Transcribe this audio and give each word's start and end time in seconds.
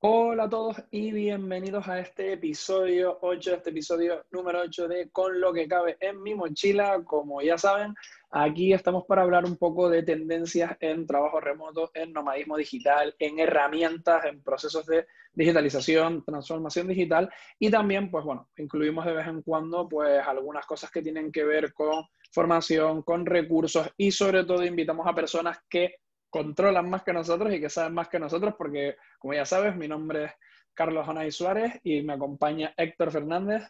Hola 0.00 0.44
a 0.44 0.48
todos 0.50 0.76
y 0.90 1.12
bienvenidos 1.12 1.86
a 1.86 2.00
este 2.00 2.32
episodio 2.32 3.18
8, 3.20 3.54
este 3.54 3.70
episodio 3.70 4.24
número 4.32 4.60
8 4.62 4.88
de 4.88 5.08
Con 5.10 5.40
lo 5.40 5.52
que 5.52 5.68
cabe 5.68 5.98
en 6.00 6.20
mi 6.22 6.34
mochila. 6.34 7.00
Como 7.04 7.42
ya 7.42 7.56
saben, 7.56 7.94
aquí 8.30 8.72
estamos 8.72 9.04
para 9.06 9.22
hablar 9.22 9.44
un 9.44 9.56
poco 9.56 9.88
de 9.88 10.02
tendencias 10.02 10.76
en 10.80 11.06
trabajo 11.06 11.40
remoto, 11.40 11.90
en 11.94 12.12
nomadismo 12.12 12.56
digital, 12.56 13.14
en 13.18 13.38
herramientas, 13.38 14.24
en 14.24 14.42
procesos 14.42 14.86
de 14.86 15.06
digitalización, 15.32 16.24
transformación 16.24 16.88
digital 16.88 17.30
y 17.58 17.70
también, 17.70 18.10
pues 18.10 18.24
bueno, 18.24 18.48
incluimos 18.56 19.04
de 19.04 19.12
vez 19.12 19.26
en 19.26 19.42
cuando 19.42 19.88
pues 19.88 20.26
algunas 20.26 20.66
cosas 20.66 20.90
que 20.90 21.02
tienen 21.02 21.30
que 21.30 21.44
ver 21.44 21.72
con 21.72 22.04
formación, 22.32 23.02
con 23.02 23.26
recursos 23.26 23.88
y 23.96 24.10
sobre 24.10 24.44
todo 24.44 24.64
invitamos 24.64 25.06
a 25.06 25.14
personas 25.14 25.58
que 25.68 25.96
controlan 26.30 26.90
más 26.90 27.02
que 27.02 27.12
nosotros 27.12 27.52
y 27.52 27.60
que 27.60 27.70
saben 27.70 27.94
más 27.94 28.08
que 28.08 28.18
nosotros, 28.18 28.54
porque 28.58 28.96
como 29.18 29.34
ya 29.34 29.44
sabes, 29.44 29.76
mi 29.76 29.88
nombre 29.88 30.24
es 30.24 30.32
Carlos 30.74 31.06
Jonay 31.06 31.30
Suárez 31.30 31.80
y 31.82 32.02
me 32.02 32.14
acompaña 32.14 32.74
Héctor 32.76 33.10
Fernández. 33.10 33.62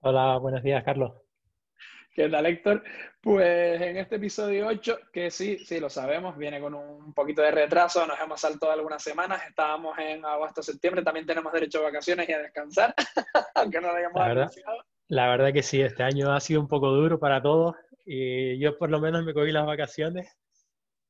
Hola, 0.00 0.38
buenos 0.38 0.62
días, 0.62 0.82
Carlos. 0.84 1.21
¿Qué 2.14 2.28
tal, 2.28 2.44
Héctor? 2.44 2.84
Pues 3.22 3.80
en 3.80 3.96
este 3.96 4.16
episodio 4.16 4.66
8, 4.66 4.98
que 5.10 5.30
sí, 5.30 5.58
sí, 5.64 5.80
lo 5.80 5.88
sabemos, 5.88 6.36
viene 6.36 6.60
con 6.60 6.74
un 6.74 7.14
poquito 7.14 7.40
de 7.40 7.50
retraso, 7.50 8.06
nos 8.06 8.20
hemos 8.20 8.38
saltado 8.38 8.72
algunas 8.72 9.02
semanas, 9.02 9.40
estábamos 9.48 9.98
en 9.98 10.22
agosto-septiembre, 10.22 11.02
también 11.02 11.24
tenemos 11.24 11.50
derecho 11.54 11.78
a 11.78 11.84
vacaciones 11.84 12.28
y 12.28 12.32
a 12.34 12.40
descansar, 12.40 12.94
aunque 13.54 13.80
no 13.80 13.88
lo 13.88 13.96
hayamos 13.96 14.20
la 14.20 14.28
verdad. 14.28 14.52
La 15.08 15.28
verdad 15.28 15.52
que 15.54 15.62
sí, 15.62 15.80
este 15.80 16.02
año 16.02 16.34
ha 16.34 16.40
sido 16.40 16.60
un 16.60 16.68
poco 16.68 16.90
duro 16.90 17.18
para 17.18 17.40
todos 17.40 17.76
y 18.04 18.58
yo 18.58 18.76
por 18.76 18.90
lo 18.90 19.00
menos 19.00 19.24
me 19.24 19.32
cogí 19.32 19.50
las 19.50 19.64
vacaciones 19.64 20.36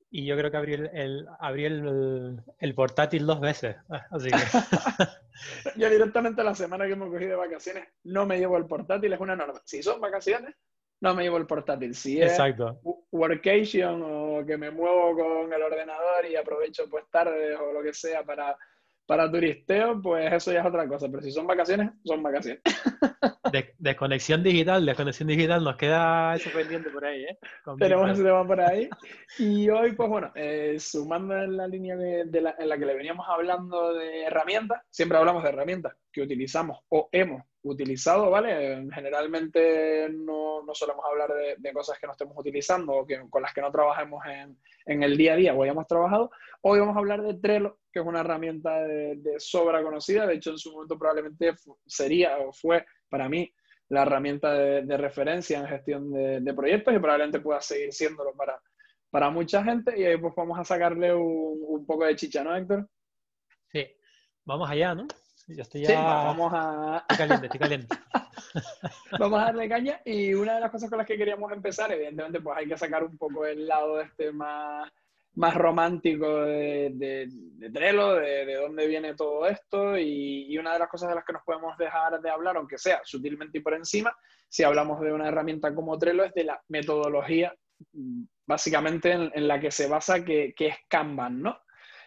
y 0.09 0.25
yo 0.25 0.37
creo 0.37 0.53
que 0.53 0.57
abrí 0.57 0.75
el, 0.75 0.91
el 0.93 1.27
abrí 1.41 1.65
el, 1.65 2.43
el, 2.59 2.75
portátil 2.77 3.27
dos 3.27 3.41
veces. 3.41 3.77
Así 4.13 4.31
que... 4.31 4.37
yo 5.81 5.91
directamente 5.91 6.45
la 6.45 6.55
semana 6.55 6.87
que 6.87 6.95
me 6.95 7.09
cogí 7.09 7.25
de 7.25 7.35
vacaciones 7.35 7.89
no 8.05 8.25
me 8.25 8.39
llevo 8.39 8.57
el 8.57 8.67
portátil, 8.67 9.13
es 9.13 9.21
una 9.21 9.35
norma. 9.35 9.61
Si 9.65 9.83
son 9.83 10.01
vacaciones, 10.01 10.55
no 11.03 11.15
me 11.17 11.25
llevo 11.25 11.37
el 11.37 11.47
portátil. 11.47 11.95
Si 11.95 12.21
es 12.21 12.31
Exacto. 12.31 12.81
workation 13.11 14.03
o 14.05 14.47
que 14.47 14.57
me 14.57 14.71
muevo 14.71 15.17
con 15.17 15.53
el 15.53 15.61
ordenador 15.61 16.25
y 16.31 16.37
aprovecho 16.37 16.89
pues 16.89 17.05
tardes 17.11 17.59
o 17.59 17.73
lo 17.73 17.83
que 17.83 17.93
sea 17.93 18.23
para, 18.23 18.57
para 19.05 19.29
turisteo, 19.29 20.01
pues 20.01 20.33
eso 20.33 20.53
ya 20.53 20.61
es 20.61 20.67
otra 20.67 20.87
cosa. 20.87 21.09
Pero 21.11 21.21
si 21.21 21.33
son 21.33 21.45
vacaciones, 21.45 21.91
son 22.05 22.23
vacaciones. 22.23 22.63
De, 23.53 23.75
desconexión 23.79 24.43
digital, 24.43 24.87
desconexión 24.87 25.29
digital, 25.29 25.63
nos 25.63 25.77
queda 25.77 26.37
eso 26.37 26.51
pendiente 26.51 26.89
por 26.89 27.05
ahí, 27.05 27.25
¿eh? 27.25 27.39
Con 27.65 27.77
Tenemos 27.77 28.11
ese 28.11 28.23
tema 28.23 28.47
por 28.47 28.61
ahí. 28.61 28.89
Y 29.39 29.69
hoy, 29.69 29.93
pues 29.93 30.09
bueno, 30.09 30.33
eh, 30.35 30.77
sumando 30.79 31.37
en 31.37 31.57
la 31.57 31.67
línea 31.67 31.97
de, 31.97 32.25
de 32.25 32.41
la, 32.41 32.55
en 32.59 32.69
la 32.69 32.79
que 32.79 32.87
le 32.87 32.95
veníamos 32.95 33.27
hablando 33.29 33.93
de 33.93 34.23
herramientas, 34.23 34.83
siempre 34.89 35.19
hablamos 35.19 35.43
de 35.43 35.51
herramientas 35.51 35.95
que 36.11 36.23
utilizamos 36.23 36.79
o 36.89 37.11
hemos 37.13 37.43
utilizado, 37.65 38.31
¿vale? 38.31 38.89
Generalmente 38.93 40.09
no, 40.11 40.63
no 40.63 40.75
solemos 40.75 41.05
hablar 41.05 41.31
de, 41.59 41.73
cosas 41.73 41.99
que 41.99 42.07
no 42.07 42.13
estemos 42.13 42.37
utilizando 42.37 42.93
o 42.93 43.07
que, 43.07 43.21
con 43.31 43.43
las 43.43 43.55
que 43.55 43.61
no 43.61 43.71
trabajemos 43.71 44.25
en, 44.27 44.59
en, 44.87 45.03
el 45.03 45.17
día 45.17 45.35
a 45.35 45.37
día 45.37 45.55
o 45.55 45.63
hayamos 45.63 45.87
trabajado. 45.87 46.31
Hoy 46.63 46.81
vamos 46.81 46.97
a 46.97 46.99
hablar 46.99 47.23
de 47.23 47.35
Trello, 47.35 47.79
que 47.93 48.01
es 48.01 48.07
una 48.07 48.21
herramienta 48.21 48.83
de, 48.83 49.35
sobra 49.39 49.83
conocida. 49.83 50.27
De 50.27 50.35
hecho, 50.35 50.51
en 50.51 50.59
su 50.59 50.73
momento 50.73 50.99
probablemente 50.99 51.55
sería 51.87 52.39
o 52.39 52.53
fue 52.53 52.85
para 53.09 53.29
mí 53.29 53.53
la 53.89 54.03
herramienta 54.03 54.53
de, 54.55 54.97
referencia 54.97 55.61
en 55.61 55.67
gestión 55.67 56.13
de, 56.13 56.55
proyectos 56.55 56.95
y 56.95 56.99
probablemente 56.99 57.41
pueda 57.41 57.61
seguir 57.61 57.93
siéndolo 57.93 58.35
para, 58.35 58.61
para 59.11 59.31
mucha 59.31 59.63
gente. 59.63 59.99
Y 59.99 60.05
ahí 60.05 60.17
pues 60.17 60.35
vamos 60.37 60.59
a 60.59 60.65
sacarle 60.65 61.15
un 61.15 61.87
poco 61.87 62.05
de 62.05 62.17
chicha, 62.17 62.43
¿no, 62.43 62.57
Héctor? 62.57 62.89
Sí, 63.69 63.87
vamos 64.45 64.69
allá, 64.69 64.95
¿no? 64.95 65.07
Estoy 65.61 65.83
ya... 65.83 65.89
Sí, 65.89 65.95
vamos 65.95 66.53
a... 66.55 66.99
Estoy 67.09 67.17
caliente, 67.17 67.47
estoy 67.47 67.61
caliente. 67.61 67.97
vamos 69.19 69.41
a 69.41 69.45
darle 69.45 69.69
caña 69.69 70.01
y 70.05 70.35
una 70.35 70.55
de 70.55 70.61
las 70.61 70.71
cosas 70.71 70.89
con 70.89 70.99
las 70.99 71.07
que 71.07 71.17
queríamos 71.17 71.53
empezar, 71.53 71.93
evidentemente, 71.93 72.41
pues 72.41 72.57
hay 72.59 72.69
que 72.69 72.79
sacar 72.79 73.05
un 73.05 73.17
poco 73.17 73.47
el 73.47 73.67
lado 73.67 74.01
este 74.01 74.33
más, 74.33 74.91
más 75.35 75.55
romántico 75.55 76.43
de, 76.43 76.91
de, 76.95 77.27
de 77.31 77.71
Trello, 77.71 78.15
de, 78.15 78.47
de, 78.47 78.55
dónde 78.55 78.87
viene 78.87 79.15
todo 79.15 79.47
esto 79.47 79.97
y, 79.97 80.53
y, 80.53 80.59
una 80.59 80.73
de 80.75 80.79
las 80.81 80.89
cosas 80.89 81.09
de 81.09 81.15
las 81.15 81.25
que 81.25 81.33
nos 81.33 81.43
podemos 81.43 81.77
dejar 81.79 82.21
de 82.21 82.31
hablar, 82.31 82.57
aunque 82.57 82.79
sea 82.79 83.01
sutilmente 83.05 83.59
y 83.59 83.63
por 83.63 83.75
encima, 83.75 84.15
si 84.49 84.63
hablamos 84.63 85.01
de 85.01 85.13
una 85.13 85.29
herramienta 85.29 85.75
como 85.75 85.99
Trello, 85.99 86.25
es 86.25 86.35
de 86.35 86.45
la 86.45 86.61
metodología 86.69 87.55
básicamente 88.47 89.13
en, 89.13 89.31
en 89.35 89.49
la 89.49 89.61
que 89.61 89.71
se 89.71 89.89
basa 89.89 90.25
que, 90.25 90.53
que 90.55 90.69
es 90.69 90.77
Kanban, 90.89 91.43
¿no? 91.43 91.59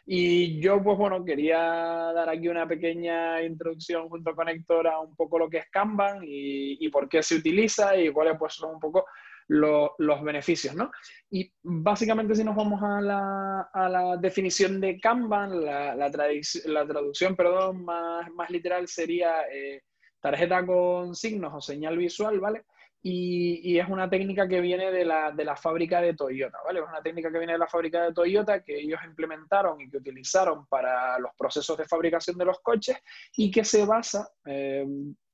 Y 0.07 0.59
yo, 0.61 0.83
pues 0.83 0.97
bueno, 0.97 1.25
quería 1.25 1.57
dar 1.57 2.29
aquí 2.29 2.47
una 2.47 2.67
pequeña 2.67 3.41
introducción 3.41 4.07
junto 4.07 4.35
con 4.35 4.47
Héctor 4.47 4.87
a 4.87 4.99
un 4.99 5.15
poco 5.15 5.39
lo 5.39 5.49
que 5.49 5.57
es 5.57 5.69
Kanban 5.71 6.23
y, 6.23 6.85
y 6.85 6.89
por 6.89 7.09
qué 7.09 7.23
se 7.23 7.35
utiliza 7.35 7.97
y 7.97 8.11
cuáles 8.11 8.37
pues, 8.37 8.53
son 8.53 8.75
un 8.75 8.79
poco 8.79 9.05
lo, 9.47 9.95
los 9.97 10.23
beneficios, 10.23 10.75
¿no? 10.75 10.91
Y 11.31 11.51
básicamente 11.63 12.35
si 12.35 12.43
nos 12.43 12.55
vamos 12.55 12.81
a 12.83 13.01
la, 13.01 13.69
a 13.73 13.89
la 13.89 14.17
definición 14.17 14.79
de 14.79 14.99
Kanban, 14.99 15.65
la, 15.65 15.95
la, 15.95 16.09
la 16.09 16.87
traducción 16.87 17.35
perdón, 17.35 17.83
más, 17.83 18.29
más 18.31 18.49
literal 18.51 18.87
sería 18.87 19.41
eh, 19.51 19.81
tarjeta 20.19 20.65
con 20.65 21.15
signos 21.15 21.51
o 21.53 21.61
señal 21.61 21.97
visual, 21.97 22.39
¿vale? 22.39 22.65
Y, 23.07 23.77
es 23.77 23.87
una 23.87 24.09
técnica 24.09 24.47
que 24.47 24.59
viene 24.61 24.89
de 24.89 25.05
la, 25.05 25.29
de 25.29 25.45
la 25.45 25.55
fábrica 25.55 26.01
de 26.01 26.15
Toyota, 26.15 26.57
¿vale? 26.65 26.79
Es 26.79 26.87
una 26.87 27.03
técnica 27.03 27.31
que 27.31 27.37
viene 27.37 27.53
de 27.53 27.59
la 27.59 27.67
fábrica 27.67 28.01
de 28.01 28.13
Toyota 28.13 28.63
que 28.63 28.79
ellos 28.79 28.99
implementaron 29.05 29.79
y 29.79 29.91
que 29.91 29.97
utilizaron 29.97 30.65
para 30.65 31.19
los 31.19 31.29
procesos 31.37 31.77
de 31.77 31.85
fabricación 31.85 32.35
de 32.35 32.45
los 32.45 32.61
coches 32.61 32.97
y 33.37 33.51
que 33.51 33.63
se 33.63 33.85
basa, 33.85 34.27
eh, 34.45 34.87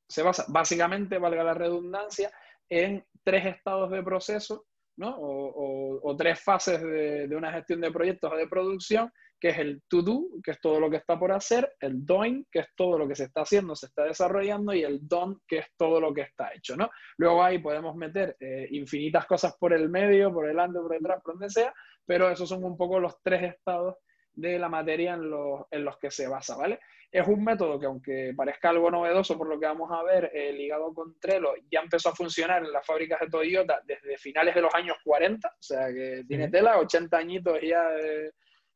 se 0.06 0.22
basa 0.22 0.44
básicamente, 0.50 1.18
valga 1.18 1.46
la 1.46 1.54
redundancia, 1.54 2.30
en 2.68 3.06
tres 3.24 3.46
estados 3.46 3.90
de 3.90 4.04
proceso, 4.04 4.66
¿no? 4.98 5.16
O, 5.16 5.46
o, 5.48 6.12
o 6.12 6.18
tres 6.18 6.42
fases 6.42 6.82
de, 6.82 7.30
de, 7.30 7.36
una 7.38 7.54
gestión 7.54 7.80
de 7.80 7.92
proyectos 7.92 8.34
o 8.34 8.36
de 8.36 8.50
producción 8.50 9.14
que 9.42 9.50
es 9.50 9.58
el 9.58 9.82
to 9.88 10.04
do, 10.04 10.28
que 10.44 10.52
es 10.52 10.62
todo 10.62 10.80
lo 10.80 10.88
que 10.88 10.98
está 10.98 11.18
por 11.18 11.32
hacer, 11.32 11.74
el 11.80 12.06
doing, 12.06 12.46
que 12.52 12.60
es 12.60 12.68
todo 12.76 13.00
lo 13.00 13.08
que 13.08 13.16
se 13.16 13.24
está 13.24 13.42
haciendo, 13.42 13.76
se 13.76 13.88
está 13.88 14.04
desarrollando, 14.04 14.72
y 14.72 14.84
el 14.84 15.08
done, 15.08 15.38
que 15.48 15.58
es 15.58 15.66
todo 15.76 16.00
lo 16.00 16.14
que 16.14 16.22
está 16.22 16.54
hecho, 16.54 16.78
¿no? 16.78 16.92
Luego 17.18 17.44
ahí 17.44 17.58
podemos 17.58 17.96
meter 17.96 18.38
eh, 18.40 18.68
infinitas 18.70 19.26
cosas 19.26 19.58
por 19.58 19.74
el 19.74 19.90
medio, 19.90 20.32
por 20.32 20.46
delante, 20.46 20.80
por 20.80 20.92
detrás, 20.92 21.24
por 21.24 21.34
donde 21.34 21.50
sea, 21.50 21.74
pero 22.06 22.30
esos 22.30 22.48
son 22.48 22.64
un 22.64 22.78
poco 22.78 23.00
los 23.00 23.16
tres 23.24 23.42
estados 23.42 23.96
de 24.32 24.60
la 24.60 24.70
materia 24.70 25.16
en 25.16 25.28
los, 25.28 25.62
en 25.72 25.86
los 25.86 25.98
que 25.98 26.12
se 26.12 26.28
basa, 26.28 26.56
¿vale? 26.56 26.80
Es 27.12 27.28
un 27.28 27.44
método 27.44 27.80
que 27.80 27.88
aunque 27.88 28.34
parezca 28.38 28.70
algo 28.70 28.92
novedoso 28.92 29.40
por 29.40 29.48
lo 29.48 29.60
que 29.60 29.66
vamos 29.66 29.90
a 29.92 30.04
ver, 30.04 30.30
eh, 30.36 30.54
ligado 30.54 30.94
con 30.94 31.20
Trello, 31.20 31.56
ya 31.70 31.80
empezó 31.80 32.10
a 32.10 32.16
funcionar 32.16 32.64
en 32.64 32.72
las 32.72 32.86
fábricas 32.86 33.20
de 33.20 33.28
Toyota 33.28 33.82
desde 33.86 34.20
finales 34.20 34.54
de 34.54 34.62
los 34.62 34.74
años 34.76 34.98
40, 35.04 35.48
o 35.48 35.52
sea 35.60 35.88
que 35.88 36.24
tiene 36.28 36.48
tela, 36.48 36.78
80 36.78 37.18
añitos 37.18 37.60
ya 37.64 37.90
de 37.90 38.32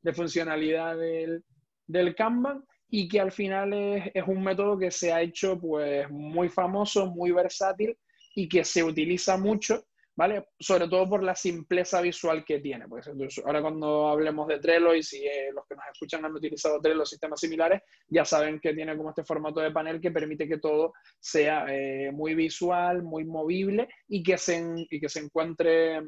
de 0.05 0.13
funcionalidad 0.13 0.95
del, 0.97 1.43
del 1.87 2.13
Kanban 2.13 2.63
y 2.87 3.07
que 3.07 3.19
al 3.19 3.31
final 3.31 3.73
es, 3.73 4.11
es, 4.13 4.23
un 4.27 4.43
método 4.43 4.77
que 4.77 4.91
se 4.91 5.11
ha 5.11 5.19
hecho 5.19 5.59
pues 5.59 6.07
muy 6.11 6.47
famoso, 6.47 7.07
muy 7.07 7.31
versátil 7.31 7.97
y 8.35 8.47
que 8.47 8.63
se 8.63 8.83
utiliza 8.83 9.35
mucho, 9.35 9.83
¿vale? 10.15 10.49
Sobre 10.59 10.87
todo 10.87 11.09
por 11.09 11.23
la 11.23 11.35
simpleza 11.35 12.01
visual 12.01 12.45
que 12.45 12.59
tiene. 12.59 12.87
Pues, 12.87 13.07
entonces, 13.07 13.43
ahora 13.43 13.63
cuando 13.63 14.07
hablemos 14.07 14.47
de 14.47 14.59
Trello 14.59 14.93
y 14.93 15.01
si 15.01 15.25
eh, 15.25 15.51
los 15.51 15.65
que 15.65 15.75
nos 15.75 15.85
escuchan 15.91 16.23
han 16.23 16.35
utilizado 16.35 16.79
Trello 16.79 17.03
sistemas 17.03 17.39
similares, 17.39 17.81
ya 18.07 18.25
saben 18.25 18.59
que 18.59 18.75
tiene 18.75 18.95
como 18.95 19.09
este 19.09 19.23
formato 19.23 19.59
de 19.59 19.71
panel 19.71 19.99
que 19.99 20.11
permite 20.11 20.47
que 20.47 20.59
todo 20.59 20.93
sea 21.19 21.65
eh, 21.67 22.11
muy 22.11 22.35
visual, 22.35 23.01
muy 23.01 23.25
movible 23.25 23.89
y 24.07 24.21
que 24.21 24.37
se, 24.37 24.63
y 24.87 24.99
que 24.99 25.09
se 25.09 25.21
encuentre 25.21 25.99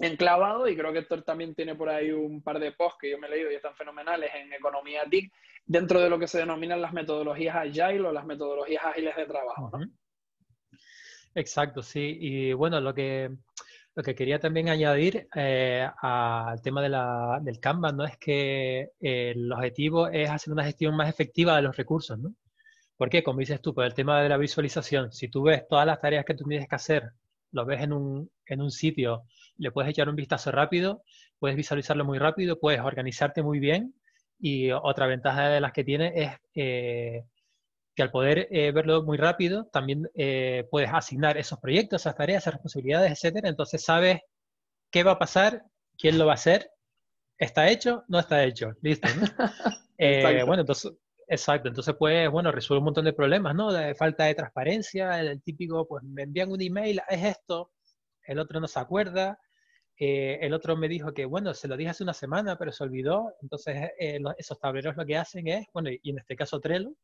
enclavado 0.00 0.66
y 0.66 0.76
creo 0.76 0.92
que 0.92 1.00
Héctor 1.00 1.22
también 1.22 1.54
tiene 1.54 1.74
por 1.74 1.88
ahí 1.90 2.10
un 2.10 2.42
par 2.42 2.58
de 2.58 2.72
posts 2.72 2.98
que 3.00 3.10
yo 3.10 3.18
me 3.18 3.26
he 3.26 3.30
leído 3.30 3.52
y 3.52 3.54
están 3.54 3.74
fenomenales 3.74 4.30
en 4.34 4.52
Economía 4.52 5.02
TIC 5.08 5.32
dentro 5.66 6.00
de 6.00 6.08
lo 6.08 6.18
que 6.18 6.26
se 6.26 6.38
denominan 6.38 6.80
las 6.80 6.92
metodologías 6.92 7.54
agile 7.54 8.00
o 8.00 8.12
las 8.12 8.24
metodologías 8.24 8.82
ágiles 8.84 9.14
de 9.14 9.26
trabajo. 9.26 9.70
¿no? 9.72 9.86
Exacto, 11.34 11.82
sí. 11.82 12.16
Y 12.18 12.52
bueno, 12.54 12.80
lo 12.80 12.94
que, 12.94 13.30
lo 13.94 14.02
que 14.02 14.14
quería 14.14 14.40
también 14.40 14.70
añadir 14.70 15.28
eh, 15.36 15.86
al 16.00 16.62
tema 16.62 16.80
de 16.82 16.88
la, 16.88 17.38
del 17.42 17.60
Kanban 17.60 17.98
¿no? 17.98 18.04
es 18.04 18.16
que 18.16 18.92
eh, 19.00 19.32
el 19.32 19.52
objetivo 19.52 20.08
es 20.08 20.30
hacer 20.30 20.52
una 20.52 20.64
gestión 20.64 20.96
más 20.96 21.10
efectiva 21.10 21.56
de 21.56 21.62
los 21.62 21.76
recursos. 21.76 22.18
¿no? 22.18 22.34
Porque, 22.96 23.22
como 23.22 23.40
dices 23.40 23.60
tú, 23.60 23.74
por 23.74 23.84
el 23.84 23.94
tema 23.94 24.22
de 24.22 24.30
la 24.30 24.38
visualización, 24.38 25.12
si 25.12 25.28
tú 25.28 25.42
ves 25.42 25.68
todas 25.68 25.86
las 25.86 26.00
tareas 26.00 26.24
que 26.24 26.34
tú 26.34 26.44
tienes 26.44 26.68
que 26.68 26.74
hacer, 26.74 27.10
lo 27.52 27.66
ves 27.66 27.82
en 27.82 27.92
un, 27.92 28.30
en 28.46 28.62
un 28.62 28.70
sitio 28.70 29.24
le 29.60 29.70
puedes 29.70 29.90
echar 29.90 30.08
un 30.08 30.16
vistazo 30.16 30.50
rápido, 30.50 31.02
puedes 31.38 31.56
visualizarlo 31.56 32.04
muy 32.04 32.18
rápido, 32.18 32.58
puedes 32.58 32.80
organizarte 32.80 33.42
muy 33.42 33.58
bien 33.60 33.94
Y 34.38 34.70
otra 34.72 35.06
ventaja 35.06 35.48
de 35.50 35.60
las 35.60 35.72
que 35.72 35.84
tiene 35.84 36.12
es 36.16 36.30
eh, 36.54 37.24
que 37.94 38.02
al 38.02 38.10
poder 38.10 38.48
eh, 38.50 38.72
verlo 38.72 39.02
muy 39.02 39.18
rápido, 39.18 39.66
también 39.66 40.08
eh, 40.14 40.66
puedes 40.70 40.90
asignar 40.92 41.36
esos 41.36 41.58
proyectos, 41.60 42.02
esas 42.02 42.16
tareas, 42.16 42.42
esas 42.42 42.54
responsabilidades, 42.54 43.12
etcétera. 43.12 43.48
Entonces 43.50 43.84
sabes 43.84 44.20
qué 44.90 45.02
va 45.04 45.12
a 45.12 45.18
pasar, 45.18 45.64
quién 45.98 46.18
lo 46.18 46.26
va 46.26 46.32
a 46.32 46.34
hacer, 46.34 46.70
está 47.38 47.68
hecho, 47.70 48.04
no 48.08 48.18
está 48.18 48.44
hecho, 48.44 48.72
listo. 48.80 49.08
bueno, 50.46 50.60
entonces, 50.62 50.92
exacto, 51.28 51.68
entonces 51.68 51.94
pues, 51.98 52.30
bueno, 52.30 52.50
resuelve 52.50 52.78
un 52.78 52.86
montón 52.86 53.04
de 53.04 53.12
problemas, 53.12 53.54
¿no? 53.54 53.72
De 53.72 53.94
falta 53.94 54.24
de 54.24 54.34
transparencia, 54.34 55.20
el 55.20 55.42
típico, 55.42 55.86
pues 55.86 56.02
me 56.04 56.22
envían 56.22 56.50
un 56.50 56.62
email, 56.62 57.02
es 57.10 57.24
esto, 57.24 57.72
el 58.26 58.38
otro 58.38 58.60
no 58.60 58.68
se 58.68 58.80
acuerda, 58.80 59.38
eh, 60.02 60.38
el 60.40 60.54
otro 60.54 60.78
me 60.78 60.88
dijo 60.88 61.12
que, 61.12 61.26
bueno, 61.26 61.52
se 61.52 61.68
lo 61.68 61.76
dije 61.76 61.90
hace 61.90 62.02
una 62.02 62.14
semana, 62.14 62.56
pero 62.56 62.72
se 62.72 62.82
olvidó. 62.82 63.34
Entonces, 63.42 63.90
eh, 63.98 64.18
esos 64.38 64.58
tableros 64.58 64.96
lo 64.96 65.04
que 65.04 65.18
hacen 65.18 65.46
es, 65.46 65.66
bueno, 65.74 65.90
y 65.90 66.10
en 66.10 66.18
este 66.18 66.36
caso 66.36 66.58
Trello, 66.58 66.94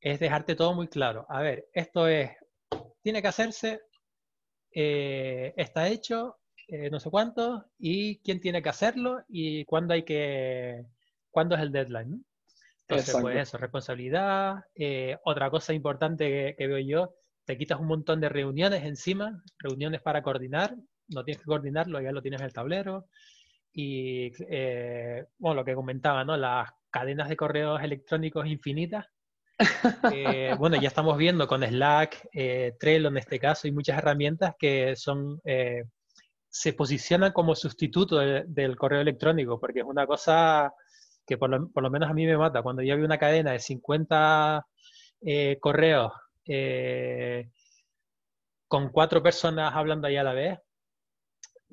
es 0.00 0.18
dejarte 0.18 0.54
todo 0.54 0.72
muy 0.72 0.88
claro. 0.88 1.26
A 1.28 1.42
ver, 1.42 1.68
esto 1.74 2.08
es, 2.08 2.30
tiene 3.02 3.20
que 3.20 3.28
hacerse, 3.28 3.82
eh, 4.72 5.52
está 5.54 5.88
hecho, 5.88 6.38
no 6.90 6.98
sé 6.98 7.10
cuánto, 7.10 7.66
y 7.78 8.20
quién 8.20 8.40
tiene 8.40 8.62
que 8.62 8.70
hacerlo 8.70 9.22
y 9.28 9.66
cuándo 9.66 9.92
hay 9.92 10.02
que, 10.02 10.82
cuándo 11.30 11.56
es 11.56 11.60
el 11.60 11.72
deadline. 11.72 12.10
¿no? 12.10 12.20
Entonces, 12.88 13.16
pues 13.20 13.36
eso, 13.36 13.58
responsabilidad. 13.58 14.64
otra 15.24 15.50
cosa 15.50 15.74
importante 15.74 16.54
que 16.56 16.66
veo 16.66 16.78
yo, 16.78 17.14
te 17.44 17.58
quitas 17.58 17.78
un 17.78 17.86
montón 17.86 18.18
de 18.22 18.30
reuniones 18.30 18.82
encima, 18.84 19.42
reuniones 19.58 20.00
para 20.00 20.22
coordinar, 20.22 20.74
no 21.08 21.24
tienes 21.24 21.42
que 21.42 21.46
coordinarlo, 21.46 22.00
ya 22.00 22.12
lo 22.12 22.22
tienes 22.22 22.40
en 22.40 22.46
el 22.46 22.52
tablero. 22.52 23.06
Y 23.72 24.30
eh, 24.48 25.26
bueno, 25.38 25.56
lo 25.56 25.64
que 25.64 25.74
comentaba, 25.74 26.24
¿no? 26.24 26.36
Las 26.36 26.70
cadenas 26.90 27.28
de 27.28 27.36
correos 27.36 27.82
electrónicos 27.82 28.46
infinitas. 28.46 29.06
Eh, 30.12 30.54
bueno, 30.58 30.80
ya 30.80 30.88
estamos 30.88 31.18
viendo 31.18 31.48
con 31.48 31.62
Slack, 31.62 32.28
eh, 32.32 32.76
Trello 32.78 33.08
en 33.08 33.16
este 33.16 33.38
caso, 33.40 33.66
y 33.66 33.72
muchas 33.72 33.98
herramientas 33.98 34.54
que 34.58 34.94
son 34.96 35.40
se 36.56 36.72
posicionan 36.72 37.32
como 37.32 37.56
sustituto 37.56 38.18
del 38.18 38.76
correo 38.76 39.00
electrónico, 39.00 39.58
porque 39.58 39.80
es 39.80 39.86
una 39.86 40.06
cosa 40.06 40.72
que 41.26 41.36
por 41.36 41.50
lo, 41.50 41.68
por 41.68 41.82
lo, 41.82 41.90
menos 41.90 42.08
a 42.08 42.14
mí 42.14 42.26
me 42.26 42.36
mata. 42.36 42.62
Cuando 42.62 42.80
yo 42.82 42.94
veo 42.94 43.04
una 43.04 43.18
cadena 43.18 43.50
de 43.50 43.58
50 43.58 44.64
correos 45.58 46.12
con 48.68 48.90
cuatro 48.90 49.20
personas 49.20 49.74
hablando 49.74 50.06
ahí 50.06 50.16
a 50.16 50.22
la 50.22 50.32
vez, 50.32 50.60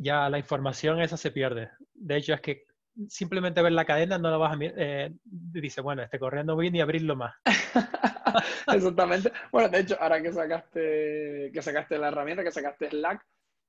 ya 0.01 0.30
la 0.30 0.39
información 0.39 1.01
esa 1.01 1.18
se 1.18 1.31
pierde. 1.31 1.69
De 1.94 2.18
hecho, 2.18 2.33
es 2.33 2.42
que 2.42 2.65
simplemente 3.07 3.62
ver 3.62 3.71
la 3.71 3.86
cadena 3.86 4.18
no 4.18 4.31
lo 4.31 4.39
vas 4.39 4.53
a 4.53 4.56
mirar. 4.56 4.75
Eh, 4.77 5.12
dice, 5.24 5.81
bueno, 5.81 6.01
este 6.01 6.19
correo 6.19 6.44
no 6.44 6.56
voy 6.56 6.71
ni 6.71 6.80
a 6.80 6.83
abrirlo 6.83 7.15
más. 7.15 7.36
Exactamente. 8.74 9.31
Bueno, 9.51 9.69
de 9.69 9.80
hecho, 9.80 9.98
ahora 10.00 10.21
que 10.21 10.33
sacaste, 10.33 11.51
que 11.53 11.62
sacaste 11.62 11.98
la 11.98 12.07
herramienta, 12.07 12.44
que 12.44 12.51
sacaste 12.51 12.89
Slack, 12.89 13.21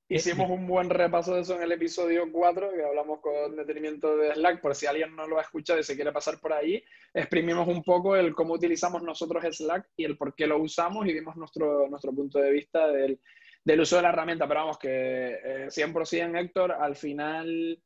eh, 0.09 0.15
hicimos 0.15 0.49
un 0.49 0.67
buen 0.67 0.89
repaso 0.89 1.35
de 1.35 1.41
eso 1.41 1.55
en 1.55 1.63
el 1.63 1.71
episodio 1.71 2.29
4, 2.31 2.71
que 2.73 2.83
hablamos 2.83 3.19
con 3.21 3.55
detenimiento 3.55 4.17
de 4.17 4.33
Slack, 4.33 4.59
por 4.59 4.75
si 4.75 4.87
alguien 4.87 5.15
no 5.15 5.27
lo 5.27 5.37
ha 5.37 5.43
escuchado 5.43 5.79
y 5.79 5.83
se 5.83 5.95
quiere 5.95 6.11
pasar 6.11 6.39
por 6.39 6.53
ahí, 6.53 6.83
exprimimos 7.13 7.67
un 7.67 7.83
poco 7.83 8.15
el 8.15 8.33
cómo 8.33 8.55
utilizamos 8.55 9.03
nosotros 9.03 9.43
Slack 9.55 9.89
y 9.95 10.05
el 10.05 10.17
por 10.17 10.35
qué 10.35 10.47
lo 10.47 10.57
usamos 10.57 11.05
y 11.07 11.13
dimos 11.13 11.35
nuestro, 11.35 11.87
nuestro 11.89 12.11
punto 12.11 12.39
de 12.39 12.51
vista 12.51 12.87
del 12.87 13.19
del 13.63 13.81
uso 13.81 13.95
de 13.95 14.01
la 14.01 14.09
herramienta, 14.09 14.47
pero 14.47 14.61
vamos, 14.61 14.77
que 14.77 15.39
eh, 15.43 15.67
100% 15.69 16.39
Héctor, 16.39 16.73
al 16.73 16.95
final, 16.95 17.79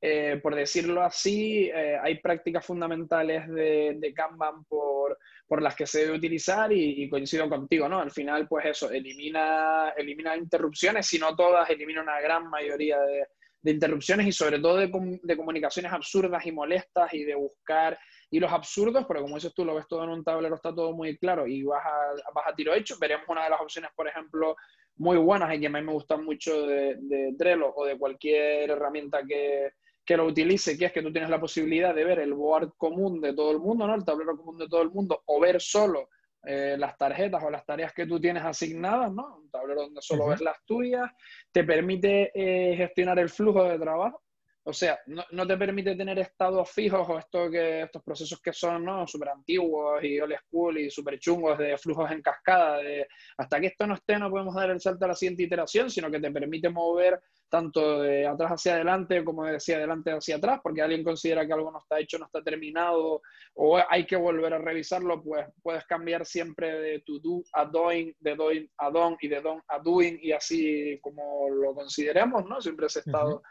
eh, 0.00 0.38
por 0.42 0.54
decirlo 0.54 1.02
así, 1.02 1.70
eh, 1.72 1.98
hay 2.02 2.20
prácticas 2.20 2.66
fundamentales 2.66 3.48
de, 3.48 3.96
de 3.98 4.14
Kanban 4.14 4.64
por, 4.64 5.18
por, 5.46 5.62
las 5.62 5.74
que 5.74 5.86
se 5.86 6.00
debe 6.00 6.16
utilizar 6.18 6.72
y, 6.72 7.08
coincido 7.08 7.48
contigo, 7.48 7.88
¿no? 7.88 8.00
Al 8.00 8.10
final, 8.10 8.46
pues 8.46 8.66
eso, 8.66 8.90
elimina, 8.90 9.94
elimina 9.96 10.36
interrupciones, 10.36 11.06
si 11.06 11.18
no 11.18 11.34
todas, 11.34 11.68
elimina 11.70 12.02
una 12.02 12.20
gran 12.20 12.48
mayoría 12.50 13.00
de, 13.00 13.26
de 13.62 13.70
interrupciones 13.70 14.26
y 14.26 14.32
sobre 14.32 14.58
todo 14.58 14.76
de, 14.76 14.90
de, 15.22 15.36
comunicaciones 15.36 15.92
absurdas 15.92 16.44
y 16.44 16.52
molestas 16.52 17.14
y 17.14 17.24
de 17.24 17.36
buscar 17.36 17.98
y 18.28 18.40
los 18.40 18.50
absurdos, 18.50 19.04
pero 19.06 19.20
como 19.20 19.34
dices 19.34 19.52
tú, 19.54 19.64
lo 19.64 19.74
ves 19.74 19.86
todo 19.86 20.04
en 20.04 20.10
un 20.10 20.24
tablero, 20.24 20.54
está 20.54 20.74
todo 20.74 20.94
muy 20.94 21.18
claro 21.18 21.46
y 21.46 21.62
vas 21.62 21.84
a, 21.84 22.32
vas 22.34 22.46
a 22.48 22.54
tiro 22.54 22.74
hecho. 22.74 22.96
Veremos 22.98 23.28
una 23.28 23.44
de 23.44 23.50
las 23.50 23.60
opciones, 23.60 23.90
por 23.94 24.08
ejemplo, 24.08 24.56
muy 24.96 25.16
buenas 25.16 25.54
y 25.54 25.60
que 25.60 25.66
a 25.66 25.70
mí 25.70 25.82
me 25.82 25.92
gustan 25.92 26.24
mucho 26.24 26.66
de, 26.66 26.96
de 27.00 27.34
Trello 27.38 27.72
o 27.74 27.84
de 27.84 27.98
cualquier 27.98 28.70
herramienta 28.70 29.22
que, 29.26 29.72
que, 30.04 30.16
lo 30.16 30.26
utilice, 30.26 30.76
que 30.76 30.86
es 30.86 30.92
que 30.92 31.02
tú 31.02 31.12
tienes 31.12 31.30
la 31.30 31.40
posibilidad 31.40 31.94
de 31.94 32.04
ver 32.04 32.18
el 32.20 32.34
board 32.34 32.72
común 32.76 33.20
de 33.20 33.34
todo 33.34 33.50
el 33.52 33.58
mundo, 33.58 33.86
¿no? 33.86 33.94
El 33.94 34.04
tablero 34.04 34.36
común 34.36 34.58
de 34.58 34.68
todo 34.68 34.82
el 34.82 34.90
mundo, 34.90 35.22
o 35.26 35.40
ver 35.40 35.60
solo 35.60 36.08
eh, 36.44 36.76
las 36.76 36.98
tarjetas 36.98 37.42
o 37.44 37.50
las 37.50 37.64
tareas 37.64 37.92
que 37.92 38.06
tú 38.06 38.20
tienes 38.20 38.44
asignadas, 38.44 39.12
¿no? 39.12 39.36
Un 39.36 39.50
tablero 39.50 39.82
donde 39.82 40.02
solo 40.02 40.26
ves 40.26 40.40
las 40.40 40.64
tuyas, 40.64 41.08
te 41.52 41.62
permite 41.62 42.32
eh, 42.34 42.76
gestionar 42.76 43.18
el 43.20 43.28
flujo 43.28 43.62
de 43.64 43.78
trabajo. 43.78 44.22
O 44.64 44.72
sea, 44.72 45.00
no, 45.06 45.24
no, 45.32 45.44
te 45.44 45.56
permite 45.56 45.96
tener 45.96 46.20
estados 46.20 46.70
fijos 46.70 47.08
o 47.08 47.18
esto 47.18 47.50
que, 47.50 47.82
estos 47.82 48.02
procesos 48.04 48.40
que 48.40 48.52
son 48.52 48.84
¿no? 48.84 49.08
súper 49.08 49.30
antiguos 49.30 50.04
y 50.04 50.20
old 50.20 50.36
school 50.46 50.78
y 50.78 50.88
súper 50.88 51.18
chungos 51.18 51.58
de 51.58 51.76
flujos 51.76 52.08
en 52.12 52.22
cascada, 52.22 52.78
de 52.78 53.08
hasta 53.38 53.60
que 53.60 53.66
esto 53.66 53.88
no 53.88 53.94
esté 53.94 54.18
no 54.20 54.30
podemos 54.30 54.54
dar 54.54 54.70
el 54.70 54.80
salto 54.80 55.04
a 55.04 55.08
la 55.08 55.16
siguiente 55.16 55.42
iteración, 55.42 55.90
sino 55.90 56.10
que 56.12 56.20
te 56.20 56.30
permite 56.30 56.68
mover 56.68 57.20
tanto 57.48 58.00
de 58.00 58.26
atrás 58.26 58.52
hacia 58.52 58.74
adelante 58.74 59.24
como 59.24 59.44
de 59.44 59.56
hacia 59.56 59.76
adelante 59.76 60.12
hacia 60.12 60.36
atrás, 60.36 60.60
porque 60.62 60.80
alguien 60.80 61.02
considera 61.02 61.44
que 61.44 61.52
algo 61.52 61.70
no 61.72 61.80
está 61.80 61.98
hecho, 61.98 62.18
no 62.18 62.26
está 62.26 62.40
terminado 62.40 63.20
o 63.54 63.78
hay 63.90 64.06
que 64.06 64.16
volver 64.16 64.54
a 64.54 64.58
revisarlo, 64.58 65.22
pues 65.22 65.46
puedes 65.62 65.84
cambiar 65.86 66.24
siempre 66.24 66.80
de 66.80 67.00
to 67.00 67.18
do 67.18 67.42
a 67.52 67.64
doing, 67.64 68.14
de 68.20 68.36
doing 68.36 68.70
a 68.78 68.90
done 68.90 69.16
y 69.20 69.28
de 69.28 69.40
done 69.42 69.60
a 69.68 69.80
doing 69.80 70.18
y 70.22 70.32
así 70.32 70.98
como 71.02 71.50
lo 71.50 71.74
consideremos, 71.74 72.46
¿no? 72.46 72.60
Siempre 72.60 72.86
ese 72.86 73.00
estado 73.00 73.42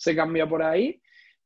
se 0.00 0.16
cambia 0.16 0.48
por 0.48 0.62
ahí. 0.62 1.00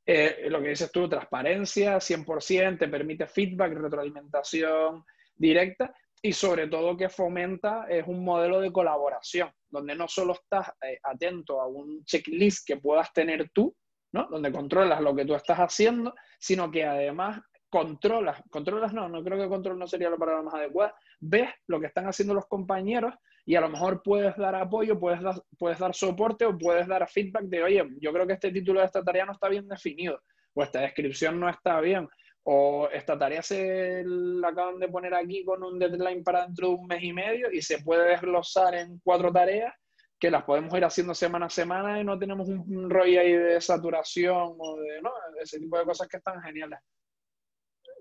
Eh, 0.07 0.47
lo 0.49 0.63
que 0.63 0.69
dices 0.69 0.93
tú, 0.93 1.09
transparencia 1.09 1.97
100%, 1.97 2.79
te 2.79 2.89
permite 2.89 3.27
feedback, 3.27 3.73
retroalimentación 3.73 5.05
directa 5.35 5.93
y 6.23 6.33
sobre 6.33 6.69
todo 6.69 6.97
que 6.97 7.09
fomenta 7.09 7.87
es 7.89 8.07
un 8.07 8.25
modelo 8.25 8.61
de 8.61 8.73
colaboración, 8.73 9.51
donde 9.69 9.97
no 9.97 10.07
solo 10.07 10.35
estás 10.35 10.69
eh, 10.83 11.01
atento 11.03 11.61
a 11.61 11.67
un 11.67 12.05
checklist 12.05 12.67
que 12.67 12.77
puedas 12.77 13.13
tener 13.13 13.51
tú, 13.53 13.75
¿no? 14.13 14.29
donde 14.31 14.53
controlas 14.53 15.01
lo 15.01 15.17
que 15.17 15.25
tú 15.25 15.35
estás 15.35 15.59
haciendo, 15.59 16.15
sino 16.39 16.71
que 16.71 16.85
además 16.85 17.41
controlas, 17.69 18.41
controlas 18.51 18.95
no, 18.95 19.09
no 19.09 19.25
creo 19.25 19.37
que 19.37 19.49
control 19.49 19.79
no 19.79 19.89
sería 19.89 20.11
la 20.11 20.17
palabra 20.17 20.45
más 20.45 20.55
adecuada, 20.55 20.95
ves 21.19 21.51
lo 21.67 21.81
que 21.81 21.87
están 21.87 22.07
haciendo 22.07 22.35
los 22.35 22.47
compañeros 22.47 23.15
y 23.47 23.57
a 23.57 23.61
lo 23.61 23.69
mejor 23.69 24.03
puedes 24.03 24.37
dar 24.37 24.55
apoyo, 24.55 24.99
puedes 24.99 25.21
dar, 25.21 25.35
puedes 25.59 25.79
dar 25.79 25.95
soporte 25.95 26.47
o 26.47 26.57
puedes 26.57 26.87
dar 26.87 27.09
feedback 27.09 27.45
de, 27.45 27.63
oye, 27.63 27.85
yo 28.01 28.13
creo 28.13 28.27
que 28.27 28.33
este 28.35 28.51
título 28.51 28.81
de 28.81 28.87
esta 28.87 29.03
tarea 29.03 29.27
no 29.27 29.33
está 29.33 29.49
bien 29.49 29.69
definido, 29.69 30.21
o 30.55 30.63
esta 30.63 30.81
descripción 30.81 31.39
no 31.39 31.49
está 31.49 31.81
bien, 31.81 32.09
o 32.45 32.89
esta 32.93 33.19
tarea 33.19 33.43
se 33.43 34.03
la 34.05 34.49
acaban 34.49 34.79
de 34.79 34.89
poner 34.89 35.15
aquí 35.15 35.45
con 35.45 35.63
un 35.63 35.79
deadline 35.79 36.23
para 36.23 36.47
dentro 36.47 36.69
de 36.69 36.75
un 36.75 36.87
mes 36.87 37.03
y 37.03 37.13
medio 37.13 37.51
y 37.51 37.63
se 37.63 37.83
puede 37.83 38.09
desglosar 38.11 38.75
en 38.75 39.01
cuatro 39.03 39.33
tareas 39.33 39.73
que 40.19 40.31
las 40.31 40.45
podemos 40.45 40.75
ir 40.77 40.85
haciendo 40.85 41.15
semana 41.15 41.47
a 41.47 41.51
semana 41.51 42.01
y 42.01 42.05
no 42.05 42.19
tenemos 42.19 42.49
un 42.49 42.89
rollo 42.89 43.21
ahí 43.21 43.33
de 43.33 43.61
saturación 43.61 44.55
o 44.59 44.77
de, 44.77 45.03
¿no? 45.03 45.11
Ese 45.43 45.59
tipo 45.59 45.79
de 45.79 45.85
cosas 45.85 46.09
que 46.09 46.19
están 46.19 46.41
geniales. 46.43 46.79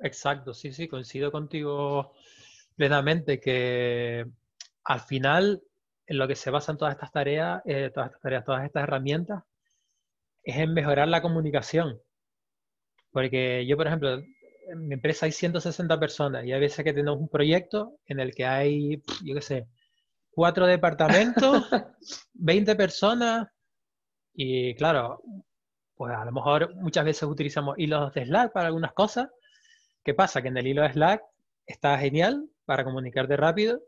Exacto, 0.02 0.54
sí, 0.54 0.72
sí, 0.72 0.88
coincido 0.88 1.32
contigo 1.32 2.14
plenamente 2.76 3.40
que 3.40 4.26
al 4.86 5.02
final 5.02 5.62
en 6.08 6.18
lo 6.18 6.28
que 6.28 6.36
se 6.36 6.52
basan 6.52 6.78
todas 6.78 6.94
estas 6.94 7.12
tareas, 7.12 7.62
eh, 7.66 7.92
todas 7.94 8.10
estas 8.10 8.22
tareas, 8.22 8.46
todas 8.46 8.66
estas 8.66 8.84
herramientas, 8.84 9.44
es 10.44 10.58
en 10.58 10.74
mejorar 10.74 11.08
la 11.08 11.22
comunicación. 11.22 12.00
Porque 13.12 13.66
yo, 13.66 13.78
por 13.78 13.88
ejemplo, 13.88 14.16
en 14.16 14.88
mi 14.88 14.96
empresa 14.96 15.26
hay 15.26 15.32
160 15.32 16.00
personas 16.00 16.46
y 16.46 16.52
hay 16.52 16.60
veces 16.60 16.84
que 16.84 16.94
tenemos 16.94 17.20
un 17.20 17.30
proyecto 17.30 18.00
en 18.06 18.20
el 18.20 18.34
que 18.34 18.46
hay, 18.46 19.02
yo 19.24 19.36
qué 19.36 19.42
sé, 19.42 19.68
cuatro 20.32 20.66
departamentos, 20.66 21.66
20 22.34 22.76
personas 22.76 23.48
y 24.34 24.76
claro, 24.76 25.22
pues 25.96 26.14
a 26.16 26.26
lo 26.26 26.32
mejor 26.32 26.76
muchas 26.76 27.06
veces 27.06 27.24
utilizamos 27.24 27.78
hilos 27.78 28.14
de 28.14 28.26
Slack 28.26 28.52
para 28.52 28.68
algunas 28.68 28.94
cosas 28.94 29.30
¿Qué 30.04 30.14
pasa? 30.14 30.42
Que 30.42 30.50
en 30.50 30.58
el 30.58 30.68
hilo 30.68 30.82
de 30.82 30.92
Slack 30.92 31.24
está 31.66 31.98
genial 31.98 32.50
para 32.66 32.84
comunicarte 32.84 33.38
rápido, 33.38 33.82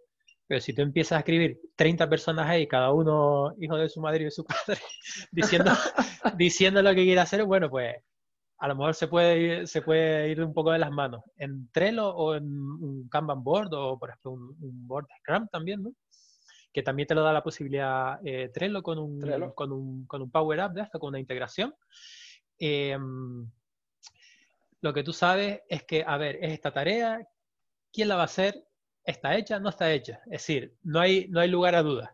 pero 0.47 0.61
si 0.61 0.73
tú 0.73 0.81
empiezas 0.81 1.17
a 1.17 1.19
escribir 1.19 1.59
30 1.75 2.09
personas 2.09 2.47
ahí, 2.47 2.67
cada 2.67 2.91
uno 2.91 3.53
hijo 3.59 3.77
de 3.77 3.89
su 3.89 3.99
madre 4.01 4.21
y 4.21 4.25
de 4.25 4.31
su 4.31 4.45
padre, 4.45 4.79
diciendo, 5.31 5.71
diciendo 6.37 6.81
lo 6.81 6.89
que 6.91 7.03
quiere 7.03 7.19
hacer, 7.19 7.43
bueno, 7.45 7.69
pues 7.69 7.95
a 8.57 8.67
lo 8.67 8.75
mejor 8.75 8.95
se 8.95 9.07
puede, 9.07 9.39
ir, 9.39 9.67
se 9.67 9.81
puede 9.81 10.29
ir 10.29 10.41
un 10.41 10.53
poco 10.53 10.71
de 10.71 10.79
las 10.79 10.91
manos. 10.91 11.21
En 11.35 11.69
Trello 11.71 12.09
o 12.09 12.35
en 12.35 12.45
un 12.45 13.09
Kanban 13.09 13.43
board 13.43 13.73
o, 13.73 13.99
por 13.99 14.09
ejemplo, 14.09 14.31
un, 14.31 14.87
board 14.87 15.07
Scrum 15.19 15.47
también, 15.49 15.83
¿no? 15.83 15.93
Que 16.71 16.83
también 16.83 17.07
te 17.07 17.15
lo 17.15 17.23
da 17.23 17.33
la 17.33 17.43
posibilidad 17.43 18.19
eh, 18.23 18.49
Trello 18.53 18.81
con 18.83 18.99
un, 18.99 19.19
Con, 19.55 19.71
un, 19.71 20.05
con 20.05 20.21
un 20.21 20.31
Power 20.31 20.59
Up 20.59 20.73
de 20.73 20.81
esto, 20.83 20.99
con 20.99 21.09
una 21.09 21.19
integración. 21.19 21.73
Eh, 22.59 22.97
lo 24.81 24.93
que 24.93 25.03
tú 25.03 25.13
sabes 25.13 25.61
es 25.67 25.83
que, 25.83 26.03
a 26.05 26.17
ver, 26.17 26.37
es 26.41 26.53
esta 26.53 26.71
tarea, 26.71 27.27
¿quién 27.91 28.07
la 28.07 28.15
va 28.15 28.21
a 28.21 28.25
hacer? 28.25 28.63
¿Está 29.05 29.35
hecha? 29.35 29.59
¿No 29.59 29.69
está 29.69 29.91
hecha? 29.91 30.19
Es 30.25 30.31
decir, 30.31 30.75
no 30.83 30.99
hay, 30.99 31.27
no 31.29 31.39
hay 31.39 31.49
lugar 31.49 31.75
a 31.75 31.83
dudas. 31.83 32.09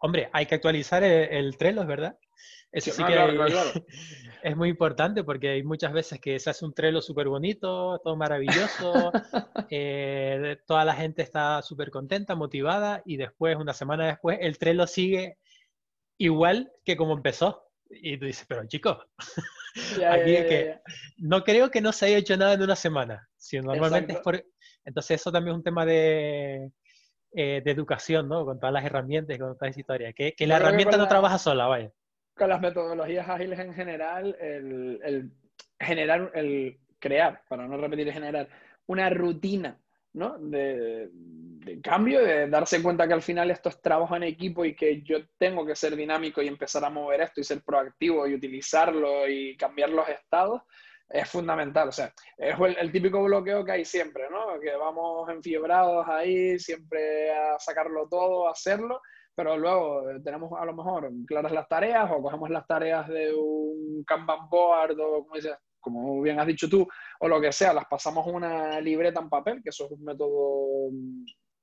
Hombre, 0.00 0.28
hay 0.32 0.46
que 0.46 0.54
actualizar 0.54 1.02
el, 1.02 1.56
Trello, 1.56 1.80
es 1.80 1.88
verdad. 1.88 2.18
Eso 2.70 2.92
sí, 2.92 3.02
que 3.02 3.14
es 4.42 4.56
muy 4.56 4.68
importante 4.68 5.24
porque 5.24 5.48
hay 5.48 5.62
muchas 5.62 5.92
veces 5.92 6.20
que 6.20 6.38
se 6.38 6.50
hace 6.50 6.64
un 6.66 6.74
Trello 6.74 7.00
súper 7.00 7.28
bonito, 7.28 7.98
todo 8.04 8.14
maravilloso, 8.14 9.10
eh, 9.70 10.58
toda 10.66 10.84
la 10.84 10.94
gente 10.94 11.22
está 11.22 11.62
súper 11.62 11.90
contenta, 11.90 12.36
motivada 12.36 13.02
y 13.06 13.16
después, 13.16 13.56
una 13.56 13.72
semana 13.72 14.06
después, 14.06 14.38
el 14.42 14.58
Trello 14.58 14.86
sigue 14.86 15.38
igual 16.18 16.70
que 16.84 16.96
como 16.96 17.14
empezó. 17.14 17.67
Y 17.90 18.18
tú 18.18 18.26
dices, 18.26 18.46
pero 18.48 18.66
chicos, 18.66 18.98
aquí 20.08 20.34
que 20.34 20.80
no 21.18 21.42
creo 21.42 21.70
que 21.70 21.80
no 21.80 21.92
se 21.92 22.06
haya 22.06 22.18
hecho 22.18 22.36
nada 22.36 22.54
en 22.54 22.62
una 22.62 22.76
semana. 22.76 23.28
Si 23.36 23.58
normalmente 23.60 24.12
es 24.12 24.18
por... 24.20 24.44
Entonces 24.84 25.20
eso 25.20 25.32
también 25.32 25.54
es 25.54 25.58
un 25.58 25.64
tema 25.64 25.84
de, 25.84 26.70
eh, 27.32 27.62
de 27.64 27.70
educación, 27.70 28.28
¿no? 28.28 28.44
Con 28.44 28.58
todas 28.58 28.72
las 28.72 28.84
herramientas 28.84 29.36
y 29.36 29.38
con 29.38 29.54
todas 29.54 29.70
las 29.70 29.78
historias. 29.78 30.14
Que, 30.14 30.34
que 30.34 30.46
la 30.46 30.56
herramienta 30.56 30.96
no 30.96 31.08
trabaja 31.08 31.38
sola, 31.38 31.66
vaya. 31.66 31.90
Con 32.34 32.48
las 32.48 32.60
metodologías 32.60 33.28
ágiles 33.28 33.58
en 33.58 33.74
general, 33.74 34.36
el, 34.40 35.00
el 35.02 35.32
generar, 35.78 36.30
el 36.34 36.78
crear, 36.98 37.42
para 37.48 37.66
no 37.66 37.76
repetir 37.76 38.12
generar, 38.12 38.48
una 38.86 39.10
rutina 39.10 39.78
¿no? 40.14 40.38
De, 40.38 41.08
de, 41.12 41.80
cambio, 41.80 42.22
de 42.22 42.48
darse 42.48 42.82
cuenta 42.82 43.06
que 43.06 43.14
al 43.14 43.22
final 43.22 43.50
esto 43.50 43.68
es 43.68 43.80
trabajo 43.80 44.16
en 44.16 44.22
equipo 44.24 44.64
y 44.64 44.74
que 44.74 45.02
yo 45.02 45.18
tengo 45.38 45.66
que 45.66 45.76
ser 45.76 45.96
dinámico 45.96 46.42
y 46.42 46.48
empezar 46.48 46.84
a 46.84 46.90
mover 46.90 47.20
esto 47.20 47.40
y 47.40 47.44
ser 47.44 47.62
proactivo 47.62 48.26
y 48.26 48.34
utilizarlo 48.34 49.28
y 49.28 49.56
cambiar 49.56 49.90
los 49.90 50.08
estados, 50.08 50.62
es 51.08 51.28
fundamental. 51.28 51.88
O 51.88 51.92
sea, 51.92 52.12
es 52.36 52.56
el, 52.78 52.92
típico 52.92 53.22
bloqueo 53.22 53.64
que 53.64 53.72
hay 53.72 53.84
siempre, 53.84 54.24
¿no? 54.30 54.60
Que 54.60 54.76
vamos 54.76 55.28
enfiebrados 55.28 56.06
ahí, 56.08 56.58
siempre 56.58 57.30
a 57.32 57.58
sacarlo 57.58 58.08
todo, 58.08 58.48
a 58.48 58.52
hacerlo, 58.52 59.00
pero 59.34 59.56
luego 59.56 60.04
tenemos 60.24 60.50
a 60.58 60.64
lo 60.64 60.74
mejor 60.74 61.10
claras 61.26 61.52
las 61.52 61.68
tareas 61.68 62.10
o 62.10 62.22
cogemos 62.22 62.50
las 62.50 62.66
tareas 62.66 63.08
de 63.08 63.32
un 63.34 64.04
Kanban 64.04 64.48
board 64.48 64.98
o 65.00 65.26
dices, 65.34 65.56
como 65.80 66.20
bien 66.20 66.38
has 66.40 66.46
dicho 66.46 66.68
tú, 66.68 66.86
o 67.20 67.28
lo 67.28 67.40
que 67.40 67.52
sea, 67.52 67.72
las 67.72 67.86
pasamos 67.86 68.26
una 68.26 68.80
libreta 68.80 69.20
en 69.20 69.28
papel, 69.28 69.62
que 69.62 69.70
eso 69.70 69.86
es 69.86 69.92
un 69.92 70.04
método 70.04 70.90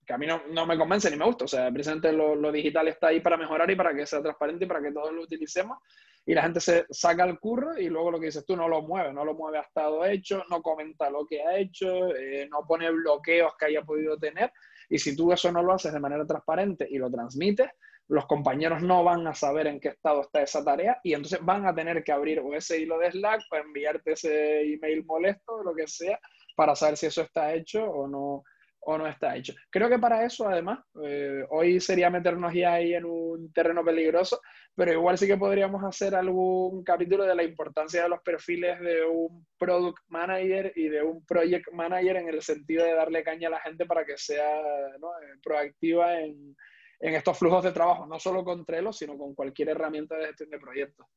que 0.05 0.13
a 0.13 0.17
mí 0.17 0.27
no, 0.27 0.41
no 0.51 0.65
me 0.65 0.77
convence 0.77 1.09
ni 1.09 1.17
me 1.17 1.25
gusta. 1.25 1.45
O 1.45 1.47
sea, 1.47 1.71
precisamente 1.71 2.11
lo, 2.11 2.35
lo, 2.35 2.51
digital 2.51 2.87
está 2.87 3.07
ahí 3.07 3.19
para 3.19 3.37
mejorar 3.37 3.69
y 3.71 3.75
para 3.75 3.93
que 3.93 4.05
sea 4.05 4.21
transparente 4.21 4.65
y 4.65 4.67
para 4.67 4.81
que 4.81 4.91
todos 4.91 5.11
lo 5.11 5.23
utilicemos. 5.23 5.79
Y 6.25 6.33
la 6.33 6.43
gente 6.43 6.59
se 6.59 6.85
saca 6.89 7.23
el 7.23 7.39
curro 7.39 7.77
y 7.77 7.87
luego 7.87 8.11
lo 8.11 8.19
que 8.19 8.27
dices 8.27 8.45
tú 8.45 8.55
no 8.55 8.67
lo 8.67 8.81
mueve, 8.81 9.13
no 9.13 9.25
lo 9.25 9.35
mueve 9.35 9.59
a 9.59 9.61
estado 9.61 10.05
hecho, 10.05 10.43
no 10.49 10.61
comenta 10.61 11.09
lo 11.09 11.25
que 11.25 11.41
ha 11.41 11.57
hecho, 11.57 12.15
eh, 12.15 12.47
no 12.49 12.65
pone 12.67 12.89
bloqueos 12.89 13.53
que 13.57 13.65
haya 13.65 13.83
podido 13.83 14.17
tener. 14.17 14.51
Y 14.89 14.97
si 14.97 15.15
tú 15.15 15.31
eso 15.31 15.51
no 15.51 15.61
lo 15.61 15.73
haces 15.73 15.93
de 15.93 15.99
manera 15.99 16.25
transparente 16.25 16.87
y 16.89 16.97
lo 16.97 17.11
transmites, 17.11 17.69
los 18.07 18.25
compañeros 18.27 18.81
no 18.81 19.03
van 19.03 19.25
a 19.27 19.33
saber 19.33 19.67
en 19.67 19.79
qué 19.79 19.89
estado 19.89 20.21
está 20.21 20.41
esa 20.41 20.63
tarea 20.63 20.99
y 21.03 21.13
entonces 21.13 21.39
van 21.41 21.65
a 21.65 21.73
tener 21.73 22.03
que 22.03 22.11
abrir 22.11 22.39
o 22.39 22.53
ese 22.53 22.79
hilo 22.79 22.99
de 22.99 23.11
Slack 23.11 23.41
para 23.49 23.63
enviarte 23.63 24.13
ese 24.13 24.61
email 24.61 25.03
molesto 25.05 25.55
o 25.55 25.63
lo 25.63 25.73
que 25.73 25.87
sea 25.87 26.19
para 26.55 26.75
saber 26.75 26.97
si 26.97 27.07
eso 27.07 27.23
está 27.23 27.53
hecho 27.53 27.83
o 27.83 28.07
no, 28.07 28.43
o 28.81 28.97
no 28.97 29.07
está 29.07 29.35
hecho. 29.35 29.53
Creo 29.69 29.89
que 29.89 29.99
para 29.99 30.23
eso, 30.23 30.47
además, 30.47 30.79
eh, 31.03 31.43
hoy 31.49 31.79
sería 31.79 32.09
meternos 32.09 32.53
ya 32.53 32.73
ahí 32.73 32.93
en 32.93 33.05
un 33.05 33.51
terreno 33.51 33.83
peligroso, 33.83 34.39
pero 34.75 34.93
igual 34.93 35.17
sí 35.17 35.25
que 35.25 35.37
podríamos 35.37 35.83
hacer 35.83 36.15
algún 36.15 36.83
capítulo 36.83 37.23
de 37.23 37.35
la 37.35 37.43
importancia 37.43 38.03
de 38.03 38.09
los 38.09 38.21
perfiles 38.21 38.79
de 38.79 39.03
un 39.03 39.45
product 39.57 39.99
manager 40.07 40.71
y 40.75 40.89
de 40.89 41.01
un 41.01 41.25
project 41.25 41.71
manager 41.73 42.17
en 42.17 42.29
el 42.29 42.41
sentido 42.41 42.85
de 42.85 42.93
darle 42.93 43.23
caña 43.23 43.47
a 43.47 43.51
la 43.51 43.61
gente 43.61 43.85
para 43.85 44.05
que 44.05 44.17
sea. 44.17 44.59
Eh, 44.59 45.39
proactiva 45.43 46.19
en, 46.19 46.55
en 46.99 47.15
estos 47.15 47.37
flujos 47.37 47.63
de 47.63 47.71
trabajo, 47.71 48.05
no 48.05 48.19
solo 48.19 48.43
con 48.43 48.65
Trello, 48.65 48.93
sino 48.93 49.17
con 49.17 49.33
cualquier 49.35 49.69
herramienta 49.69 50.15
de 50.17 50.27
gestión 50.27 50.49
de 50.49 50.59
proyectos. 50.59 51.07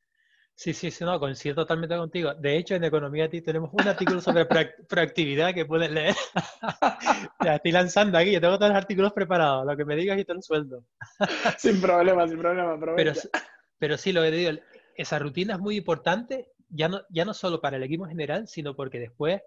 Sí, 0.59 0.73
sí, 0.73 0.91
sí, 0.91 1.05
no, 1.05 1.17
coincido 1.21 1.55
totalmente 1.55 1.95
contigo. 1.95 2.33
De 2.33 2.57
hecho, 2.57 2.75
en 2.75 2.83
Economía 2.83 3.29
ti 3.29 3.41
tenemos 3.41 3.69
un 3.71 3.87
artículo 3.87 4.19
sobre 4.19 4.45
proactividad 4.89 5.53
que 5.53 5.65
puedes 5.65 5.89
leer. 5.89 6.13
ya 7.45 7.55
estoy 7.55 7.71
lanzando 7.71 8.17
aquí, 8.17 8.33
yo 8.33 8.41
tengo 8.41 8.57
todos 8.57 8.71
los 8.71 8.77
artículos 8.77 9.13
preparados, 9.13 9.65
lo 9.65 9.77
que 9.77 9.85
me 9.85 9.95
digas 9.95 10.19
y 10.19 10.25
te 10.25 10.33
lo 10.33 10.41
sueldo. 10.41 10.83
sin 11.57 11.79
problema, 11.79 12.27
sin 12.27 12.39
problema. 12.39 12.77
Pero, 12.93 13.13
pero 13.77 13.97
sí, 13.97 14.11
lo 14.11 14.21
que 14.21 14.31
te 14.31 14.35
digo, 14.35 14.51
esa 14.95 15.17
rutina 15.17 15.53
es 15.53 15.61
muy 15.61 15.77
importante, 15.77 16.51
ya 16.67 16.89
no, 16.89 17.03
ya 17.09 17.23
no 17.23 17.33
solo 17.33 17.61
para 17.61 17.77
el 17.77 17.83
equipo 17.83 18.03
en 18.03 18.11
general, 18.11 18.45
sino 18.49 18.75
porque 18.75 18.99
después 18.99 19.41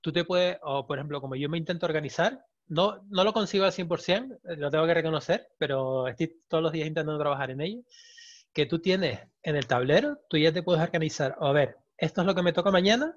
tú 0.00 0.12
te 0.12 0.24
puedes, 0.24 0.56
o 0.62 0.86
por 0.86 0.98
ejemplo, 0.98 1.20
como 1.20 1.34
yo 1.34 1.48
me 1.48 1.58
intento 1.58 1.84
organizar, 1.84 2.44
no, 2.68 3.02
no 3.08 3.24
lo 3.24 3.32
consigo 3.32 3.64
al 3.64 3.72
100%, 3.72 4.38
lo 4.56 4.70
tengo 4.70 4.86
que 4.86 4.94
reconocer, 4.94 5.48
pero 5.58 6.08
estoy 6.08 6.40
todos 6.48 6.62
los 6.62 6.72
días 6.72 6.86
intentando 6.86 7.18
trabajar 7.18 7.50
en 7.50 7.60
ello, 7.60 7.82
que 8.52 8.66
tú 8.66 8.78
tienes 8.78 9.20
en 9.42 9.56
el 9.56 9.66
tablero, 9.66 10.18
tú 10.28 10.36
ya 10.36 10.52
te 10.52 10.62
puedes 10.62 10.82
organizar, 10.82 11.36
a 11.40 11.52
ver, 11.52 11.76
esto 11.96 12.20
es 12.20 12.26
lo 12.26 12.34
que 12.34 12.42
me 12.42 12.52
toca 12.52 12.70
mañana, 12.70 13.16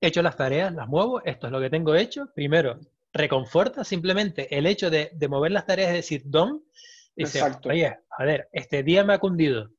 he 0.00 0.08
hecho 0.08 0.22
las 0.22 0.36
tareas, 0.36 0.72
las 0.72 0.88
muevo, 0.88 1.22
esto 1.24 1.46
es 1.46 1.52
lo 1.52 1.60
que 1.60 1.70
tengo 1.70 1.94
hecho, 1.94 2.30
primero, 2.34 2.78
reconforta 3.12 3.84
simplemente 3.84 4.56
el 4.56 4.66
hecho 4.66 4.90
de, 4.90 5.10
mover 5.28 5.52
las 5.52 5.66
tareas, 5.66 5.90
es 5.90 5.96
decir, 5.96 6.22
don, 6.24 6.64
dice, 7.16 7.42
oye, 7.64 7.98
a 8.10 8.24
ver, 8.24 8.48
este 8.52 8.82
día 8.82 9.04
me 9.04 9.14
ha 9.14 9.18
cundido, 9.18 9.70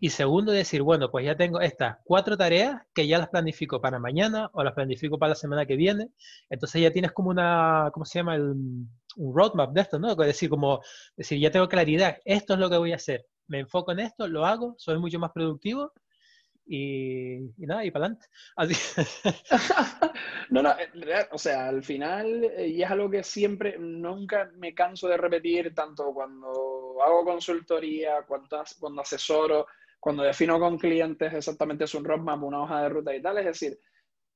y 0.00 0.10
segundo, 0.10 0.52
decir, 0.52 0.82
bueno, 0.82 1.10
pues 1.10 1.26
ya 1.26 1.36
tengo 1.36 1.60
estas 1.60 1.96
cuatro 2.04 2.36
tareas 2.36 2.82
que 2.94 3.08
ya 3.08 3.18
las 3.18 3.28
planifico 3.28 3.80
para 3.80 3.98
mañana 3.98 4.48
o 4.52 4.62
las 4.62 4.74
planifico 4.74 5.18
para 5.18 5.30
la 5.30 5.34
semana 5.34 5.66
que 5.66 5.74
viene. 5.74 6.10
Entonces 6.48 6.82
ya 6.82 6.92
tienes 6.92 7.12
como 7.12 7.30
una, 7.30 7.90
¿cómo 7.92 8.04
se 8.04 8.20
llama? 8.20 8.36
un 8.36 9.34
roadmap 9.34 9.72
de 9.72 9.80
esto, 9.80 9.98
¿no? 9.98 10.12
Es 10.12 10.16
decir, 10.18 10.48
como, 10.48 10.80
decir, 11.16 11.40
ya 11.40 11.50
tengo 11.50 11.68
claridad, 11.68 12.18
esto 12.24 12.54
es 12.54 12.60
lo 12.60 12.70
que 12.70 12.76
voy 12.76 12.92
a 12.92 12.96
hacer. 12.96 13.26
Me 13.48 13.58
enfoco 13.60 13.90
en 13.92 14.00
esto, 14.00 14.28
lo 14.28 14.46
hago, 14.46 14.74
soy 14.78 14.98
mucho 14.98 15.18
más 15.18 15.32
productivo 15.32 15.92
y, 16.64 17.50
nada, 17.58 17.84
y 17.84 17.90
para 17.90 18.06
adelante. 18.06 18.26
no, 20.50 20.62
no, 20.62 20.74
o 21.32 21.38
sea, 21.38 21.68
al 21.68 21.82
final, 21.82 22.44
eh, 22.44 22.68
y 22.68 22.82
es 22.82 22.90
algo 22.90 23.10
que 23.10 23.24
siempre, 23.24 23.76
nunca 23.78 24.50
me 24.56 24.74
canso 24.74 25.08
de 25.08 25.16
repetir, 25.16 25.74
tanto 25.74 26.12
cuando 26.12 27.02
hago 27.04 27.24
consultoría, 27.24 28.22
cuando, 28.22 28.62
cuando 28.78 29.00
asesoro, 29.00 29.66
cuando 30.08 30.22
defino 30.22 30.58
con 30.58 30.78
clientes 30.78 31.34
exactamente 31.34 31.84
es 31.84 31.94
un 31.94 32.02
roadmap, 32.02 32.42
una 32.42 32.62
hoja 32.62 32.80
de 32.80 32.88
ruta 32.88 33.14
y 33.14 33.20
tal, 33.20 33.36
es 33.36 33.44
decir, 33.44 33.78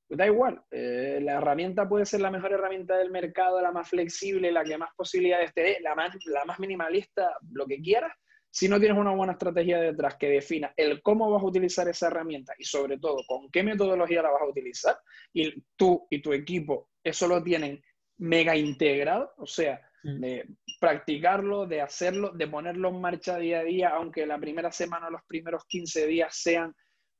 da 0.06 0.26
igual, 0.26 0.62
eh, 0.70 1.18
la 1.22 1.38
herramienta 1.38 1.88
puede 1.88 2.04
ser 2.04 2.20
la 2.20 2.30
mejor 2.30 2.52
herramienta 2.52 2.98
del 2.98 3.10
mercado, 3.10 3.58
la 3.58 3.72
más 3.72 3.88
flexible, 3.88 4.52
la 4.52 4.64
que 4.64 4.76
más 4.76 4.90
posibilidades 4.94 5.54
te 5.54 5.62
dé, 5.62 5.78
la 5.80 5.94
más, 5.94 6.14
la 6.26 6.44
más 6.44 6.60
minimalista, 6.60 7.38
lo 7.52 7.64
que 7.64 7.80
quieras, 7.80 8.12
si 8.50 8.68
no 8.68 8.78
tienes 8.78 8.98
una 8.98 9.14
buena 9.14 9.32
estrategia 9.32 9.80
detrás 9.80 10.18
que 10.18 10.28
defina 10.28 10.74
el 10.76 11.00
cómo 11.00 11.30
vas 11.30 11.42
a 11.42 11.46
utilizar 11.46 11.88
esa 11.88 12.08
herramienta 12.08 12.52
y 12.58 12.64
sobre 12.64 12.98
todo 12.98 13.22
con 13.26 13.50
qué 13.50 13.62
metodología 13.62 14.20
la 14.20 14.30
vas 14.30 14.42
a 14.42 14.50
utilizar, 14.50 14.98
y 15.32 15.58
tú 15.74 16.06
y 16.10 16.20
tu 16.20 16.34
equipo 16.34 16.90
eso 17.02 17.26
lo 17.26 17.42
tienen 17.42 17.82
mega 18.18 18.54
integrado, 18.54 19.32
o 19.38 19.46
sea. 19.46 19.80
De 20.02 20.48
practicarlo, 20.80 21.66
de 21.66 21.80
hacerlo, 21.80 22.30
de 22.30 22.48
ponerlo 22.48 22.88
en 22.88 23.00
marcha 23.00 23.36
día 23.38 23.60
a 23.60 23.64
día, 23.64 23.88
aunque 23.90 24.26
la 24.26 24.38
primera 24.38 24.72
semana 24.72 25.06
o 25.08 25.10
los 25.10 25.22
primeros 25.26 25.64
15 25.66 26.06
días 26.06 26.34
sean 26.34 26.74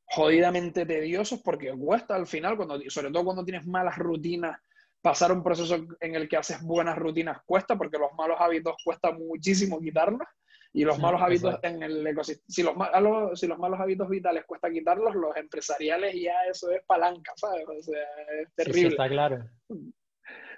jodidamente 0.05 0.85
tediosos, 0.85 1.41
porque 1.43 1.73
cuesta 1.73 2.15
al 2.15 2.27
final, 2.27 2.57
cuando, 2.57 2.79
sobre 2.89 3.11
todo 3.11 3.25
cuando 3.25 3.45
tienes 3.45 3.67
malas 3.67 3.97
rutinas, 3.97 4.61
pasar 5.01 5.33
un 5.33 5.43
proceso 5.43 5.85
en 6.01 6.15
el 6.15 6.29
que 6.29 6.37
haces 6.37 6.63
buenas 6.63 6.97
rutinas 6.97 7.39
cuesta, 7.45 7.77
porque 7.77 7.99
los 7.99 8.13
malos 8.17 8.37
hábitos 8.39 8.77
cuesta 8.85 9.13
muchísimo 9.13 9.81
quitarlos, 9.81 10.29
y 10.75 10.85
los 10.85 10.99
malos 10.99 11.21
hábitos 11.21 11.59
en 11.63 11.83
el 11.83 12.07
ecosistema, 12.07 12.47
si 12.49 12.63
los, 12.63 12.77
malos, 12.77 13.39
si 13.39 13.47
los 13.47 13.59
malos 13.59 13.79
hábitos 13.79 14.09
vitales 14.09 14.45
cuesta 14.47 14.71
quitarlos, 14.71 15.15
los 15.15 15.37
empresariales 15.37 16.15
ya 16.15 16.35
eso 16.51 16.71
es 16.71 16.83
palanca, 16.87 17.33
¿sabes? 17.37 17.65
O 17.69 17.83
sea, 17.83 18.01
es 18.41 18.55
terrible. 18.55 18.89
está 18.89 19.09
claro. 19.09 19.45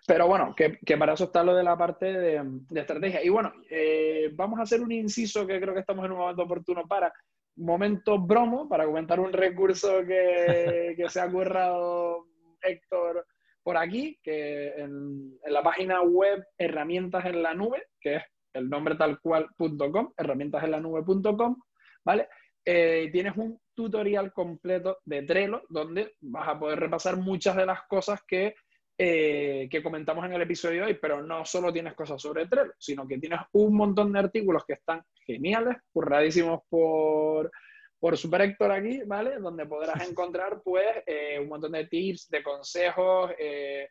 Pero 0.06 0.26
bueno, 0.26 0.54
que, 0.54 0.96
para 0.98 1.14
eso 1.14 1.24
está 1.24 1.42
lo 1.42 1.54
de 1.54 1.62
la 1.62 1.78
parte 1.78 2.06
de, 2.12 2.42
estrategia. 2.74 3.24
Y 3.24 3.30
bueno, 3.30 3.52
eh, 3.70 4.30
vamos 4.34 4.58
a 4.58 4.64
hacer 4.64 4.82
un 4.82 4.92
inciso 4.92 5.46
que 5.46 5.58
creo 5.60 5.72
que 5.72 5.80
estamos 5.80 6.04
en 6.04 6.12
un 6.12 6.18
momento 6.18 6.42
oportuno 6.42 6.86
para 6.86 7.12
momento 7.56 8.18
bromo, 8.18 8.68
para 8.68 8.84
comentar 8.84 9.18
un 9.18 9.32
recurso 9.32 10.04
que, 10.06 10.94
se 11.08 11.20
ha 11.20 11.30
currado 11.30 12.26
Héctor 12.60 13.26
por 13.62 13.78
aquí, 13.78 14.18
que 14.22 14.74
en, 14.76 15.38
la 15.46 15.62
página 15.62 16.02
web 16.02 16.44
herramientas 16.58 17.24
en 17.24 17.42
la 17.42 17.54
nube, 17.54 17.84
que 17.98 18.16
es 18.16 18.22
el 18.52 18.68
nombre 18.68 18.96
tal 18.96 19.18
cual.com, 19.20 20.12
herramientasenlanube.com, 20.16 21.56
¿vale? 22.04 22.28
Eh, 22.66 23.08
tienes 23.10 23.36
un 23.36 23.58
tutorial 23.74 24.32
completo 24.32 24.98
de 25.04 25.22
Trello 25.22 25.62
donde 25.68 26.14
vas 26.20 26.48
a 26.48 26.58
poder 26.58 26.78
repasar 26.80 27.16
muchas 27.16 27.56
de 27.56 27.66
las 27.66 27.82
cosas 27.88 28.20
que 28.26 28.54
eh, 28.96 29.68
que 29.70 29.82
comentamos 29.82 30.24
en 30.24 30.34
el 30.34 30.42
episodio 30.42 30.82
de 30.82 30.86
hoy, 30.86 30.98
pero 31.00 31.20
no 31.20 31.44
solo 31.44 31.72
tienes 31.72 31.94
cosas 31.94 32.22
sobre 32.22 32.46
Trello, 32.46 32.72
sino 32.78 33.08
que 33.08 33.18
tienes 33.18 33.40
un 33.52 33.74
montón 33.74 34.12
de 34.12 34.20
artículos 34.20 34.64
que 34.64 34.74
están 34.74 35.02
geniales, 35.26 35.76
curradísimos 35.92 36.60
por, 36.68 37.50
por 37.98 38.16
Super 38.16 38.42
Héctor 38.42 38.70
aquí, 38.70 39.02
¿vale? 39.04 39.38
Donde 39.38 39.66
podrás 39.66 39.96
encontrar, 40.08 40.60
pues, 40.62 40.86
eh, 41.06 41.38
un 41.40 41.48
montón 41.48 41.72
de 41.72 41.86
tips, 41.86 42.28
de 42.28 42.42
consejos, 42.42 43.32
eh, 43.38 43.88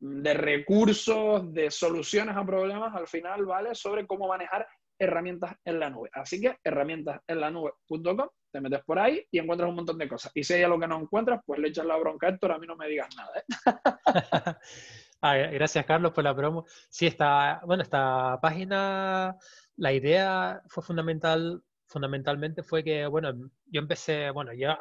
de 0.00 0.34
recursos, 0.34 1.52
de 1.52 1.70
soluciones 1.70 2.36
a 2.36 2.44
problemas 2.44 2.94
al 2.94 3.08
final, 3.08 3.46
¿vale? 3.46 3.74
Sobre 3.74 4.06
cómo 4.06 4.28
manejar 4.28 4.68
herramientas 4.98 5.56
en 5.64 5.80
la 5.80 5.90
nube. 5.90 6.10
Así 6.12 6.40
que 6.40 6.56
herramientasenlanube.com, 6.62 8.28
te 8.50 8.60
metes 8.60 8.84
por 8.84 8.98
ahí 8.98 9.26
y 9.30 9.38
encuentras 9.38 9.68
un 9.68 9.76
montón 9.76 9.98
de 9.98 10.08
cosas. 10.08 10.32
Y 10.34 10.44
si 10.44 10.54
hay 10.54 10.62
algo 10.62 10.78
que 10.78 10.88
no 10.88 11.00
encuentras, 11.00 11.40
pues 11.44 11.60
le 11.60 11.68
echas 11.68 11.86
la 11.86 11.96
bronca 11.96 12.26
a 12.26 12.30
Héctor, 12.30 12.52
a 12.52 12.58
mí 12.58 12.66
no 12.66 12.76
me 12.76 12.88
digas 12.88 13.08
nada. 13.16 13.32
¿eh? 13.38 13.44
Ah, 15.20 15.36
gracias, 15.36 15.84
Carlos, 15.84 16.12
por 16.12 16.22
la 16.22 16.32
promo. 16.34 16.64
Sí, 16.88 17.04
esta, 17.08 17.60
bueno, 17.66 17.82
esta 17.82 18.38
página, 18.40 19.36
la 19.74 19.92
idea 19.92 20.62
fue 20.68 20.80
fundamental, 20.80 21.60
fundamentalmente 21.88 22.62
fue 22.62 22.84
que, 22.84 23.04
bueno, 23.08 23.32
yo 23.66 23.80
empecé, 23.80 24.30
bueno, 24.30 24.52
ya 24.52 24.78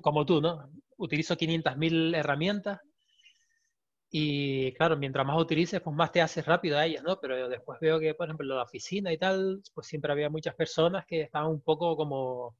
como 0.00 0.24
tú, 0.24 0.40
¿no? 0.40 0.70
Utilizo 0.98 1.36
500.000 1.36 2.14
herramientas 2.14 2.80
y 4.14 4.72
claro, 4.74 4.98
mientras 4.98 5.26
más 5.26 5.40
utilices, 5.40 5.80
pues 5.80 5.96
más 5.96 6.12
te 6.12 6.20
haces 6.20 6.44
rápido 6.44 6.76
a 6.76 6.84
ellas, 6.84 7.02
¿no? 7.02 7.18
Pero 7.18 7.48
después 7.48 7.80
veo 7.80 7.98
que, 7.98 8.14
por 8.14 8.26
ejemplo, 8.26 8.44
en 8.44 8.56
la 8.58 8.62
oficina 8.62 9.10
y 9.10 9.16
tal, 9.16 9.62
pues 9.72 9.86
siempre 9.86 10.12
había 10.12 10.28
muchas 10.28 10.54
personas 10.54 11.06
que 11.06 11.22
estaban 11.22 11.48
un 11.50 11.62
poco 11.62 11.96
como, 11.96 12.54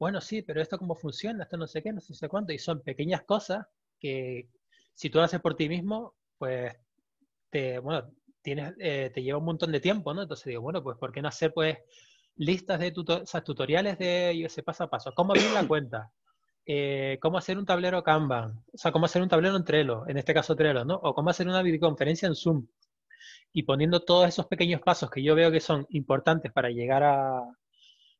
bueno, 0.00 0.20
sí, 0.20 0.42
pero 0.42 0.60
esto 0.60 0.78
cómo 0.78 0.96
funciona, 0.96 1.44
esto 1.44 1.56
no 1.56 1.68
sé 1.68 1.80
qué, 1.80 1.92
no 1.92 2.00
sé 2.00 2.28
cuánto, 2.28 2.52
y 2.52 2.58
son 2.58 2.82
pequeñas 2.82 3.22
cosas 3.22 3.64
que 4.00 4.48
si 4.92 5.10
tú 5.10 5.18
lo 5.18 5.24
haces 5.24 5.40
por 5.40 5.54
ti 5.54 5.68
mismo, 5.68 6.16
pues 6.36 6.74
te, 7.50 7.78
bueno, 7.78 8.10
tienes, 8.42 8.74
eh, 8.80 9.12
te 9.14 9.22
lleva 9.22 9.38
un 9.38 9.44
montón 9.44 9.70
de 9.70 9.78
tiempo, 9.78 10.12
¿no? 10.12 10.22
Entonces 10.22 10.46
digo, 10.46 10.62
bueno, 10.62 10.82
pues 10.82 10.98
¿por 10.98 11.12
qué 11.12 11.22
no 11.22 11.28
hacer 11.28 11.52
pues 11.54 11.78
listas 12.34 12.80
de 12.80 12.90
tutoriales 12.90 13.96
de 13.96 14.44
ese 14.44 14.64
paso 14.64 14.84
a 14.84 14.90
paso? 14.90 15.12
¿Cómo 15.14 15.34
abrir 15.34 15.52
la 15.52 15.64
cuenta? 15.68 16.10
Eh, 16.72 17.18
cómo 17.20 17.36
hacer 17.36 17.58
un 17.58 17.66
tablero 17.66 18.04
Kanban, 18.04 18.62
o 18.72 18.78
sea, 18.78 18.92
cómo 18.92 19.06
hacer 19.06 19.20
un 19.22 19.28
tablero 19.28 19.56
en 19.56 19.64
Trello, 19.64 20.06
en 20.06 20.16
este 20.18 20.32
caso 20.32 20.54
Trello, 20.54 20.84
¿no? 20.84 20.94
O 21.02 21.14
cómo 21.14 21.30
hacer 21.30 21.48
una 21.48 21.62
videoconferencia 21.62 22.28
en 22.28 22.36
Zoom. 22.36 22.68
Y 23.52 23.64
poniendo 23.64 24.04
todos 24.04 24.28
esos 24.28 24.46
pequeños 24.46 24.80
pasos 24.80 25.10
que 25.10 25.20
yo 25.20 25.34
veo 25.34 25.50
que 25.50 25.58
son 25.58 25.84
importantes 25.90 26.52
para 26.52 26.70
llegar 26.70 27.02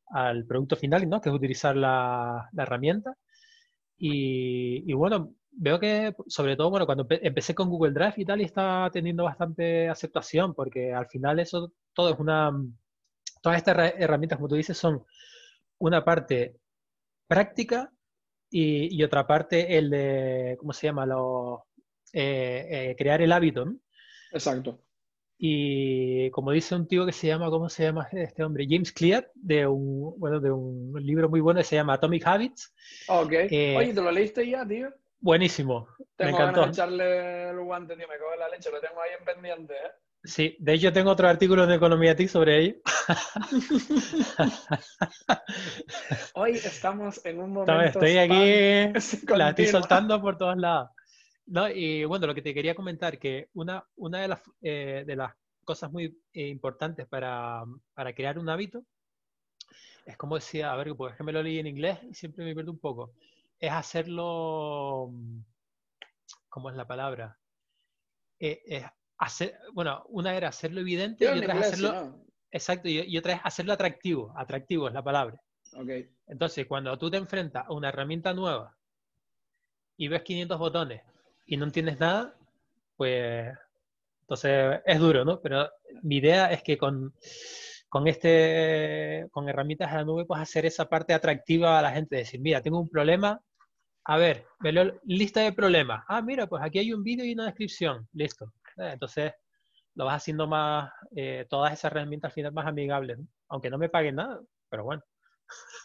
al 0.07 0.45
producto 0.45 0.75
final, 0.75 1.07
¿no? 1.09 1.21
Que 1.21 1.29
es 1.29 1.35
utilizar 1.35 1.77
la, 1.77 2.49
herramienta. 2.57 3.15
Y, 3.97 4.91
bueno, 4.93 5.33
veo 5.51 5.79
que, 5.79 6.13
sobre 6.27 6.57
todo, 6.57 6.69
bueno, 6.71 6.85
cuando 6.85 7.07
empecé 7.09 7.55
con 7.55 7.69
Google 7.69 7.93
Drive 7.93 8.15
y 8.17 8.25
tal, 8.25 8.41
y 8.41 8.45
está 8.45 8.89
teniendo 8.91 9.23
bastante 9.23 9.87
aceptación, 9.89 10.53
porque 10.53 10.93
al 10.93 11.07
final 11.07 11.39
eso 11.39 11.71
todo 11.93 12.13
es 12.13 12.19
una... 12.19 12.51
Todas 13.41 13.57
estas 13.59 13.93
herramientas, 13.97 14.37
como 14.37 14.49
tú 14.49 14.55
dices, 14.55 14.77
son 14.77 15.05
una 15.79 16.03
parte 16.03 16.57
práctica 17.27 17.91
y, 18.51 19.01
otra 19.03 19.25
parte 19.25 19.77
el 19.77 19.89
de, 19.89 20.57
¿cómo 20.59 20.73
se 20.73 20.87
llama? 20.87 21.05
Lo, 21.05 21.67
eh, 22.13 22.67
eh, 22.69 22.95
crear 22.97 23.21
el 23.21 23.31
hábito. 23.31 23.65
¿no? 23.65 23.77
Exacto. 24.31 24.79
Y 25.37 26.29
como 26.31 26.51
dice 26.51 26.75
un 26.75 26.87
tío 26.87 27.05
que 27.05 27.13
se 27.13 27.27
llama, 27.27 27.49
¿cómo 27.49 27.67
se 27.67 27.83
llama 27.83 28.07
este 28.11 28.43
hombre? 28.43 28.67
James 28.69 28.91
Clear, 28.91 29.31
de 29.33 29.65
un, 29.65 30.13
bueno, 30.19 30.39
de 30.39 30.51
un 30.51 30.93
libro 30.99 31.29
muy 31.29 31.39
bueno 31.39 31.61
que 31.61 31.63
se 31.63 31.75
llama 31.75 31.93
Atomic 31.93 32.27
Habits. 32.27 32.73
Ok. 33.07 33.31
Eh, 33.31 33.75
Oye, 33.75 33.93
¿te 33.93 34.01
lo 34.01 34.11
leíste 34.11 34.47
ya, 34.47 34.67
tío? 34.67 34.93
Buenísimo. 35.19 35.87
Tengo 36.15 36.31
me 36.31 36.43
encantó. 36.43 36.61
Ganas 36.61 36.77
de 36.77 36.83
echarle 36.83 37.49
el 37.49 37.59
guante, 37.61 37.95
tío. 37.95 38.07
Me 38.07 38.17
cago 38.17 38.33
en 38.33 38.39
la 38.39 38.49
leche. 38.49 38.69
Lo 38.69 38.81
tengo 38.81 39.01
ahí 39.01 39.11
en 39.17 39.25
pendiente, 39.25 39.73
¿eh? 39.73 39.91
Sí, 40.23 40.55
de 40.59 40.73
hecho 40.73 40.93
tengo 40.93 41.09
otro 41.09 41.27
artículo 41.27 41.65
de 41.65 41.75
Economía 41.75 42.15
TIC 42.15 42.29
sobre 42.29 42.59
ello. 42.59 42.75
Hoy 46.35 46.51
estamos 46.51 47.25
en 47.25 47.39
un 47.39 47.53
momento. 47.53 47.81
estoy 47.81 48.17
aquí, 48.17 48.93
la 49.35 49.49
estoy 49.49 49.67
soltando 49.67 50.21
por 50.21 50.37
todos 50.37 50.57
lados. 50.57 50.91
No, 51.47 51.67
y 51.67 52.05
bueno, 52.05 52.27
lo 52.27 52.35
que 52.35 52.43
te 52.43 52.53
quería 52.53 52.75
comentar, 52.75 53.17
que 53.17 53.49
una, 53.53 53.83
una 53.95 54.21
de, 54.21 54.27
las, 54.27 54.41
eh, 54.61 55.03
de 55.07 55.15
las 55.15 55.33
cosas 55.63 55.91
muy 55.91 56.15
eh, 56.33 56.47
importantes 56.47 57.07
para, 57.07 57.63
para, 57.95 58.13
crear 58.13 58.37
un 58.37 58.49
hábito 58.49 58.83
es 60.05 60.17
como 60.17 60.35
decía, 60.35 60.71
a 60.71 60.75
ver, 60.75 60.95
porque 60.95 61.15
es 61.15 61.25
me 61.25 61.31
lo 61.31 61.41
leí 61.41 61.59
en 61.59 61.67
inglés 61.67 61.99
y 62.03 62.13
siempre 62.13 62.45
me 62.45 62.53
pierdo 62.53 62.71
un 62.71 62.79
poco, 62.79 63.13
es 63.59 63.71
hacerlo, 63.71 65.11
¿cómo 66.49 66.69
es 66.69 66.75
la 66.75 66.87
palabra? 66.87 67.37
Eh, 68.39 68.61
es 68.65 68.85
hacer, 69.21 69.57
bueno, 69.73 70.03
una 70.09 70.35
era 70.35 70.49
hacerlo 70.49 70.81
evidente 70.81 71.25
y 71.25 71.27
otra 71.27 71.53
es 71.59 71.67
hacerlo, 71.67 72.25
exacto, 72.49 72.89
y, 72.89 73.17
otra 73.17 73.33
es 73.33 73.41
hacerlo 73.43 73.73
atractivo, 73.73 74.33
atractivo 74.35 74.87
es 74.87 74.93
la 74.93 75.03
palabra. 75.03 75.39
Okay. 75.73 76.09
Entonces, 76.27 76.65
cuando 76.65 76.97
tú 76.97 77.09
te 77.09 77.17
enfrentas 77.17 77.65
a 77.67 77.71
una 77.71 77.89
herramienta 77.89 78.33
nueva 78.33 78.75
y 79.95 80.07
ves 80.07 80.23
500 80.23 80.57
botones 80.57 81.01
y 81.45 81.55
no 81.55 81.65
entiendes 81.65 81.99
nada, 81.99 82.35
pues 82.97 83.55
entonces 84.21 84.81
es 84.85 84.99
duro, 84.99 85.23
¿no? 85.23 85.39
Pero 85.39 85.69
mi 86.01 86.17
idea 86.17 86.51
es 86.51 86.63
que 86.63 86.77
con, 86.77 87.13
con, 87.89 88.07
este, 88.07 89.27
con 89.29 89.47
herramientas 89.47 89.91
a 89.91 89.97
la 89.97 90.03
nube 90.03 90.25
puedes 90.25 90.41
hacer 90.41 90.65
esa 90.65 90.89
parte 90.89 91.13
atractiva 91.13 91.77
a 91.77 91.81
la 91.83 91.91
gente, 91.91 92.15
decir, 92.15 92.41
mira, 92.41 92.61
tengo 92.61 92.79
un 92.79 92.89
problema, 92.89 93.39
a 94.03 94.17
ver, 94.17 94.47
lista 95.03 95.41
de 95.41 95.53
problemas. 95.53 96.03
Ah, 96.07 96.23
mira, 96.23 96.47
pues 96.47 96.63
aquí 96.63 96.79
hay 96.79 96.91
un 96.91 97.03
vídeo 97.03 97.23
y 97.23 97.33
una 97.33 97.45
descripción, 97.45 98.07
listo. 98.13 98.51
Eh, 98.81 98.93
entonces, 98.93 99.33
lo 99.95 100.05
vas 100.05 100.17
haciendo 100.17 100.47
más, 100.47 100.91
eh, 101.15 101.45
todas 101.49 101.73
esas 101.73 101.91
herramientas 101.91 102.29
al 102.29 102.33
final 102.33 102.53
más 102.53 102.65
amigables, 102.65 103.19
aunque 103.49 103.69
no 103.69 103.77
me 103.77 103.89
paguen 103.89 104.15
nada, 104.15 104.41
pero 104.69 104.83
bueno. 104.83 105.03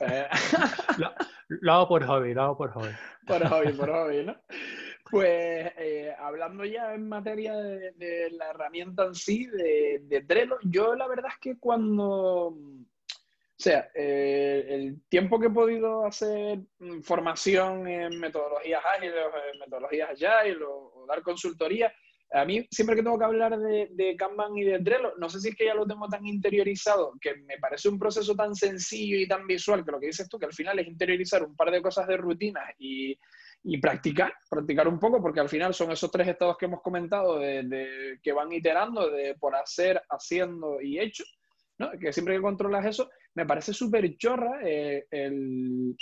Eh. 0.00 0.28
lo, 1.48 1.72
hago 1.72 1.88
por 1.88 2.06
hobby, 2.06 2.32
lo 2.32 2.42
hago 2.42 2.56
por 2.56 2.72
hobby. 2.72 2.92
Por 3.26 3.46
hobby, 3.48 3.72
por 3.72 3.90
hobby, 3.90 4.24
¿no? 4.24 4.40
Pues 5.10 5.72
hablando 6.18 6.64
ya 6.64 6.92
en 6.94 7.08
materia 7.08 7.54
de, 7.54 8.28
la 8.32 8.50
herramienta 8.50 9.04
en 9.04 9.14
sí, 9.14 9.46
de, 9.46 10.00
de, 10.02 10.22
Trello, 10.22 10.58
yo 10.64 10.96
la 10.96 11.06
verdad 11.06 11.30
es 11.32 11.38
que 11.40 11.58
cuando, 11.60 12.48
o 12.48 12.56
sea, 13.56 13.88
el 13.94 15.00
tiempo 15.08 15.38
que 15.38 15.46
he 15.46 15.50
podido 15.50 16.04
hacer 16.04 16.58
formación 17.02 17.86
en 17.86 18.18
metodologías 18.18 18.82
ágiles, 18.84 19.14
en 19.52 19.60
metodologías 19.60 20.10
agile 20.10 20.64
o, 20.64 20.92
o 20.96 21.06
dar 21.06 21.22
consultoría, 21.22 21.92
a 22.32 22.44
mí, 22.44 22.66
siempre 22.70 22.96
que 22.96 23.02
tengo 23.02 23.18
que 23.18 23.24
hablar 23.24 23.58
de, 23.58 23.88
de, 23.92 24.16
Kanban 24.16 24.56
y 24.56 24.64
de 24.64 24.80
Trello, 24.80 25.14
no 25.18 25.28
sé 25.28 25.40
si 25.40 25.48
es 25.48 25.56
que 25.56 25.66
ya 25.66 25.74
lo 25.74 25.86
tengo 25.86 26.08
tan 26.08 26.26
interiorizado, 26.26 27.14
que 27.20 27.36
me 27.36 27.58
parece 27.58 27.88
un 27.88 27.98
proceso 27.98 28.34
tan 28.34 28.54
sencillo 28.54 29.16
y 29.16 29.28
tan 29.28 29.46
visual, 29.46 29.84
que 29.84 29.92
lo 29.92 30.00
que 30.00 30.08
dices 30.08 30.28
tú, 30.28 30.38
que 30.38 30.46
al 30.46 30.52
final 30.52 30.78
es 30.78 30.88
interiorizar 30.88 31.42
un 31.44 31.54
par 31.54 31.70
de 31.70 31.80
cosas 31.80 32.06
de 32.08 32.16
rutina 32.16 32.62
y, 32.78 33.16
y 33.68 33.78
practicar, 33.78 34.32
practicar 34.48 34.88
un 34.88 34.98
poco, 34.98 35.20
porque 35.20 35.40
al 35.40 35.48
final 35.48 35.74
son 35.74 35.90
esos 35.90 36.10
tres 36.10 36.28
estados 36.28 36.56
que 36.56 36.66
hemos 36.66 36.82
comentado, 36.82 37.38
de, 37.38 38.18
que 38.22 38.32
van 38.32 38.52
iterando, 38.52 39.10
de 39.10 39.34
por 39.34 39.54
hacer, 39.54 40.02
haciendo 40.08 40.80
y 40.80 40.98
hecho, 40.98 41.24
¿no? 41.78 41.90
que 41.98 42.12
siempre 42.12 42.36
que 42.36 42.42
controlas 42.42 42.86
eso, 42.86 43.10
me 43.34 43.46
parece 43.46 43.72
súper 43.72 44.16
chorra 44.16 44.60
eh, 44.64 45.06
el, 45.10 45.96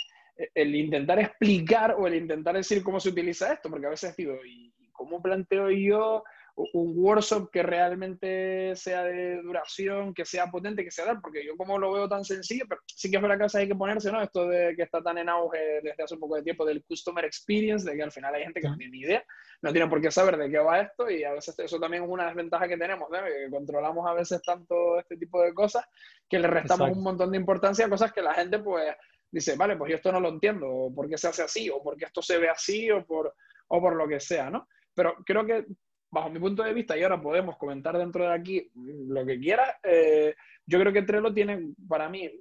el, 0.53 0.75
intentar 0.75 1.19
explicar 1.19 1.95
o 1.97 2.07
el 2.07 2.15
intentar 2.15 2.55
decir 2.55 2.83
cómo 2.83 2.99
se 2.99 3.09
utiliza 3.09 3.53
esto, 3.53 3.69
porque 3.69 3.87
a 3.87 3.91
veces 3.91 4.15
digo, 4.15 4.35
y, 4.45 4.73
¿Cómo 4.95 5.21
planteo 5.21 5.69
yo 5.69 6.23
un 6.55 6.93
workshop 6.95 7.49
que 7.51 7.63
realmente 7.63 8.73
sea 8.77 9.03
de 9.03 9.41
duración, 9.41 10.13
que 10.13 10.23
sea 10.23 10.49
potente, 10.49 10.85
que 10.85 10.91
sea 10.91 11.05
tal? 11.05 11.19
Porque 11.19 11.45
yo 11.45 11.57
como 11.57 11.77
lo 11.77 11.91
veo 11.91 12.07
tan 12.07 12.23
sencillo, 12.23 12.65
pero 12.67 12.81
sí 12.87 13.11
que 13.11 13.17
es 13.17 13.21
verdad 13.21 13.49
que 13.51 13.57
hay 13.57 13.67
que 13.67 13.75
ponerse, 13.75 14.11
¿no? 14.11 14.21
Esto 14.21 14.47
de 14.47 14.73
que 14.75 14.83
está 14.83 15.01
tan 15.01 15.17
en 15.17 15.27
auge 15.27 15.81
desde 15.83 16.03
hace 16.03 16.13
un 16.13 16.21
poco 16.21 16.37
de 16.37 16.43
tiempo 16.43 16.65
del 16.65 16.83
customer 16.85 17.25
experience, 17.25 17.89
de 17.89 17.97
que 17.97 18.03
al 18.03 18.11
final 18.11 18.33
hay 18.33 18.43
gente 18.43 18.61
que 18.61 18.69
no 18.69 18.77
tiene 18.77 18.91
ni 18.91 18.99
idea, 19.01 19.25
no 19.61 19.71
tiene 19.73 19.89
por 19.89 20.01
qué 20.01 20.11
saber 20.11 20.37
de 20.37 20.49
qué 20.49 20.59
va 20.59 20.79
esto 20.79 21.09
y 21.09 21.25
a 21.25 21.33
veces 21.33 21.59
eso 21.59 21.79
también 21.79 22.03
es 22.03 22.09
una 22.09 22.27
desventaja 22.27 22.67
que 22.67 22.77
tenemos, 22.77 23.09
¿no? 23.09 23.17
Que 23.23 23.49
controlamos 23.51 24.07
a 24.07 24.13
veces 24.13 24.41
tanto 24.41 24.97
este 24.97 25.17
tipo 25.17 25.41
de 25.41 25.53
cosas 25.53 25.85
que 26.29 26.39
le 26.39 26.47
restamos 26.47 26.89
un 26.91 27.03
montón 27.03 27.31
de 27.31 27.37
importancia 27.37 27.85
a 27.85 27.89
cosas 27.89 28.13
que 28.13 28.21
la 28.21 28.33
gente 28.33 28.59
pues 28.59 28.95
dice, 29.29 29.57
vale, 29.57 29.75
pues 29.75 29.89
yo 29.89 29.97
esto 29.97 30.13
no 30.13 30.21
lo 30.21 30.29
entiendo, 30.29 30.69
o 30.69 30.95
por 30.95 31.09
qué 31.09 31.17
se 31.17 31.27
hace 31.27 31.43
así, 31.43 31.69
o 31.69 31.83
por 31.83 31.97
qué 31.97 32.05
esto 32.05 32.21
se 32.21 32.37
ve 32.37 32.47
así, 32.47 32.89
o 32.89 33.05
por, 33.05 33.35
o 33.67 33.81
por 33.81 33.95
lo 33.95 34.07
que 34.07 34.21
sea, 34.21 34.49
¿no? 34.49 34.69
Pero 34.95 35.15
creo 35.25 35.45
que, 35.45 35.65
bajo 36.09 36.29
mi 36.29 36.39
punto 36.39 36.63
de 36.63 36.73
vista, 36.73 36.97
y 36.97 37.03
ahora 37.03 37.21
podemos 37.21 37.57
comentar 37.57 37.97
dentro 37.97 38.25
de 38.25 38.33
aquí 38.33 38.71
lo 38.73 39.25
que 39.25 39.39
quiera, 39.39 39.79
eh, 39.83 40.33
yo 40.65 40.79
creo 40.79 40.93
que 40.93 41.03
Trello 41.03 41.33
tiene 41.33 41.73
para 41.87 42.09
mí 42.09 42.31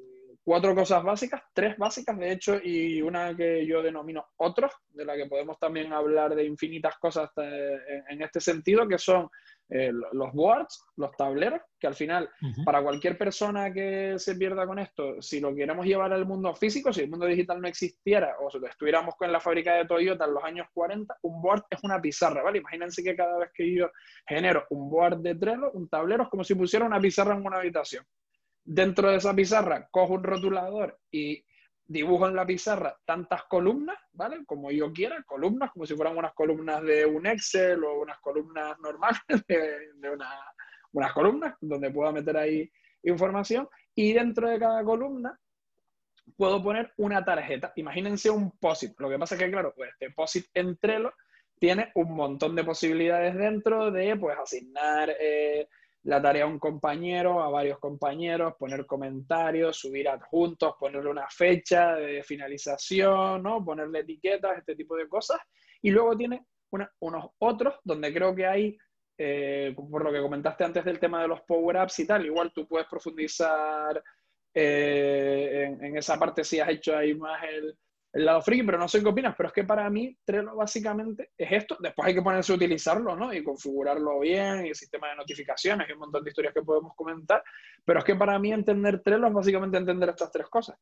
cuatro 0.42 0.74
cosas 0.74 1.02
básicas, 1.02 1.42
tres 1.52 1.76
básicas 1.76 2.18
de 2.18 2.32
hecho, 2.32 2.60
y 2.62 3.02
una 3.02 3.34
que 3.36 3.66
yo 3.66 3.82
denomino 3.82 4.26
otros, 4.36 4.72
de 4.90 5.04
la 5.04 5.16
que 5.16 5.26
podemos 5.26 5.58
también 5.58 5.92
hablar 5.92 6.34
de 6.34 6.44
infinitas 6.44 6.96
cosas 6.98 7.30
eh, 7.38 7.78
en 8.08 8.22
este 8.22 8.40
sentido, 8.40 8.86
que 8.86 8.98
son 8.98 9.28
eh, 9.70 9.92
los 10.12 10.32
boards, 10.32 10.84
los 10.96 11.10
tableros, 11.16 11.60
que 11.80 11.86
al 11.86 11.94
final, 11.94 12.28
para 12.64 12.82
cualquier 12.82 13.16
persona 13.16 13.72
que 13.72 14.14
se 14.18 14.36
pierda 14.36 14.66
con 14.66 14.78
esto, 14.78 15.20
si 15.22 15.40
lo 15.40 15.54
queremos 15.54 15.86
llevar 15.86 16.12
al 16.12 16.26
mundo 16.26 16.54
físico, 16.54 16.92
si 16.92 17.02
el 17.02 17.10
mundo 17.10 17.26
digital 17.26 17.60
no 17.60 17.68
existiera 17.68 18.36
o 18.40 18.50
si 18.50 18.58
estuviéramos 18.64 19.14
con 19.16 19.32
la 19.32 19.40
fábrica 19.40 19.74
de 19.74 19.86
Toyota 19.86 20.26
en 20.26 20.34
los 20.34 20.44
años 20.44 20.66
40, 20.74 21.16
un 21.22 21.40
board 21.40 21.64
es 21.70 21.82
una 21.82 22.00
pizarra, 22.00 22.42
¿vale? 22.42 22.58
Imagínense 22.58 23.02
que 23.02 23.16
cada 23.16 23.38
vez 23.38 23.50
que 23.54 23.74
yo 23.74 23.90
genero 24.26 24.66
un 24.70 24.90
board 24.90 25.18
de 25.18 25.34
Trello, 25.34 25.70
un 25.72 25.88
tablero, 25.88 26.24
es 26.24 26.28
como 26.28 26.44
si 26.44 26.54
pusiera 26.54 26.84
una 26.84 27.00
pizarra 27.00 27.34
en 27.34 27.44
una 27.44 27.58
habitación. 27.58 28.04
Dentro 28.62 29.10
de 29.10 29.16
esa 29.16 29.34
pizarra, 29.34 29.88
cojo 29.90 30.14
un 30.14 30.24
rotulador 30.24 30.98
y 31.10 31.44
dibujo 31.86 32.28
en 32.28 32.36
la 32.36 32.46
pizarra 32.46 32.96
tantas 33.04 33.44
columnas, 33.44 33.96
¿vale? 34.12 34.44
Como 34.46 34.70
yo 34.70 34.92
quiera, 34.92 35.22
columnas, 35.24 35.70
como 35.72 35.86
si 35.86 35.94
fueran 35.94 36.16
unas 36.16 36.32
columnas 36.34 36.82
de 36.82 37.04
un 37.04 37.26
Excel 37.26 37.84
o 37.84 38.00
unas 38.00 38.18
columnas 38.20 38.78
normales 38.80 39.20
de, 39.48 40.10
unas 40.92 41.12
columnas 41.12 41.54
donde 41.60 41.90
pueda 41.90 42.12
meter 42.12 42.36
ahí 42.36 42.70
información 43.02 43.68
y 43.94 44.12
dentro 44.12 44.48
de 44.48 44.58
cada 44.58 44.82
columna 44.82 45.38
puedo 46.36 46.62
poner 46.62 46.92
una 46.96 47.22
tarjeta. 47.24 47.72
Imagínense 47.76 48.30
un 48.30 48.52
POSIT. 48.52 48.98
Lo 48.98 49.10
que 49.10 49.18
pasa 49.18 49.34
es 49.34 49.42
que, 49.42 49.50
claro, 49.50 49.74
pues 49.76 49.90
este 49.90 50.10
POSIT 50.10 50.46
en 50.54 50.78
Trello 50.78 51.12
tiene 51.58 51.92
un 51.94 52.14
montón 52.14 52.54
de 52.56 52.64
posibilidades 52.64 53.34
dentro 53.34 53.90
de, 53.90 54.16
pues, 54.16 54.36
asignar 54.38 55.14
eh, 55.20 55.68
la 56.04 56.20
tarea 56.20 56.44
a 56.44 56.46
un 56.48 56.58
compañero, 56.58 57.42
a 57.42 57.50
varios 57.50 57.78
compañeros, 57.78 58.54
poner 58.58 58.86
comentarios, 58.86 59.78
subir 59.78 60.08
adjuntos, 60.08 60.74
ponerle 60.78 61.10
una 61.10 61.28
fecha 61.28 61.94
de 61.94 62.22
finalización, 62.22 63.42
¿no? 63.42 63.64
Ponerle 63.64 64.00
etiquetas, 64.00 64.58
este 64.58 64.76
tipo 64.76 64.96
de 64.96 65.08
cosas. 65.08 65.38
Y 65.80 65.90
luego 65.90 66.16
tiene 66.16 66.46
unos 67.00 67.30
otros 67.38 67.76
donde 67.84 68.12
creo 68.12 68.34
que 68.34 68.46
hay 68.46 68.76
eh, 69.16 69.74
por 69.76 70.02
lo 70.02 70.12
que 70.12 70.20
comentaste 70.20 70.64
antes 70.64 70.84
del 70.84 70.98
tema 70.98 71.22
de 71.22 71.28
los 71.28 71.40
power-ups 71.42 72.00
y 72.00 72.06
tal, 72.06 72.26
igual 72.26 72.52
tú 72.52 72.66
puedes 72.66 72.88
profundizar 72.88 74.02
eh, 74.52 75.76
en, 75.80 75.96
esa 75.96 76.18
parte 76.18 76.42
si 76.42 76.58
has 76.58 76.68
hecho 76.68 76.96
ahí 76.96 77.14
más 77.14 77.40
el, 77.44 77.78
lado 78.14 78.42
friki, 78.42 78.62
pero 78.62 78.78
no 78.78 78.86
sé 78.86 79.02
qué 79.02 79.08
opinas, 79.08 79.34
pero 79.36 79.48
es 79.48 79.52
que 79.52 79.64
para 79.64 79.88
mí 79.90 80.16
Trello 80.24 80.54
básicamente 80.54 81.30
es 81.36 81.50
esto, 81.50 81.76
después 81.80 82.06
hay 82.06 82.14
que 82.14 82.22
ponerse 82.22 82.52
a 82.52 82.56
utilizarlo, 82.56 83.16
¿no? 83.16 83.32
Y 83.34 83.42
configurarlo 83.42 84.20
bien, 84.20 84.66
y 84.66 84.68
el 84.68 84.74
sistema 84.74 85.08
de 85.08 85.16
notificaciones, 85.16 85.88
y 85.88 85.92
un 85.92 85.98
montón 85.98 86.22
de 86.22 86.30
historias 86.30 86.54
que 86.54 86.62
podemos 86.62 86.94
comentar, 86.94 87.42
pero 87.84 87.98
es 87.98 88.04
que 88.04 88.14
para 88.14 88.38
mí 88.38 88.52
entender 88.52 89.00
Trello 89.02 89.26
es 89.26 89.32
básicamente 89.32 89.78
entender 89.78 90.10
estas 90.10 90.30
tres 90.30 90.48
cosas. 90.48 90.76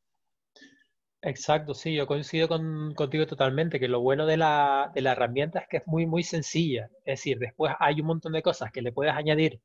Exacto, 1.24 1.72
sí, 1.72 1.94
yo 1.94 2.06
coincido 2.06 2.48
contigo 2.48 3.26
totalmente, 3.26 3.78
que 3.78 3.86
lo 3.86 4.00
bueno 4.00 4.26
de 4.26 4.36
la, 4.36 4.90
de 4.92 5.02
la 5.02 5.12
herramienta 5.12 5.60
es 5.60 5.68
que 5.68 5.76
es 5.76 5.86
muy, 5.86 6.04
muy 6.04 6.24
sencilla. 6.24 6.90
Es 7.04 7.20
decir, 7.20 7.38
después 7.38 7.72
hay 7.78 8.00
un 8.00 8.08
montón 8.08 8.32
de 8.32 8.42
cosas 8.42 8.72
que 8.72 8.82
le 8.82 8.90
puedes 8.90 9.14
añadir 9.14 9.60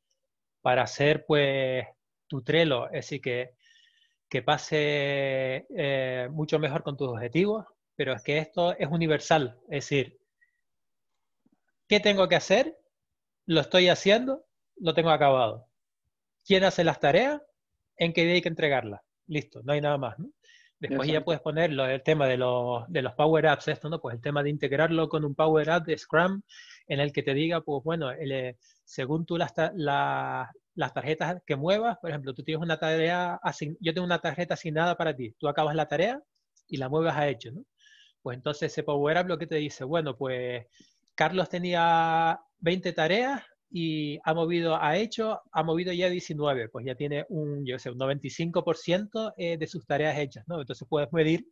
para 0.62 0.84
hacer, 0.84 1.26
pues, 1.26 1.88
tu 2.28 2.44
Trello, 2.44 2.86
es 2.88 2.92
decir, 3.08 3.22
que, 3.22 3.57
que 4.30 4.42
pase 4.42 5.68
eh, 5.76 6.28
mucho 6.32 6.60
mejor 6.60 6.84
con 6.84 6.98
tus 6.98 7.08
objetivos, 7.10 7.66
pero 7.96 8.14
es 8.14 8.24
que 8.24 8.38
esto 8.38 8.76
es 8.78 8.88
universal. 8.90 9.60
Es 9.64 9.86
decir, 9.86 10.20
¿qué 11.88 12.00
tengo 12.00 12.28
que 12.28 12.36
hacer? 12.36 12.78
Lo 13.46 13.62
estoy 13.62 13.90
haciendo, 13.90 14.46
lo 14.78 14.94
tengo 14.94 15.10
acabado. 15.10 15.68
¿Quién 16.46 16.64
hace 16.64 16.84
las 16.84 17.00
tareas? 17.00 17.42
¿En 17.98 18.14
qué 18.14 18.24
día 18.24 18.34
hay 18.34 18.42
que 18.42 18.50
entregarlas? 18.50 19.02
Listo, 19.28 19.62
no 19.64 19.74
hay 19.74 19.82
nada 19.82 19.98
más, 19.98 20.20
¿no? 20.20 20.30
Después 20.80 21.10
ya 21.10 21.24
puedes 21.24 21.42
ponerlo, 21.42 21.88
el 21.88 22.04
tema 22.04 22.28
de 22.28 22.38
los, 22.38 22.86
de 22.88 23.02
los 23.02 23.14
Power 23.14 23.48
Apps, 23.48 23.68
esto, 23.68 23.90
¿no? 23.90 24.00
Pues 24.00 24.16
el 24.16 24.22
tema 24.22 24.44
de 24.44 24.52
integrarlo 24.52 25.10
con 25.10 25.26
un 25.26 25.34
Power 25.34 25.72
App 25.72 25.88
de 25.88 25.98
Scrum 25.98 26.44
en 26.88 27.00
el 27.00 27.12
que 27.12 27.24
te 27.24 27.34
diga, 27.34 27.62
pues 27.62 27.84
bueno, 27.84 28.12
eh, 28.12 28.58
según 28.84 29.26
tú 29.26 29.38
las, 29.38 29.54
las 30.78 30.94
tarjetas 30.94 31.42
que 31.46 31.56
muevas, 31.56 31.98
por 31.98 32.12
ejemplo, 32.12 32.34
tú 32.34 32.44
tienes 32.44 32.64
una 32.64 32.80
tarea, 32.80 33.40
yo 33.82 33.94
tengo 33.94 34.06
una 34.06 34.20
tarjeta 34.20 34.54
asignada 34.54 34.96
para 34.96 35.16
ti, 35.16 35.34
tú 35.38 35.48
acabas 35.48 35.76
la 35.76 35.88
tarea 35.88 36.22
y 36.68 36.78
la 36.78 36.88
mueves 36.88 37.14
a 37.14 37.28
hecho, 37.28 37.52
¿no? 37.52 37.64
Pues 38.22 38.38
entonces 38.38 38.72
ese 38.72 38.84
Power 38.84 39.18
App 39.18 39.28
lo 39.28 39.38
que 39.38 39.48
te 39.48 39.56
dice, 39.56 39.84
bueno, 39.84 40.16
pues 40.16 40.66
Carlos 41.16 41.50
tenía 41.50 42.40
20 42.60 42.94
tareas, 42.94 43.44
y 43.70 44.20
ha 44.24 44.34
movido, 44.34 44.82
ha 44.82 44.96
hecho, 44.98 45.42
ha 45.52 45.64
movido 45.64 45.92
ya 45.92 46.10
19, 46.10 46.70
pues 46.70 46.86
ya 46.86 46.96
tiene 46.96 47.26
un, 47.30 47.66
yo 47.66 47.78
sé, 47.78 47.92
un 47.92 47.98
95% 47.98 49.34
eh, 49.36 49.58
de 49.58 49.68
sus 49.68 49.86
tareas 49.86 50.18
hechas, 50.18 50.48
¿no? 50.48 50.62
Entonces 50.62 50.88
puedes 50.90 51.12
medir 51.12 51.46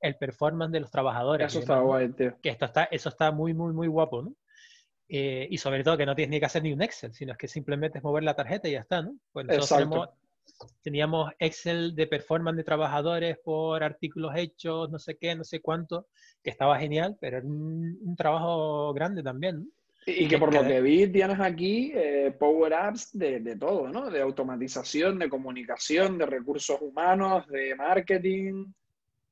el 0.00 0.16
performance 0.16 0.72
de 0.72 0.80
los 0.80 0.90
trabajadores. 0.90 1.46
Eso 1.46 1.60
está 1.60 1.80
guay, 1.80 2.12
tío. 2.12 2.36
Que 2.42 2.50
esto 2.50 2.66
está, 2.66 2.84
eso 2.84 3.08
está 3.08 3.32
muy, 3.32 3.54
muy, 3.54 3.72
muy 3.72 3.88
guapo, 3.88 4.22
¿no? 4.22 4.34
Eh, 5.08 5.46
y 5.50 5.58
sobre 5.58 5.84
todo 5.84 5.98
que 5.98 6.06
no 6.06 6.14
tienes 6.14 6.30
ni 6.30 6.40
que 6.40 6.46
hacer 6.46 6.62
ni 6.62 6.72
un 6.72 6.82
Excel, 6.82 7.12
sino 7.12 7.32
es 7.32 7.38
que 7.38 7.48
simplemente 7.48 7.98
es 7.98 8.04
mover 8.04 8.22
la 8.22 8.34
tarjeta 8.34 8.68
y 8.68 8.72
ya 8.72 8.80
está, 8.80 9.02
¿no? 9.02 9.16
Pues 9.32 9.46
nosotros 9.46 10.08
teníamos 10.82 11.32
Excel 11.38 11.94
de 11.94 12.06
performance 12.06 12.56
de 12.56 12.64
trabajadores 12.64 13.38
por 13.38 13.82
artículos 13.82 14.32
hechos, 14.36 14.90
no 14.90 14.98
sé 14.98 15.16
qué, 15.16 15.34
no 15.34 15.44
sé 15.44 15.60
cuánto, 15.60 16.06
que 16.42 16.50
estaba 16.50 16.78
genial, 16.78 17.16
pero 17.20 17.38
era 17.38 17.46
un, 17.46 17.98
un 18.00 18.16
trabajo 18.16 18.92
grande 18.94 19.22
también, 19.22 19.60
¿no? 19.60 19.66
Y 20.04 20.26
que 20.26 20.38
por 20.38 20.52
lo 20.52 20.64
que 20.64 20.80
vi 20.80 21.06
tienes 21.06 21.38
aquí 21.38 21.92
eh, 21.94 22.34
power 22.36 22.74
apps 22.74 23.16
de, 23.16 23.38
de, 23.38 23.56
todo, 23.56 23.88
¿no? 23.88 24.10
De 24.10 24.20
automatización, 24.20 25.18
de 25.18 25.28
comunicación, 25.28 26.18
de 26.18 26.26
recursos 26.26 26.80
humanos, 26.80 27.46
de 27.46 27.74
marketing. 27.76 28.66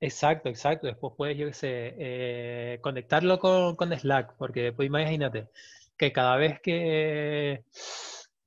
Exacto, 0.01 0.49
exacto. 0.49 0.87
Después 0.87 1.15
puedes, 1.17 1.37
yo 1.37 1.47
qué 1.49 1.53
sé, 1.53 1.95
eh, 1.99 2.79
conectarlo 2.81 3.39
con, 3.39 3.77
con, 3.77 3.93
Slack, 3.93 4.35
porque 4.39 4.73
pues 4.73 4.87
imagínate 4.87 5.49
que 5.97 6.13
cada 6.13 6.37
vez 6.37 6.61
que, 6.63 7.65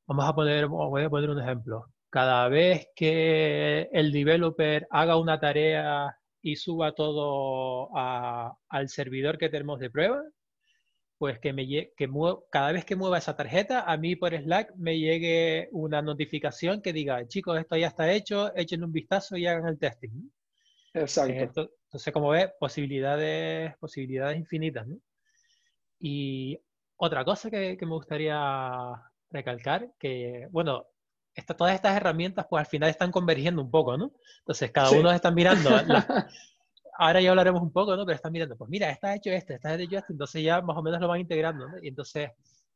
vamos 0.08 0.26
a 0.26 0.34
poner, 0.36 0.68
voy 0.68 1.04
a 1.04 1.10
poner 1.10 1.30
un 1.30 1.40
ejemplo, 1.42 1.88
cada 2.10 2.48
vez 2.50 2.90
que 2.96 3.90
el 3.94 4.12
developer 4.12 4.88
haga 4.92 5.18
una 5.18 5.40
tarea 5.40 6.18
y 6.42 6.56
suba 6.56 6.94
todo 6.94 7.90
al 7.96 8.90
servidor 8.90 9.38
que 9.38 9.50
tenemos 9.50 9.80
de 9.80 9.90
prueba, 9.92 10.22
pues 11.18 11.40
que, 11.40 11.54
me, 11.54 11.68
que 11.68 12.10
cada 12.52 12.72
vez 12.72 12.86
que 12.86 12.96
mueva 12.96 13.18
esa 13.20 13.36
tarjeta, 13.36 13.82
a 13.82 13.98
mí 13.98 14.16
por 14.16 14.34
Slack 14.36 14.76
me 14.76 15.00
llegue 15.00 15.70
una 15.72 16.02
notificación 16.02 16.82
que 16.82 16.94
diga, 16.94 17.28
chicos, 17.28 17.60
esto 17.60 17.78
ya 17.78 17.88
está 17.88 18.12
hecho, 18.12 18.54
échenle 18.56 18.86
un 18.86 18.92
vistazo 18.92 19.38
y 19.38 19.48
hagan 19.48 19.68
el 19.68 19.80
testing. 19.80 20.30
Exacto. 20.94 21.70
Entonces, 21.86 22.14
como 22.14 22.30
ves, 22.30 22.52
posibilidades, 22.60 23.76
posibilidades 23.78 24.38
infinitas. 24.38 24.88
Y 26.00 26.60
otra 26.98 27.24
cosa 27.26 27.50
que, 27.50 27.78
me 27.82 27.88
gustaría 27.88 28.40
recalcar, 29.30 29.92
que, 30.00 30.48
bueno, 30.52 30.86
todas 31.58 31.74
estas 31.74 31.98
herramientas 31.98 32.46
pues 32.50 32.62
al 32.62 32.68
final 32.68 32.90
están 32.90 33.12
convergiendo 33.12 33.62
un 33.62 33.72
poco, 33.72 33.98
¿no? 33.98 34.12
Entonces 34.40 34.72
cada 34.72 34.92
uno 34.92 35.12
está 35.12 35.32
mirando 35.32 35.70
ahora 36.98 37.22
ya 37.22 37.32
hablaremos 37.32 37.62
un 37.62 37.72
poco, 37.72 37.96
¿no? 37.96 38.06
Pero 38.06 38.16
están 38.16 38.32
mirando, 38.32 38.56
pues 38.56 38.70
mira, 38.70 38.90
está 38.90 39.16
hecho 39.16 39.32
este, 39.32 39.56
está 39.56 39.74
hecho 39.76 39.98
este, 39.98 40.14
entonces 40.14 40.44
ya 40.44 40.62
más 40.62 40.78
o 40.78 40.84
menos 40.84 41.02
lo 41.02 41.08
van 41.08 41.22
integrando, 41.22 41.68
¿no? 41.68 41.78
Y 41.82 41.88
entonces 41.88 42.32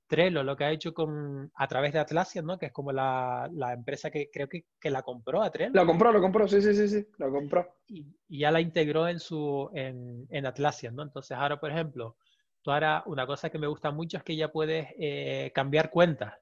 Trello 0.08 0.42
lo 0.44 0.56
que 0.56 0.64
ha 0.64 0.72
hecho 0.72 0.94
con, 0.94 1.52
a 1.54 1.68
través 1.68 1.94
de 1.94 2.00
Atlassian, 2.00 2.46
¿no? 2.46 2.58
Que 2.58 2.68
es 2.68 2.72
como 2.72 2.92
la, 2.92 3.50
la 3.54 3.74
empresa 3.74 4.10
que 4.10 4.30
creo 4.32 4.48
que, 4.48 4.66
que, 4.80 4.90
la 4.90 5.02
compró 5.02 5.42
a 5.42 5.52
Trello. 5.52 5.72
La 5.74 5.86
compró, 5.86 6.12
lo 6.12 6.22
compró, 6.22 6.48
sí, 6.48 6.62
sí, 6.62 6.74
sí, 6.74 6.88
sí, 6.88 7.08
lo 7.18 7.32
compró. 7.32 7.76
Y, 7.88 8.06
ya 8.30 8.52
la 8.52 8.62
integró 8.62 9.08
en 9.08 9.20
su, 9.20 9.70
en, 9.74 10.26
en, 10.30 10.46
Atlassian, 10.46 10.96
¿no? 10.96 11.04
Entonces 11.04 11.38
ahora, 11.38 11.60
por 11.60 11.72
ejemplo, 11.72 12.16
tú 12.62 12.72
ahora, 12.72 13.04
una 13.06 13.28
cosa 13.28 13.50
que 13.50 13.60
me 13.60 13.68
gusta 13.68 13.92
mucho 13.92 14.18
es 14.18 14.24
que 14.24 14.36
ya 14.36 14.52
puedes 14.52 14.88
eh, 14.98 15.52
cambiar 15.54 15.90
cuentas. 15.90 16.34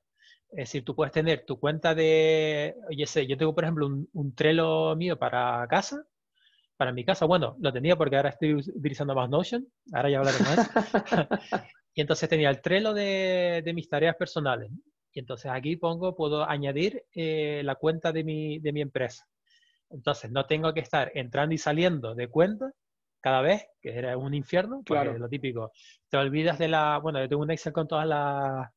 Es 0.51 0.69
decir, 0.69 0.85
tú 0.85 0.95
puedes 0.95 1.11
tener 1.11 1.43
tu 1.45 1.59
cuenta 1.59 1.95
de, 1.95 2.75
oye, 2.87 3.05
sé, 3.07 3.25
yo 3.27 3.35
tengo, 3.35 3.53
por 3.53 3.63
ejemplo, 3.63 3.87
un, 3.87 4.07
un 4.13 4.35
Trello 4.35 4.95
mío 4.95 5.17
para 5.17 5.65
casa, 5.67 6.05
para 6.77 6.91
mi 6.91 7.03
casa, 7.03 7.25
bueno, 7.25 7.55
lo 7.59 7.73
tenía 7.73 7.95
porque 7.95 8.17
ahora 8.17 8.29
estoy 8.29 8.53
utilizando 8.53 9.15
más 9.15 9.29
Notion, 9.29 9.67
ahora 9.93 10.09
ya 10.09 10.19
hablaré 10.19 10.37
más. 10.39 10.69
y 11.95 12.01
entonces 12.01 12.29
tenía 12.29 12.49
el 12.49 12.61
Trello 12.61 12.93
de, 12.93 13.61
de, 13.63 13.73
mis 13.73 13.89
tareas 13.89 14.15
personales. 14.17 14.69
Y 15.13 15.19
entonces 15.19 15.49
aquí 15.49 15.77
pongo, 15.77 16.13
puedo 16.13 16.47
añadir 16.47 17.05
eh, 17.13 17.61
la 17.63 17.75
cuenta 17.75 18.11
de 18.11 18.25
mi, 18.25 18.59
de 18.59 18.73
mi 18.73 18.81
empresa. 18.81 19.25
Entonces 19.89 20.29
no 20.29 20.45
tengo 20.45 20.73
que 20.73 20.81
estar 20.81 21.11
entrando 21.15 21.55
y 21.55 21.57
saliendo 21.57 22.13
de 22.13 22.27
cuenta 22.27 22.73
cada 23.21 23.41
vez, 23.41 23.65
que 23.81 23.97
era 23.97 24.17
un 24.17 24.33
infierno, 24.33 24.83
claro. 24.83 25.17
lo 25.17 25.29
típico. 25.29 25.71
Te 26.09 26.17
olvidas 26.17 26.59
de 26.59 26.67
la, 26.67 26.99
bueno, 26.99 27.19
yo 27.21 27.29
tengo 27.29 27.41
un 27.43 27.51
Excel 27.51 27.71
con 27.71 27.87
todas 27.87 28.05
las, 28.05 28.69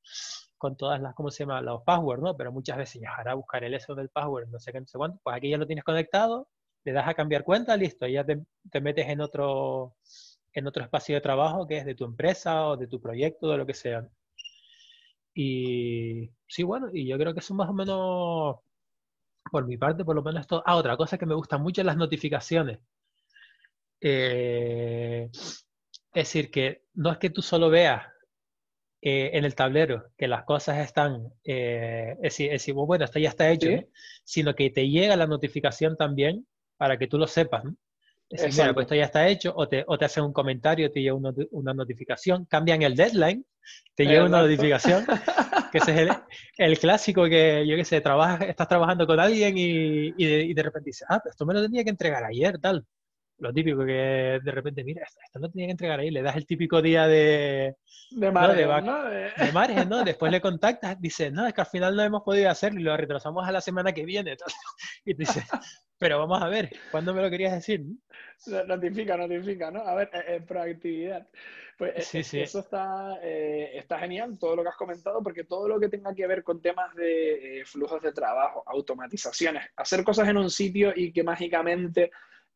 con 0.57 0.77
todas 0.77 1.01
las, 1.01 1.15
¿cómo 1.15 1.31
se 1.31 1.43
llama? 1.43 1.61
Los 1.61 1.83
passwords, 1.83 2.23
¿no? 2.23 2.37
Pero 2.37 2.53
muchas 2.53 2.77
veces 2.77 3.03
ya 3.03 3.15
ahora 3.17 3.35
buscar 3.35 3.65
el 3.65 3.75
eso 3.75 3.97
del 3.97 4.09
password, 4.09 4.49
no 4.49 4.61
sé 4.61 4.73
qué, 4.73 4.81
no 4.81 4.87
sé 4.87 4.97
cuánto, 4.97 5.21
pues 5.25 5.37
aquí 5.37 5.51
ya 5.51 5.59
lo 5.59 5.67
tienes 5.67 5.85
conectado, 5.85 6.49
le 6.85 6.93
das 6.93 7.09
a 7.09 7.15
cambiar 7.15 7.43
cuenta, 7.45 7.77
listo, 7.77 8.07
ya 8.07 8.25
te, 8.25 8.41
te, 8.71 8.81
metes 8.81 9.09
en 9.09 9.21
otro, 9.21 9.97
en 10.53 10.67
otro 10.67 10.83
espacio 10.83 11.15
de 11.15 11.21
trabajo 11.21 11.67
que 11.67 11.79
es 11.79 11.85
de 11.87 11.95
tu 11.95 12.05
empresa 12.05 12.67
o 12.69 12.77
de 12.77 12.87
tu 12.87 13.01
proyecto, 13.01 13.51
de 13.51 13.59
lo 13.59 13.67
que 13.67 13.75
sea. 13.75 14.09
Y 15.35 16.31
sí, 16.49 16.63
bueno, 16.65 16.89
y 16.93 17.07
yo 17.07 17.17
creo 17.19 17.33
que 17.33 17.41
eso 17.41 17.55
más 17.55 17.69
o 17.69 17.73
menos, 17.73 18.57
por 19.51 19.67
mi 19.67 19.77
parte, 19.77 20.05
por 20.05 20.17
lo 20.17 20.23
menos 20.23 20.41
esto. 20.41 20.63
Ah, 20.67 20.77
otra 20.77 20.97
cosa 20.97 21.19
que 21.19 21.27
me 21.27 21.35
gusta 21.35 21.59
mucho 21.59 21.81
es 21.81 21.87
las 21.87 21.97
notificaciones. 21.97 22.81
Eh, 24.01 25.29
es 25.33 25.65
decir, 26.15 26.51
que 26.51 26.85
no 26.95 27.13
es 27.13 27.19
que 27.19 27.31
tú 27.31 27.43
solo 27.43 27.71
veas 27.71 28.07
eh, 29.01 29.31
en 29.35 29.45
el 29.45 29.55
tablero 29.55 30.11
que 30.17 30.27
las 30.27 30.45
cosas 30.45 30.79
están, 30.79 31.33
eh, 31.45 32.17
es, 32.23 32.39
decir, 32.39 32.75
bueno, 32.75 33.05
esto 33.05 33.21
ya 33.21 33.29
está 33.29 33.51
hecho, 33.51 33.69
sino 34.25 34.55
que 34.55 34.71
te 34.71 34.89
llega 34.89 35.15
la 35.17 35.27
notificación 35.27 35.97
también 35.97 36.47
para 36.77 36.99
que 36.99 37.07
tú 37.07 37.19
lo 37.19 37.29
sepas. 37.29 37.65
¿no? 37.65 37.77
Es 38.31 38.59
mira, 38.59 38.75
pues 38.75 38.85
esto 38.85 38.95
ya 38.95 39.05
está 39.05 39.27
hecho, 39.27 39.55
o 39.57 39.69
te, 39.69 39.85
o 39.87 39.97
te 39.97 40.05
hacen 40.05 40.23
un 40.23 40.35
comentario, 40.35 40.91
te 40.93 41.01
llega 41.01 41.15
una, 41.15 41.73
notificación, 41.73 42.45
cambian 42.45 42.83
el 42.83 42.95
deadline, 42.95 43.45
te 43.95 44.05
llega 44.05 44.25
una 44.25 44.43
notificación, 44.43 45.07
que 45.73 45.79
ese 45.79 45.93
es 45.93 45.99
el, 45.99 46.11
el, 46.59 46.79
clásico 46.79 47.25
que, 47.25 47.67
yo 47.67 47.75
qué 47.77 47.87
sé, 47.87 48.03
trabajas, 48.03 48.43
estás 48.43 48.69
trabajando 48.69 49.07
con 49.07 49.19
alguien 49.19 49.57
y, 49.57 50.13
y, 50.19 50.53
de, 50.53 50.63
repente 50.63 50.91
dices, 50.91 51.07
ah, 51.09 51.21
pues 51.23 51.33
esto 51.33 51.47
me 51.47 51.55
lo 51.55 51.63
tenía 51.63 51.85
que 51.85 51.91
entregar 51.91 52.23
ayer, 52.23 52.59
tal. 52.59 52.85
Lo 53.39 53.53
típico 53.53 53.85
que 53.85 54.41
de 54.43 54.51
repente, 54.51 54.85
mira, 54.85 55.03
esto, 55.03 55.39
no 55.39 55.51
tenía 55.51 55.67
que 55.67 55.73
entregar 55.73 56.01
ahí, 56.01 56.11
le 56.11 56.23
das 56.23 56.37
el 56.37 56.47
típico 56.47 56.83
día 56.83 57.07
de... 57.07 57.77
De 58.11 58.31
margen, 58.31 58.69
¿no? 58.85 59.05
De... 59.05 59.53
margen, 59.53 59.89
¿no? 59.89 60.05
Después 60.05 60.33
le 60.33 60.41
contactas, 60.41 61.01
dice, 61.01 61.31
no, 61.31 61.47
es 61.47 61.55
que 61.55 61.61
al 61.61 61.67
final 61.67 61.95
no 61.95 62.03
hemos 62.03 62.23
podido 62.23 62.51
hacerlo 62.51 62.81
y 62.81 62.85
lo 62.85 62.97
retrasamos 62.97 63.47
a 63.47 63.53
la 63.53 63.61
semana 63.61 63.93
que 63.93 64.05
viene. 64.05 64.37
Y 65.05 65.15
te 65.15 65.23
dice, 65.23 65.43
pero 65.99 66.19
vamos 66.19 66.43
a 66.43 66.49
ver, 66.49 66.71
¿cuándo 66.91 67.15
me 67.15 67.23
lo 67.23 67.31
querías 67.31 67.53
decir? 67.53 67.85
Notifica, 68.67 69.17
notifica, 69.17 69.71
¿no? 69.71 69.81
A 69.81 69.95
ver, 69.95 70.11
eh, 70.13 70.41
proactividad. 70.47 71.27
Pues 71.79 72.13
eh, 72.15 72.25
sí. 72.25 72.41
eso 72.41 72.59
está, 72.59 73.19
eh, 73.23 73.71
está 73.75 74.01
genial, 74.01 74.37
todo 74.39 74.57
lo 74.57 74.63
que 74.63 74.69
has 74.71 74.77
comentado, 74.77 75.23
porque 75.23 75.45
todo 75.45 75.69
lo 75.69 75.79
que 75.79 75.89
tenga 75.89 76.13
que 76.15 76.27
ver 76.27 76.43
con 76.43 76.61
temas 76.61 76.95
de 76.95 77.63
flujos 77.65 78.03
de 78.03 78.13
trabajo, 78.13 78.65
automatizaciones, 78.67 79.65
hacer 79.77 80.03
cosas 80.03 80.29
en 80.29 80.37
un 80.37 80.51
sitio 80.51 80.93
y 80.95 81.13
que 81.13 81.23
mágicamente 81.23 82.11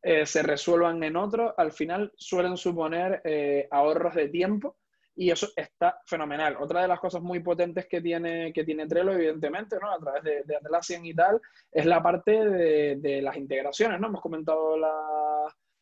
eh, 0.05 0.25
se 0.25 0.43
resuelvan 0.43 1.01
en 1.01 1.15
otro, 1.15 1.55
al 1.57 1.71
final 1.71 2.11
suelen 2.17 2.57
suponer 2.57 3.21
eh, 3.23 3.69
ahorros 3.71 4.13
de 4.15 4.27
tiempo 4.27 4.75
y 5.15 5.31
eso 5.31 5.47
está 5.55 6.01
fenomenal. 6.05 6.57
Otra 6.59 6.81
de 6.81 6.89
las 6.89 6.99
cosas 6.99 7.21
muy 7.21 7.39
potentes 7.39 7.87
que 7.87 8.01
tiene, 8.01 8.51
que 8.51 8.65
tiene 8.65 8.85
Trello, 8.85 9.13
evidentemente, 9.13 9.77
¿no? 9.81 9.89
a 9.89 9.99
través 9.99 10.23
de, 10.23 10.43
de 10.43 11.07
y 11.07 11.13
tal, 11.13 11.39
es 11.71 11.85
la 11.85 12.03
parte 12.03 12.31
de, 12.31 13.21
las 13.21 13.37
integraciones. 13.37 13.97
¿no? 14.01 14.07
Hemos 14.07 14.19
comentado 14.19 14.75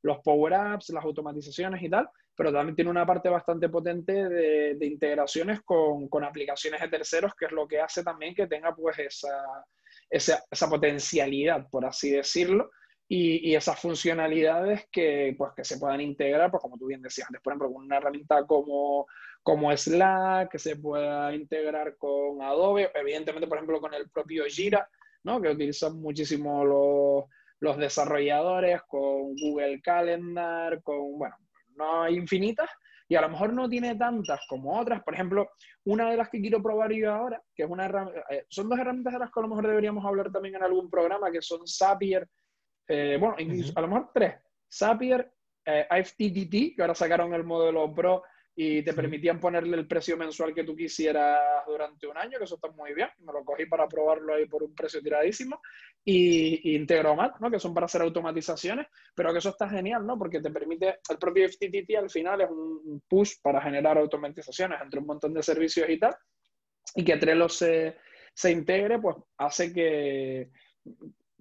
los 0.04 0.20
Power 0.20 0.54
Apps, 0.54 0.92
las 0.92 1.04
automatizaciones 1.04 1.82
y 1.82 1.90
tal, 1.90 2.08
pero 2.36 2.54
también 2.54 2.76
tiene 2.76 2.92
una 2.92 3.08
parte 3.08 3.28
bastante 3.28 3.70
potente 3.70 4.14
de, 4.30 4.86
integraciones 4.86 5.62
con, 5.62 6.10
con, 6.10 6.24
aplicaciones 6.24 6.80
de 6.80 6.90
terceros, 6.90 7.34
que 7.34 7.46
es 7.46 7.52
lo 7.52 7.68
que 7.68 7.80
hace 7.80 8.04
también 8.04 8.36
que 8.36 8.46
tenga 8.46 8.76
pues 8.76 9.00
esa, 9.00 9.66
esa 10.12 10.70
potencialidad, 10.70 11.68
por 11.72 11.86
así 11.86 12.12
decirlo, 12.12 12.70
y, 13.14 13.56
esas 13.56 13.78
funcionalidades 13.78 14.88
que, 14.90 15.36
pues, 15.38 15.52
que 15.54 15.66
se 15.66 15.78
puedan 15.78 16.00
integrar, 16.00 16.50
pues 16.50 16.62
como 16.62 16.78
tú 16.78 16.86
bien 16.86 17.02
decías 17.02 17.28
antes, 17.28 17.42
por 17.42 17.52
ejemplo, 17.52 17.74
con 17.74 17.84
una 17.84 17.98
herramienta 17.98 18.46
como, 18.46 19.06
como 19.44 19.76
Slack, 19.76 20.50
que 20.50 20.58
se 20.58 20.78
pueda 20.78 21.36
integrar 21.36 21.98
con 21.98 22.42
Adobe, 22.42 22.90
evidentemente, 22.96 23.50
por 23.50 23.58
ejemplo, 23.58 23.82
con 23.82 23.94
el 23.94 24.10
propio 24.10 24.46
Jira, 24.46 24.88
¿no? 25.26 25.42
que 25.42 25.50
utilizan 25.50 26.00
muchísimo 26.00 26.64
los, 26.64 27.26
los 27.60 27.78
desarrolladores, 27.78 28.82
con 28.84 29.36
Google 29.36 29.82
Calendar, 29.82 30.82
con, 30.82 31.20
bueno, 31.20 31.36
no 31.76 32.04
hay 32.04 32.16
infinitas, 32.16 32.70
y 33.10 33.16
a 33.16 33.22
lo 33.22 33.28
mejor 33.28 33.52
no 33.52 33.68
tiene 33.68 33.94
tantas 33.96 34.40
como 34.48 34.80
otras. 34.80 35.04
Por 35.04 35.16
ejemplo, 35.16 35.50
una 35.84 36.10
de 36.10 36.16
las 36.16 36.30
que 36.30 36.40
quiero 36.40 36.64
probar 36.64 36.94
yo 36.94 37.12
ahora, 37.12 37.44
que 37.54 37.64
es 37.64 37.70
una 37.70 37.88
eh, 38.30 38.46
son 38.48 38.70
dos 38.70 38.80
herramientas 38.80 39.12
de 39.12 39.20
las 39.20 39.30
que 39.30 39.40
a 39.42 39.44
lo 39.44 39.50
mejor 39.50 39.68
deberíamos 39.68 40.06
hablar 40.06 40.32
también 40.32 40.56
en 40.56 40.64
algún 40.64 40.90
programa, 40.90 41.30
que 41.30 41.42
son 41.42 41.68
Zapier 41.68 42.26
eh, 42.94 43.18
bueno, 43.18 43.36
a 43.38 43.82
lo 43.82 43.88
mejor 43.88 44.10
tres. 44.14 44.36
Zapier, 44.70 45.32
eh, 45.66 45.88
que 46.76 46.76
ahora 46.82 46.94
sacaron 46.94 47.34
el 47.34 47.46
modelo 47.46 47.94
Pro 47.94 48.24
y 48.54 48.84
te 48.84 48.94
permitían 48.94 49.40
ponerle 49.40 49.78
el 49.78 49.88
precio 49.88 50.18
mensual 50.18 50.54
que 50.54 50.66
tú 50.66 50.76
quisieras 50.76 51.40
durante 51.66 52.06
un 52.06 52.18
año, 52.18 52.38
que 52.38 52.44
eso 52.44 52.56
está 52.56 52.70
muy 52.72 52.94
bien. 52.94 53.08
Me 53.20 53.32
lo 53.32 53.46
cogí 53.46 53.66
para 53.66 53.88
probarlo 53.88 54.34
ahí 54.34 54.46
por 54.46 54.62
un 54.62 54.76
precio 54.76 55.02
tiradísimo. 55.02 55.62
Y, 56.04 56.76
Integromat, 56.76 57.40
¿no? 57.40 57.50
que 57.50 57.62
son 57.62 57.74
para 57.74 57.86
hacer 57.86 58.02
automatizaciones, 58.02 58.88
pero 59.16 59.32
que 59.32 59.40
eso 59.40 59.50
está 59.50 59.70
genial, 59.70 60.06
¿no? 60.06 60.18
porque 60.18 60.42
te 60.42 60.52
permite, 60.52 61.00
el 61.10 61.18
propio 61.18 61.48
FTTT 61.48 61.96
al 61.98 62.10
final 62.10 62.42
es 62.42 62.50
un 62.50 63.02
push 63.08 63.36
para 63.42 63.62
generar 63.62 63.98
automatizaciones 63.98 64.82
entre 64.82 65.00
un 65.00 65.06
montón 65.06 65.34
de 65.34 65.44
servicios 65.44 65.90
y 65.90 65.98
tal, 65.98 66.14
y 66.96 67.06
que 67.06 67.18
Trello 67.18 67.48
se, 67.48 67.96
se 68.34 68.52
integre, 68.52 69.00
pues 69.00 69.16
hace 69.38 69.72
que, 69.72 70.50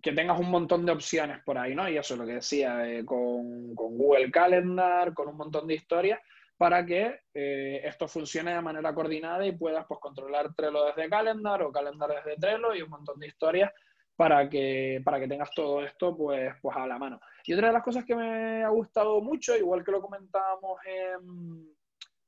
que 0.00 0.12
tengas 0.12 0.38
un 0.38 0.50
montón 0.50 0.86
de 0.86 0.92
opciones 0.92 1.42
por 1.44 1.58
ahí, 1.58 1.74
¿no? 1.74 1.88
Y 1.88 1.96
eso 1.96 2.14
es 2.14 2.20
lo 2.20 2.26
que 2.26 2.34
decía, 2.34 2.88
eh, 2.88 3.04
con, 3.04 3.74
Google 3.74 4.30
Calendar, 4.30 5.12
con 5.14 5.28
un 5.28 5.36
montón 5.36 5.66
de 5.66 5.74
historias, 5.74 6.20
para 6.56 6.84
que 6.84 7.20
eh, 7.34 7.80
esto 7.84 8.06
funcione 8.06 8.54
de 8.54 8.60
manera 8.60 8.94
coordinada 8.94 9.46
y 9.46 9.52
puedas 9.52 9.86
pues, 9.86 10.00
controlar 10.00 10.54
Trello 10.54 10.84
desde 10.86 11.08
Calendar 11.08 11.62
o 11.62 11.72
Calendar 11.72 12.10
desde 12.22 12.38
Trello 12.38 12.74
y 12.74 12.82
un 12.82 12.90
montón 12.90 13.18
de 13.18 13.28
historias 13.28 13.70
para 14.14 14.50
que, 14.50 15.00
para 15.02 15.18
que 15.18 15.28
tengas 15.28 15.50
todo 15.52 15.82
esto 15.82 16.14
pues, 16.14 16.52
pues 16.60 16.76
a 16.76 16.86
la 16.86 16.98
mano. 16.98 17.20
Y 17.44 17.54
otra 17.54 17.68
de 17.68 17.72
las 17.72 17.82
cosas 17.82 18.04
que 18.04 18.14
me 18.14 18.62
ha 18.62 18.68
gustado 18.68 19.20
mucho, 19.22 19.56
igual 19.56 19.82
que 19.82 19.92
lo 19.92 20.02
comentábamos 20.02 20.78
en, 20.84 21.74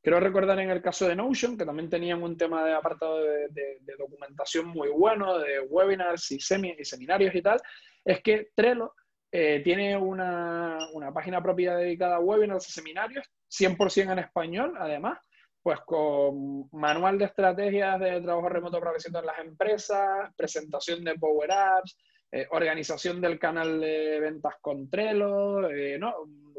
Quiero 0.03 0.19
recordar 0.19 0.59
en 0.59 0.69
el 0.69 0.83
caso 0.83 1.07
de 1.07 1.15
Notion, 1.15 1.57
que 1.57 1.65
también 1.65 1.89
tenían 1.89 2.23
un 2.25 2.37
tema 2.37 2.65
de 2.65 2.73
apartado 2.73 3.23
de, 3.23 3.79
documentación 3.97 4.67
muy 4.67 4.89
bueno, 4.89 5.39
de 5.39 5.61
webinars 5.61 6.29
y, 6.33 6.37
y, 6.37 6.85
seminarios 6.85 7.33
y 7.33 7.41
tal, 7.41 7.61
es 8.05 8.21
que 8.21 8.51
Trello 8.57 8.95
eh, 9.31 9.61
tiene 9.63 9.97
una, 9.97 10.77
página 11.15 11.41
propia 11.41 11.77
dedicada 11.77 12.17
a 12.17 12.21
webinars 12.21 12.69
y 12.69 12.73
seminarios, 12.73 13.31
100% 13.49 14.13
en 14.13 14.19
español, 14.19 14.75
además, 14.77 15.21
pues 15.63 15.79
con 15.87 16.69
manual 16.73 17.17
de 17.17 17.27
estrategias 17.27 18.01
de 18.01 18.21
trabajo 18.23 18.49
remoto 18.49 18.81
para 18.81 18.97
en 18.97 19.27
las 19.27 19.39
empresas, 19.39 20.35
presentación 20.37 21.05
de 21.05 21.15
Power 21.15 21.53
Apps, 21.53 21.97
eh, 22.33 22.49
organización 22.51 23.21
del 23.21 23.39
canal 23.39 23.81
de 23.81 24.19
ventas 24.19 24.55
con 24.61 24.91
Trello, 24.91 25.71
eh, 25.71 25.97
¿no? 25.97 26.13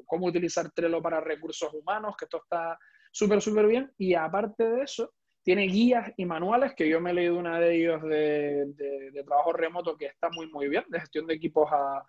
cómo 0.06 0.28
utilizar 0.28 0.72
Trello 0.72 1.02
para 1.02 1.20
recursos 1.20 1.74
humanos, 1.74 2.16
que 2.18 2.24
esto 2.24 2.38
está 2.38 2.80
súper, 3.14 3.42
súper 3.42 3.68
bien. 3.68 3.92
Y 3.98 4.16
aparte 4.16 4.68
de 4.68 4.84
eso, 4.84 5.14
tiene 5.44 5.68
guías 5.68 6.12
y 6.18 6.26
manuales, 6.26 6.74
que 6.74 6.90
yo 6.90 7.00
me 7.00 7.12
he 7.12 7.14
leído 7.14 7.38
una 7.38 7.60
de 7.60 7.76
ellos 7.76 8.02
de, 8.04 9.24
trabajo 9.26 9.54
remoto 9.54 9.96
que 9.96 10.08
está 10.08 10.30
muy, 10.30 10.48
muy 10.48 10.68
bien, 10.68 10.84
de 10.90 11.00
gestión 11.00 11.28
de 11.28 11.36
equipos 11.36 11.70
a, 11.72 12.04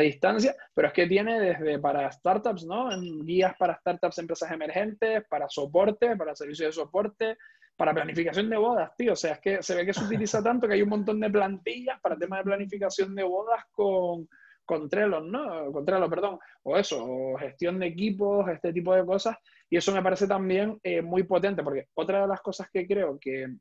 distancia, 0.00 0.56
pero 0.72 0.88
es 0.88 0.94
que 0.94 1.06
tiene 1.06 1.38
desde 1.38 1.78
para 1.78 2.10
startups, 2.10 2.64
¿no? 2.64 2.88
Guías 3.22 3.54
para 3.58 3.76
startups, 3.76 4.16
empresas 4.16 4.50
emergentes, 4.50 5.24
para 5.28 5.46
soporte, 5.46 6.16
para 6.16 6.34
servicios 6.34 6.68
de 6.68 6.72
soporte, 6.72 7.36
para 7.76 7.92
planificación 7.92 8.48
de 8.48 8.56
bodas, 8.56 8.96
tío. 8.96 9.12
O 9.12 9.16
sea, 9.16 9.34
es 9.34 9.40
que 9.40 9.62
se 9.62 9.74
ve 9.74 9.84
que 9.84 9.92
se 9.92 10.04
utiliza 10.04 10.42
tanto 10.42 10.66
que 10.66 10.74
hay 10.74 10.82
un 10.82 10.88
montón 10.88 11.20
de 11.20 11.28
plantillas 11.28 12.00
para 12.00 12.16
temas 12.16 12.38
de 12.38 12.44
planificación 12.44 13.14
de 13.14 13.24
bodas 13.24 13.62
con, 13.72 14.26
con 14.64 14.88
Trello, 14.88 15.20
¿no? 15.20 15.70
Con 15.70 15.84
Trello, 15.84 16.08
perdón. 16.08 16.38
O 16.62 16.78
eso, 16.78 17.04
o 17.04 17.36
gestión 17.36 17.78
de 17.78 17.86
equipos, 17.86 18.48
este 18.48 18.72
tipo 18.72 18.94
de 18.94 19.04
cosas. 19.04 19.36
Y 19.74 19.76
eso 19.76 19.90
me 19.90 20.04
parece 20.04 20.28
también 20.28 20.78
eh, 20.84 21.02
muy 21.02 21.24
potente, 21.24 21.64
porque 21.64 21.88
otra 21.94 22.20
de 22.20 22.28
las 22.28 22.40
cosas 22.40 22.70
que 22.72 22.86
creo 22.86 23.18
que, 23.20 23.56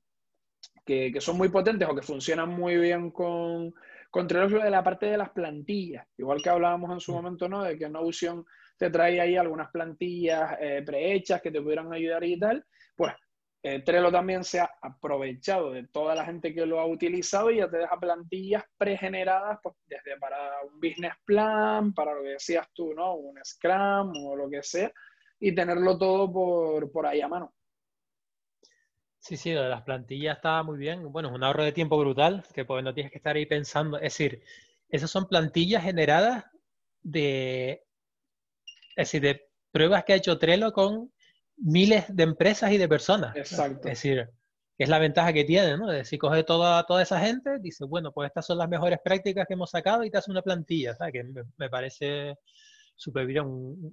que, 0.85 1.11
son 1.19 1.37
muy 1.37 1.49
potentes 1.49 1.89
o 1.89 1.95
que 1.95 2.03
funcionan 2.03 2.49
muy 2.49 2.77
bien 2.77 3.09
con, 3.09 3.73
con 4.11 4.27
Trello 4.27 4.45
es 4.45 4.51
lo 4.51 4.63
de 4.63 4.69
la 4.69 4.83
parte 4.83 5.07
de 5.07 5.17
las 5.17 5.31
plantillas. 5.31 6.05
Igual 6.15 6.43
que 6.43 6.51
hablábamos 6.51 6.91
en 6.91 6.99
su 6.99 7.11
mm. 7.11 7.15
momento, 7.15 7.49
¿no? 7.49 7.63
De 7.63 7.79
que 7.79 7.89
Notion 7.89 8.45
te 8.77 8.91
trae 8.91 9.19
ahí 9.19 9.37
algunas 9.37 9.71
plantillas 9.71 10.55
eh, 10.61 10.83
prehechas 10.85 11.41
que 11.41 11.49
te 11.49 11.59
pudieran 11.59 11.91
ayudar 11.91 12.23
y 12.23 12.37
tal. 12.37 12.63
Pues 12.95 13.15
eh, 13.63 13.79
Trello 13.79 14.11
también 14.11 14.43
se 14.43 14.59
ha 14.59 14.69
aprovechado 14.83 15.71
de 15.71 15.87
toda 15.87 16.13
la 16.13 16.25
gente 16.25 16.53
que 16.53 16.67
lo 16.67 16.79
ha 16.79 16.85
utilizado 16.85 17.49
y 17.49 17.57
ya 17.57 17.71
te 17.71 17.77
deja 17.77 17.99
plantillas 17.99 18.63
pregeneradas, 18.77 19.57
pues 19.63 19.75
desde 19.87 20.19
para 20.19 20.61
un 20.61 20.79
business 20.79 21.15
plan, 21.25 21.91
para 21.91 22.13
lo 22.13 22.21
que 22.21 22.33
decías 22.33 22.67
tú, 22.71 22.93
¿no? 22.93 23.15
Un 23.15 23.43
Scrum 23.43 24.13
o 24.27 24.35
lo 24.35 24.47
que 24.47 24.61
sea, 24.61 24.93
y 25.43 25.53
tenerlo 25.53 25.97
todo 25.97 26.31
por, 26.31 26.89
por 26.89 27.05
ahí 27.05 27.19
a 27.19 27.27
mano. 27.27 27.53
Sí, 29.19 29.35
sí, 29.35 29.53
lo 29.53 29.63
de 29.63 29.69
las 29.69 29.83
plantillas 29.83 30.37
está 30.37 30.63
muy 30.63 30.77
bien. 30.77 31.11
Bueno, 31.11 31.29
es 31.29 31.35
un 31.35 31.43
ahorro 31.43 31.65
de 31.65 31.73
tiempo 31.73 31.97
brutal, 31.97 32.45
que 32.53 32.63
pues 32.63 32.81
no 32.81 32.93
tienes 32.93 33.11
que 33.11 33.17
estar 33.17 33.35
ahí 33.35 33.45
pensando. 33.45 33.97
Es 33.97 34.17
decir, 34.17 34.41
esas 34.87 35.11
son 35.11 35.27
plantillas 35.27 35.83
generadas 35.83 36.45
de, 37.01 37.83
es 38.95 39.11
decir, 39.11 39.21
de 39.21 39.49
pruebas 39.71 40.05
que 40.05 40.13
ha 40.13 40.15
hecho 40.15 40.39
Trello 40.39 40.71
con 40.71 41.11
miles 41.57 42.05
de 42.07 42.23
empresas 42.23 42.71
y 42.71 42.77
de 42.77 42.87
personas. 42.87 43.35
Exacto. 43.35 43.89
Es 43.89 44.01
decir, 44.01 44.29
es 44.77 44.87
la 44.87 44.99
ventaja 44.99 45.33
que 45.33 45.43
tiene, 45.43 45.77
¿no? 45.77 45.91
Es 45.91 45.97
decir, 45.97 46.19
coge 46.19 46.45
toda, 46.45 46.85
toda 46.85 47.03
esa 47.03 47.19
gente, 47.19 47.59
dice, 47.59 47.83
bueno, 47.83 48.13
pues 48.13 48.27
estas 48.27 48.45
son 48.45 48.59
las 48.59 48.69
mejores 48.69 48.99
prácticas 49.03 49.45
que 49.45 49.55
hemos 49.55 49.71
sacado 49.71 50.05
y 50.05 50.09
te 50.09 50.19
hace 50.19 50.31
una 50.31 50.41
plantilla, 50.41 50.95
¿sabes? 50.95 51.11
Que 51.11 51.23
me, 51.57 51.69
parece 51.69 52.37
súper 53.03 53.25
bien, 53.25 53.45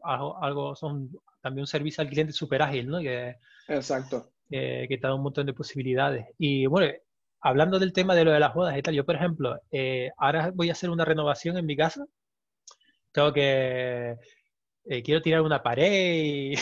algo, 0.05 0.75
son 0.77 1.11
también 1.42 1.62
un 1.62 1.66
servicio 1.66 2.03
al 2.03 2.09
cliente 2.09 2.33
súper 2.33 2.62
ágil, 2.62 2.88
¿no? 2.88 3.01
Que, 3.01 3.37
Exacto. 3.68 4.31
que 4.49 4.87
te 4.88 5.07
da 5.07 5.14
un 5.14 5.23
montón 5.23 5.46
de 5.46 5.55
posibilidades. 5.55 6.27
Y 6.38 6.66
bueno, 6.66 6.92
hablando 7.40 7.79
del 7.79 7.92
tema 7.92 8.14
de 8.14 8.25
lo 8.25 8.33
de 8.33 8.40
las 8.40 8.55
bodas 8.55 8.77
y 8.77 8.83
tal, 8.83 8.94
yo 8.94 9.05
por 9.05 9.16
ejemplo, 9.16 9.61
eh, 9.70 10.11
ahora 10.18 10.51
voy 10.55 10.68
a 10.68 10.73
hacer 10.73 10.90
una 10.90 11.05
renovación 11.05 11.57
en 11.57 11.66
mi 11.66 11.77
casa. 11.77 12.05
Tengo 13.12 13.33
que, 13.33 14.16
eh, 14.85 15.03
quiero 15.03 15.23
tirar 15.23 15.40
una 15.42 15.62
pared 15.62 16.55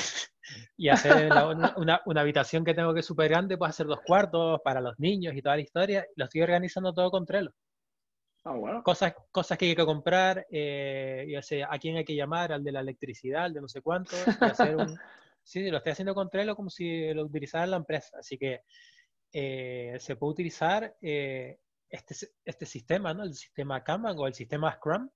y, 0.76 0.88
hacer 0.90 1.30
una, 1.76 2.02
una, 2.06 2.20
habitación 2.20 2.64
que 2.64 2.74
tengo 2.74 2.94
que 2.94 3.00
es 3.00 3.06
súper 3.06 3.28
grande, 3.28 3.58
pues 3.58 3.70
hacer 3.70 3.86
dos 3.86 4.00
cuartos 4.06 4.60
para 4.64 4.80
los 4.80 4.98
niños 4.98 5.34
y 5.34 5.42
toda 5.42 5.56
la 5.56 5.62
historia. 5.62 6.06
Lo 6.16 6.24
estoy 6.24 6.42
organizando 6.42 6.92
todo 6.94 7.10
con 7.10 7.26
Trello. 7.26 7.52
Ah, 8.44 8.82
cosas, 8.84 9.14
cosas 9.30 9.58
que 9.58 9.66
hay 9.66 9.76
que 9.76 9.84
comprar, 9.84 10.46
eh, 10.50 11.38
sé, 11.42 11.64
a 11.64 11.78
quién 11.78 11.96
hay 11.96 12.04
que 12.04 12.14
llamar, 12.14 12.52
al 12.52 12.64
de 12.64 12.72
la 12.72 12.80
electricidad, 12.80 13.44
al 13.44 13.54
de 13.54 13.60
no 13.60 13.68
sé 13.68 13.82
cuánto. 13.82 14.12
sí, 15.42 15.70
lo 15.70 15.78
estoy 15.78 15.92
haciendo 15.92 16.14
con 16.14 16.30
Trello 16.30 16.56
como 16.56 16.70
si 16.70 17.12
lo 17.12 17.24
utilizara 17.24 17.66
la 17.66 17.76
empresa. 17.76 18.16
Así 18.18 18.38
que 18.38 18.62
eh, 19.32 19.96
se 19.98 20.16
puede 20.16 20.32
utilizar 20.32 20.96
eh, 21.02 21.58
este, 21.88 22.14
este 22.44 22.64
sistema, 22.66 23.12
¿no? 23.12 23.24
El 23.24 23.34
sistema 23.34 23.82
Kanban 23.84 24.16
o 24.18 24.26
el 24.26 24.34
sistema 24.34 24.72
Scrum. 24.72 25.10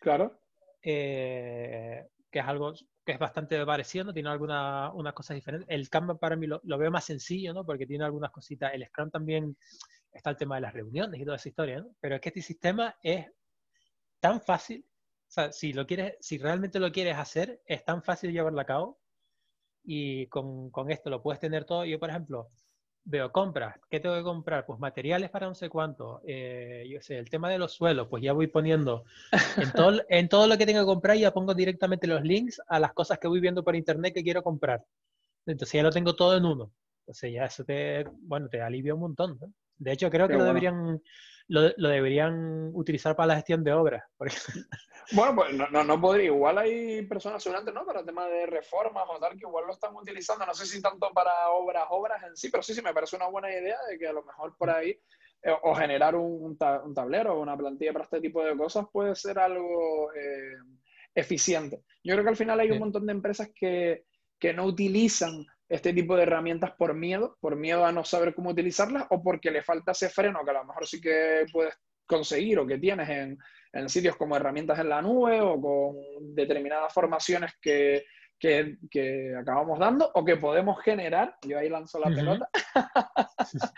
Claro. 0.00 0.40
que 0.80 2.08
es 2.32 2.44
algo 2.44 2.72
que 3.04 3.12
es 3.12 3.18
bastante 3.18 3.64
parecido, 3.66 4.06
¿no? 4.06 4.14
Tiene 4.14 4.30
algunas 4.30 4.90
unas 4.94 5.12
cosas 5.12 5.34
diferentes. 5.34 5.68
El 5.68 5.90
Kanban 5.90 6.18
para 6.18 6.36
mí 6.36 6.46
lo, 6.46 6.60
lo, 6.64 6.78
veo 6.78 6.90
más 6.90 7.04
sencillo, 7.04 7.52
¿no? 7.52 7.66
Porque 7.66 7.86
tiene 7.86 8.04
algunas 8.04 8.30
cositas. 8.30 8.72
El 8.72 8.86
Scrum 8.86 9.10
también 9.10 9.56
está 10.12 10.30
el 10.30 10.36
tema 10.36 10.56
de 10.56 10.62
las 10.62 10.72
reuniones 10.72 11.20
y 11.20 11.24
toda 11.24 11.36
esa 11.36 11.48
historia, 11.48 11.80
¿no? 11.80 11.94
Pero 12.00 12.16
es 12.16 12.20
que 12.20 12.28
este 12.30 12.42
sistema 12.42 12.96
es 13.02 13.26
tan 14.20 14.40
fácil, 14.40 14.84
o 14.86 15.32
sea, 15.32 15.52
si 15.52 15.72
lo 15.72 15.86
quieres, 15.86 16.16
si 16.20 16.38
realmente 16.38 16.80
lo 16.80 16.92
quieres 16.92 17.16
hacer, 17.16 17.62
es 17.64 17.84
tan 17.84 18.02
fácil 18.02 18.32
llevarlo 18.32 18.60
a 18.60 18.66
cabo 18.66 19.00
y 19.84 20.26
con, 20.26 20.70
con 20.70 20.90
esto 20.90 21.10
lo 21.10 21.22
puedes 21.22 21.40
tener 21.40 21.64
todo. 21.64 21.84
Yo, 21.84 21.98
por 21.98 22.10
ejemplo, 22.10 22.48
veo 23.04 23.32
compras, 23.32 23.76
¿qué 23.88 24.00
tengo 24.00 24.16
que 24.16 24.22
comprar? 24.22 24.66
Pues 24.66 24.78
materiales 24.78 25.30
para 25.30 25.46
no 25.46 25.54
sé 25.54 25.68
cuánto, 25.68 26.20
eh, 26.26 26.86
yo 26.90 27.00
sé, 27.00 27.18
el 27.18 27.30
tema 27.30 27.50
de 27.50 27.58
los 27.58 27.72
suelos, 27.72 28.08
pues 28.08 28.22
ya 28.22 28.32
voy 28.32 28.46
poniendo 28.46 29.04
en 29.56 29.72
todo, 29.74 30.02
en 30.08 30.28
todo 30.28 30.46
lo 30.46 30.58
que 30.58 30.66
tengo 30.66 30.80
que 30.80 30.86
comprar, 30.86 31.16
ya 31.16 31.32
pongo 31.32 31.54
directamente 31.54 32.06
los 32.06 32.22
links 32.22 32.60
a 32.68 32.78
las 32.78 32.92
cosas 32.92 33.18
que 33.18 33.28
voy 33.28 33.40
viendo 33.40 33.64
por 33.64 33.74
internet 33.76 34.14
que 34.14 34.22
quiero 34.22 34.42
comprar. 34.42 34.84
Entonces 35.46 35.72
ya 35.72 35.82
lo 35.82 35.90
tengo 35.90 36.14
todo 36.14 36.36
en 36.36 36.44
uno. 36.44 36.72
Entonces 37.00 37.32
ya 37.32 37.46
eso 37.46 37.64
te, 37.64 38.04
bueno, 38.22 38.48
te 38.48 38.60
alivia 38.60 38.94
un 38.94 39.00
montón. 39.00 39.38
De 39.80 39.92
hecho, 39.92 40.10
creo 40.10 40.28
que 40.28 40.36
lo 40.36 40.44
deberían, 40.44 41.02
lo, 41.48 41.62
lo, 41.76 41.88
deberían 41.88 42.70
utilizar 42.74 43.16
para 43.16 43.28
la 43.28 43.36
gestión 43.36 43.64
de 43.64 43.72
obras. 43.72 44.04
Porque... 44.16 44.36
Bueno, 45.12 45.34
pues 45.34 45.54
no, 45.54 45.66
no, 45.70 45.82
no, 45.82 46.00
podría. 46.00 46.26
Igual 46.26 46.58
hay 46.58 47.02
personas 47.06 47.42
seguramente, 47.42 47.72
¿no? 47.72 47.84
Para 47.84 48.00
el 48.00 48.06
tema 48.06 48.28
de 48.28 48.46
reformas 48.46 49.04
o 49.08 49.18
tal, 49.18 49.32
que 49.32 49.46
igual 49.46 49.66
lo 49.66 49.72
están 49.72 49.96
utilizando. 49.96 50.46
No 50.46 50.54
sé 50.54 50.66
si 50.66 50.80
tanto 50.80 51.10
para 51.12 51.48
obras, 51.48 51.84
obras 51.90 52.22
en 52.22 52.36
sí, 52.36 52.48
pero 52.48 52.62
sí, 52.62 52.74
sí, 52.74 52.82
me 52.82 52.94
parece 52.94 53.16
una 53.16 53.26
buena 53.26 53.50
idea 53.50 53.76
de 53.88 53.98
que 53.98 54.06
a 54.06 54.12
lo 54.12 54.22
mejor 54.22 54.56
por 54.56 54.70
ahí, 54.70 54.90
eh, 55.42 55.56
o 55.62 55.74
generar 55.74 56.14
un, 56.14 56.56
un, 56.56 56.94
tablero 56.94 57.34
o 57.34 57.40
una 57.40 57.56
plantilla 57.56 57.92
para 57.92 58.04
este 58.04 58.20
tipo 58.20 58.44
de 58.44 58.56
cosas 58.56 58.86
puede 58.92 59.16
ser 59.16 59.40
algo 59.40 60.12
eh, 60.12 60.54
eficiente. 61.14 61.82
Yo 62.04 62.14
creo 62.14 62.22
que 62.22 62.30
al 62.30 62.36
final 62.36 62.60
hay 62.60 62.70
un 62.70 62.78
montón 62.78 63.06
de 63.06 63.12
empresas 63.12 63.50
que, 63.52 64.04
que 64.38 64.52
no 64.52 64.64
utilizan 64.64 65.44
este 65.70 65.92
tipo 65.92 66.16
de 66.16 66.24
herramientas 66.24 66.72
por 66.72 66.94
miedo, 66.94 67.38
por 67.40 67.54
miedo 67.54 67.86
a 67.86 67.92
no 67.92 68.04
saber 68.04 68.34
cómo 68.34 68.50
utilizarlas 68.50 69.06
o 69.10 69.22
porque 69.22 69.52
le 69.52 69.62
falta 69.62 69.92
ese 69.92 70.10
freno 70.10 70.44
que 70.44 70.50
a 70.50 70.54
lo 70.54 70.64
mejor 70.64 70.84
sí 70.84 71.00
que 71.00 71.46
puedes 71.52 71.74
conseguir 72.06 72.58
o 72.58 72.66
que 72.66 72.78
tienes 72.78 73.08
en, 73.08 73.38
en 73.72 73.88
sitios 73.88 74.16
como 74.16 74.34
herramientas 74.34 74.80
en 74.80 74.88
la 74.88 75.00
nube 75.00 75.40
o 75.40 75.60
con 75.60 76.34
determinadas 76.34 76.92
formaciones 76.92 77.52
que, 77.62 78.04
que, 78.36 78.78
que, 78.90 79.32
acabamos 79.36 79.78
dando 79.78 80.10
o 80.12 80.24
que 80.24 80.36
podemos 80.36 80.82
generar, 80.82 81.36
yo 81.46 81.56
ahí 81.56 81.68
lanzo 81.68 82.00
la 82.00 82.08
pelota, 82.08 82.50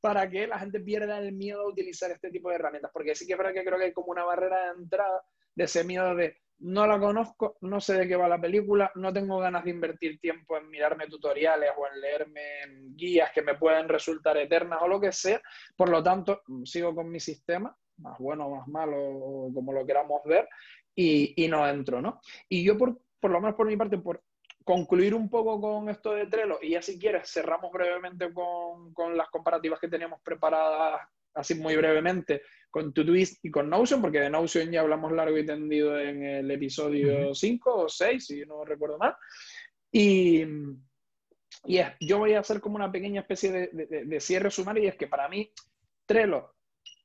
para 0.00 0.26
que 0.30 0.46
la 0.46 0.58
gente 0.58 0.80
pierda 0.80 1.18
el 1.18 1.32
miedo 1.32 1.60
a 1.60 1.68
utilizar 1.68 2.10
este 2.10 2.30
tipo 2.30 2.48
de 2.48 2.54
herramientas. 2.54 2.90
Porque 2.90 3.14
sí 3.14 3.26
que 3.26 3.32
es 3.32 3.38
verdad 3.38 3.52
que 3.52 3.64
creo 3.64 3.78
que 3.78 3.84
hay 3.84 3.92
como 3.92 4.12
una 4.12 4.24
barrera 4.24 4.72
de 4.72 4.82
entrada 4.82 5.22
de 5.54 5.64
ese 5.64 5.84
miedo 5.84 6.14
de 6.14 6.38
no 6.60 6.86
la 6.86 6.98
conozco, 6.98 7.56
no 7.62 7.80
sé 7.80 7.94
de 7.94 8.08
qué 8.08 8.16
va 8.16 8.28
la 8.28 8.40
película, 8.40 8.90
no 8.94 9.12
tengo 9.12 9.38
ganas 9.38 9.64
de 9.64 9.70
invertir 9.70 10.18
tiempo 10.18 10.56
en 10.56 10.70
mirarme 10.70 11.08
tutoriales 11.08 11.70
o 11.76 11.86
en 11.86 12.00
leerme 12.00 12.40
guías 12.94 13.32
que 13.32 13.42
me 13.42 13.54
pueden 13.54 13.88
resultar 13.88 14.36
eternas 14.36 14.80
o 14.82 14.88
lo 14.88 15.00
que 15.00 15.12
sea. 15.12 15.40
Por 15.76 15.88
lo 15.88 16.02
tanto, 16.02 16.42
sigo 16.64 16.94
con 16.94 17.10
mi 17.10 17.20
sistema, 17.20 17.76
más 17.98 18.18
bueno 18.18 18.46
o 18.46 18.56
más 18.56 18.68
malo, 18.68 19.50
como 19.52 19.72
lo 19.72 19.84
queramos 19.84 20.22
ver, 20.24 20.48
y, 20.94 21.44
y 21.44 21.48
no 21.48 21.68
entro, 21.68 22.00
¿no? 22.00 22.20
Y 22.48 22.64
yo, 22.64 22.78
por, 22.78 22.98
por 23.20 23.30
lo 23.30 23.40
menos 23.40 23.56
por 23.56 23.66
mi 23.66 23.76
parte, 23.76 23.98
por 23.98 24.22
concluir 24.64 25.14
un 25.14 25.28
poco 25.28 25.60
con 25.60 25.90
esto 25.90 26.12
de 26.12 26.26
Trello, 26.26 26.58
y 26.62 26.70
ya 26.70 26.82
si 26.82 26.98
quieres, 26.98 27.30
cerramos 27.30 27.70
brevemente 27.70 28.32
con, 28.32 28.94
con 28.94 29.16
las 29.16 29.28
comparativas 29.28 29.78
que 29.78 29.88
teníamos 29.88 30.20
preparadas 30.22 31.02
así 31.34 31.54
muy 31.54 31.76
brevemente 31.76 32.42
con 32.70 32.92
Todoist 32.92 33.44
y 33.44 33.50
con 33.50 33.70
Notion, 33.70 34.00
porque 34.00 34.20
de 34.20 34.30
Notion 34.30 34.70
ya 34.70 34.80
hablamos 34.80 35.12
largo 35.12 35.38
y 35.38 35.46
tendido 35.46 35.98
en 35.98 36.24
el 36.24 36.50
episodio 36.50 37.34
5 37.34 37.74
o 37.74 37.88
6, 37.88 38.26
si 38.26 38.40
no 38.46 38.64
recuerdo 38.64 38.98
mal. 38.98 39.14
Y, 39.92 40.42
y 41.64 41.78
es, 41.78 41.88
yo 42.00 42.18
voy 42.18 42.34
a 42.34 42.40
hacer 42.40 42.60
como 42.60 42.76
una 42.76 42.90
pequeña 42.90 43.20
especie 43.20 43.52
de, 43.52 43.68
de, 43.72 44.04
de 44.04 44.20
cierre 44.20 44.50
sumario, 44.50 44.82
y 44.82 44.88
es 44.88 44.96
que 44.96 45.06
para 45.06 45.28
mí 45.28 45.52
Trello 46.06 46.54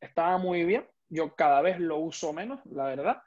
estaba 0.01 0.37
muy 0.37 0.63
bien, 0.63 0.87
yo 1.07 1.35
cada 1.35 1.61
vez 1.61 1.79
lo 1.79 1.97
uso 1.97 2.33
menos, 2.33 2.59
la 2.65 2.85
verdad, 2.85 3.21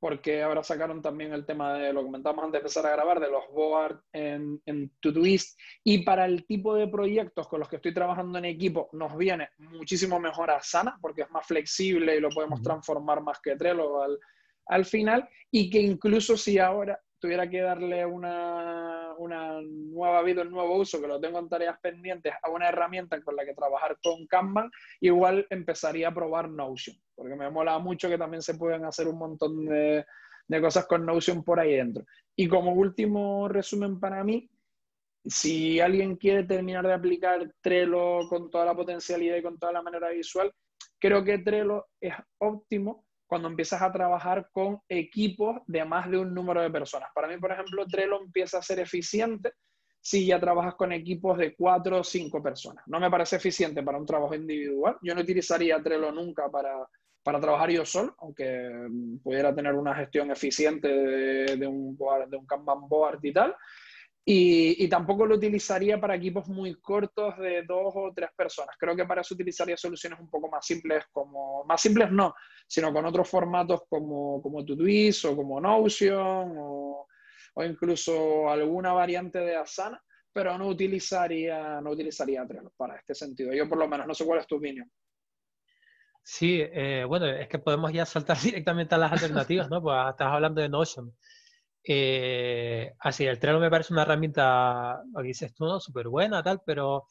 porque 0.00 0.42
ahora 0.42 0.62
sacaron 0.62 1.02
también 1.02 1.32
el 1.32 1.44
tema 1.44 1.74
de 1.74 1.92
lo 1.92 2.00
que 2.00 2.06
comentábamos 2.06 2.44
antes 2.44 2.52
de 2.52 2.58
empezar 2.58 2.86
a 2.86 2.92
grabar, 2.92 3.20
de 3.20 3.30
los 3.30 3.44
boards 3.52 4.00
en, 4.12 4.60
en 4.66 4.90
Todoist. 5.00 5.58
Y 5.84 6.04
para 6.04 6.24
el 6.24 6.46
tipo 6.46 6.74
de 6.74 6.88
proyectos 6.88 7.48
con 7.48 7.60
los 7.60 7.68
que 7.68 7.76
estoy 7.76 7.92
trabajando 7.92 8.38
en 8.38 8.44
equipo, 8.44 8.88
nos 8.92 9.16
viene 9.16 9.50
muchísimo 9.58 10.20
mejor 10.20 10.50
a 10.50 10.62
Sana, 10.62 10.98
porque 11.00 11.22
es 11.22 11.30
más 11.30 11.46
flexible 11.46 12.16
y 12.16 12.20
lo 12.20 12.30
podemos 12.30 12.62
transformar 12.62 13.22
más 13.22 13.40
que 13.40 13.56
Trello 13.56 14.02
al, 14.02 14.18
al 14.66 14.84
final. 14.84 15.28
Y 15.50 15.70
que 15.70 15.80
incluso 15.80 16.36
si 16.36 16.58
ahora 16.58 17.00
tuviera 17.18 17.48
que 17.48 17.60
darle 17.60 18.06
una, 18.06 18.97
una, 19.18 19.60
nueva 19.62 20.22
vida, 20.22 20.42
un 20.42 20.50
nuevo 20.50 20.76
uso, 20.76 21.00
que 21.00 21.08
lo 21.08 21.20
tengo 21.20 21.38
en 21.38 21.48
tareas 21.48 21.78
pendientes, 21.80 22.32
a 22.42 22.50
una 22.50 22.68
herramienta 22.68 23.20
con 23.22 23.36
la 23.36 23.44
que 23.44 23.54
trabajar 23.54 23.98
con 24.02 24.26
Kanban, 24.26 24.70
igual 25.00 25.46
empezaría 25.50 26.08
a 26.08 26.14
probar 26.14 26.48
Notion, 26.48 26.96
porque 27.14 27.36
me 27.36 27.50
mola 27.50 27.78
mucho 27.78 28.08
que 28.08 28.18
también 28.18 28.42
se 28.42 28.54
pueden 28.54 28.84
hacer 28.84 29.08
un 29.08 29.18
montón 29.18 29.64
de, 29.66 30.04
de 30.46 30.60
cosas 30.60 30.86
con 30.86 31.04
Notion 31.04 31.42
por 31.44 31.60
ahí 31.60 31.74
dentro. 31.76 32.04
Y 32.36 32.48
como 32.48 32.72
último 32.72 33.48
resumen 33.48 34.00
para 34.00 34.22
mí, 34.24 34.48
si 35.24 35.80
alguien 35.80 36.16
quiere 36.16 36.44
terminar 36.44 36.86
de 36.86 36.94
aplicar 36.94 37.52
Trello 37.60 38.28
con 38.28 38.50
toda 38.50 38.64
la 38.64 38.74
potencialidad 38.74 39.36
y 39.36 39.42
con 39.42 39.58
toda 39.58 39.72
la 39.72 39.82
manera 39.82 40.10
visual, 40.10 40.52
creo 40.98 41.22
que 41.24 41.38
Trello 41.38 41.86
es 42.00 42.14
óptimo 42.38 43.04
cuando 43.28 43.48
empiezas 43.48 43.82
a 43.82 43.92
trabajar 43.92 44.48
con 44.50 44.80
equipos 44.88 45.60
de 45.66 45.84
más 45.84 46.10
de 46.10 46.18
un 46.18 46.34
número 46.34 46.62
de 46.62 46.70
personas. 46.70 47.10
Para 47.14 47.28
mí, 47.28 47.36
por 47.36 47.52
ejemplo, 47.52 47.86
Trello 47.86 48.20
empieza 48.20 48.58
a 48.58 48.62
ser 48.62 48.80
eficiente 48.80 49.52
si 50.00 50.26
ya 50.26 50.40
trabajas 50.40 50.74
con 50.74 50.92
equipos 50.92 51.36
de 51.36 51.54
cuatro 51.54 52.00
o 52.00 52.04
cinco 52.04 52.42
personas. 52.42 52.82
No 52.86 52.98
me 52.98 53.10
parece 53.10 53.36
eficiente 53.36 53.82
para 53.82 53.98
un 53.98 54.06
trabajo 54.06 54.34
individual. 54.34 54.96
Yo 55.02 55.14
no 55.14 55.20
utilizaría 55.20 55.82
Trello 55.82 56.10
nunca 56.10 56.50
para, 56.50 56.88
para 57.22 57.38
trabajar 57.38 57.70
yo 57.70 57.84
solo, 57.84 58.16
aunque 58.20 58.88
pudiera 59.22 59.54
tener 59.54 59.74
una 59.74 59.94
gestión 59.94 60.30
eficiente 60.30 60.88
de, 60.88 61.56
de 61.56 61.66
un, 61.66 61.94
board, 61.98 62.30
de 62.30 62.38
un 62.38 62.46
Kanban 62.46 62.88
board 62.88 63.22
y 63.22 63.32
tal. 63.34 63.54
Y, 64.24 64.84
y, 64.84 64.88
tampoco 64.88 65.24
lo 65.24 65.36
utilizaría 65.36 65.98
para 65.98 66.14
equipos 66.14 66.48
muy 66.48 66.74
cortos 66.80 67.38
de 67.38 67.62
dos 67.62 67.92
o 67.94 68.12
tres 68.14 68.28
personas. 68.36 68.76
Creo 68.78 68.94
que 68.94 69.06
para 69.06 69.22
eso 69.22 69.34
utilizaría 69.34 69.76
soluciones 69.76 70.20
un 70.20 70.28
poco 70.28 70.48
más 70.48 70.66
simples, 70.66 71.04
como 71.12 71.64
más 71.64 71.80
simples 71.80 72.10
no, 72.10 72.34
sino 72.68 72.92
con 72.92 73.06
otros 73.06 73.28
formatos 73.28 73.82
como, 73.88 74.42
como 74.42 74.64
Todoist 74.64 75.24
o 75.24 75.34
como 75.34 75.60
Notion 75.60 76.54
o, 76.58 77.06
incluso 77.64 78.48
alguna 78.48 78.92
variante 78.92 79.40
de 79.40 79.56
Asana, 79.56 80.00
pero 80.32 80.56
no 80.56 80.68
utilizaría, 80.68 81.80
no 81.80 81.90
utilizaría 81.90 82.46
Trello 82.46 82.72
para 82.76 82.96
este 82.96 83.14
sentido. 83.14 83.52
Yo 83.52 83.68
por 83.68 83.78
lo 83.78 83.88
menos 83.88 84.06
no 84.06 84.14
sé 84.14 84.24
cuál 84.24 84.38
es 84.38 84.46
tu 84.46 84.56
opinión. 84.56 84.88
Sí, 86.22 86.60
eh, 86.62 87.04
bueno, 87.08 87.26
es 87.26 87.48
que 87.48 87.58
podemos 87.58 87.92
ya 87.92 88.04
saltar 88.04 88.38
directamente 88.42 88.94
a 88.94 88.98
las 88.98 89.10
alternativas, 89.10 89.68
¿no? 89.70 89.82
Pues 89.82 89.96
estás 90.10 90.28
hablando 90.28 90.60
de 90.60 90.68
Notion. 90.68 91.12
Eh, 91.82 92.92
así, 93.00 93.24
el 93.24 93.38
Trello 93.38 93.58
me 93.58 93.70
parece 93.70 93.94
una 93.94 94.02
herramienta, 94.02 95.02
lo 95.12 95.22
que 95.22 95.28
dices 95.28 95.54
tú, 95.54 95.64
¿no? 95.64 95.80
Súper 95.80 96.06
buena, 96.08 96.42
tal, 96.42 96.60
pero 96.64 97.06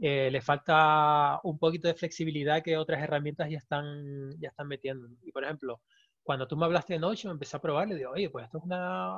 eh, 0.00 0.30
le 0.30 0.40
falta 0.40 1.40
un 1.44 1.58
poquito 1.58 1.88
de 1.88 1.94
flexibilidad 1.94 2.62
que 2.62 2.76
otras 2.76 3.02
herramientas 3.02 3.48
ya 3.50 3.58
están, 3.58 4.30
ya 4.40 4.48
están 4.48 4.68
metiendo. 4.68 5.08
Y 5.22 5.32
por 5.32 5.44
ejemplo, 5.44 5.80
cuando 6.22 6.48
tú 6.48 6.56
me 6.56 6.64
hablaste 6.64 6.94
de 6.94 6.98
Notion, 6.98 7.32
empecé 7.32 7.56
a 7.56 7.60
probar, 7.60 7.86
le 7.86 7.96
digo, 7.96 8.10
oye, 8.10 8.30
pues 8.30 8.46
esto 8.46 8.58
es, 8.58 8.64
una, 8.64 9.14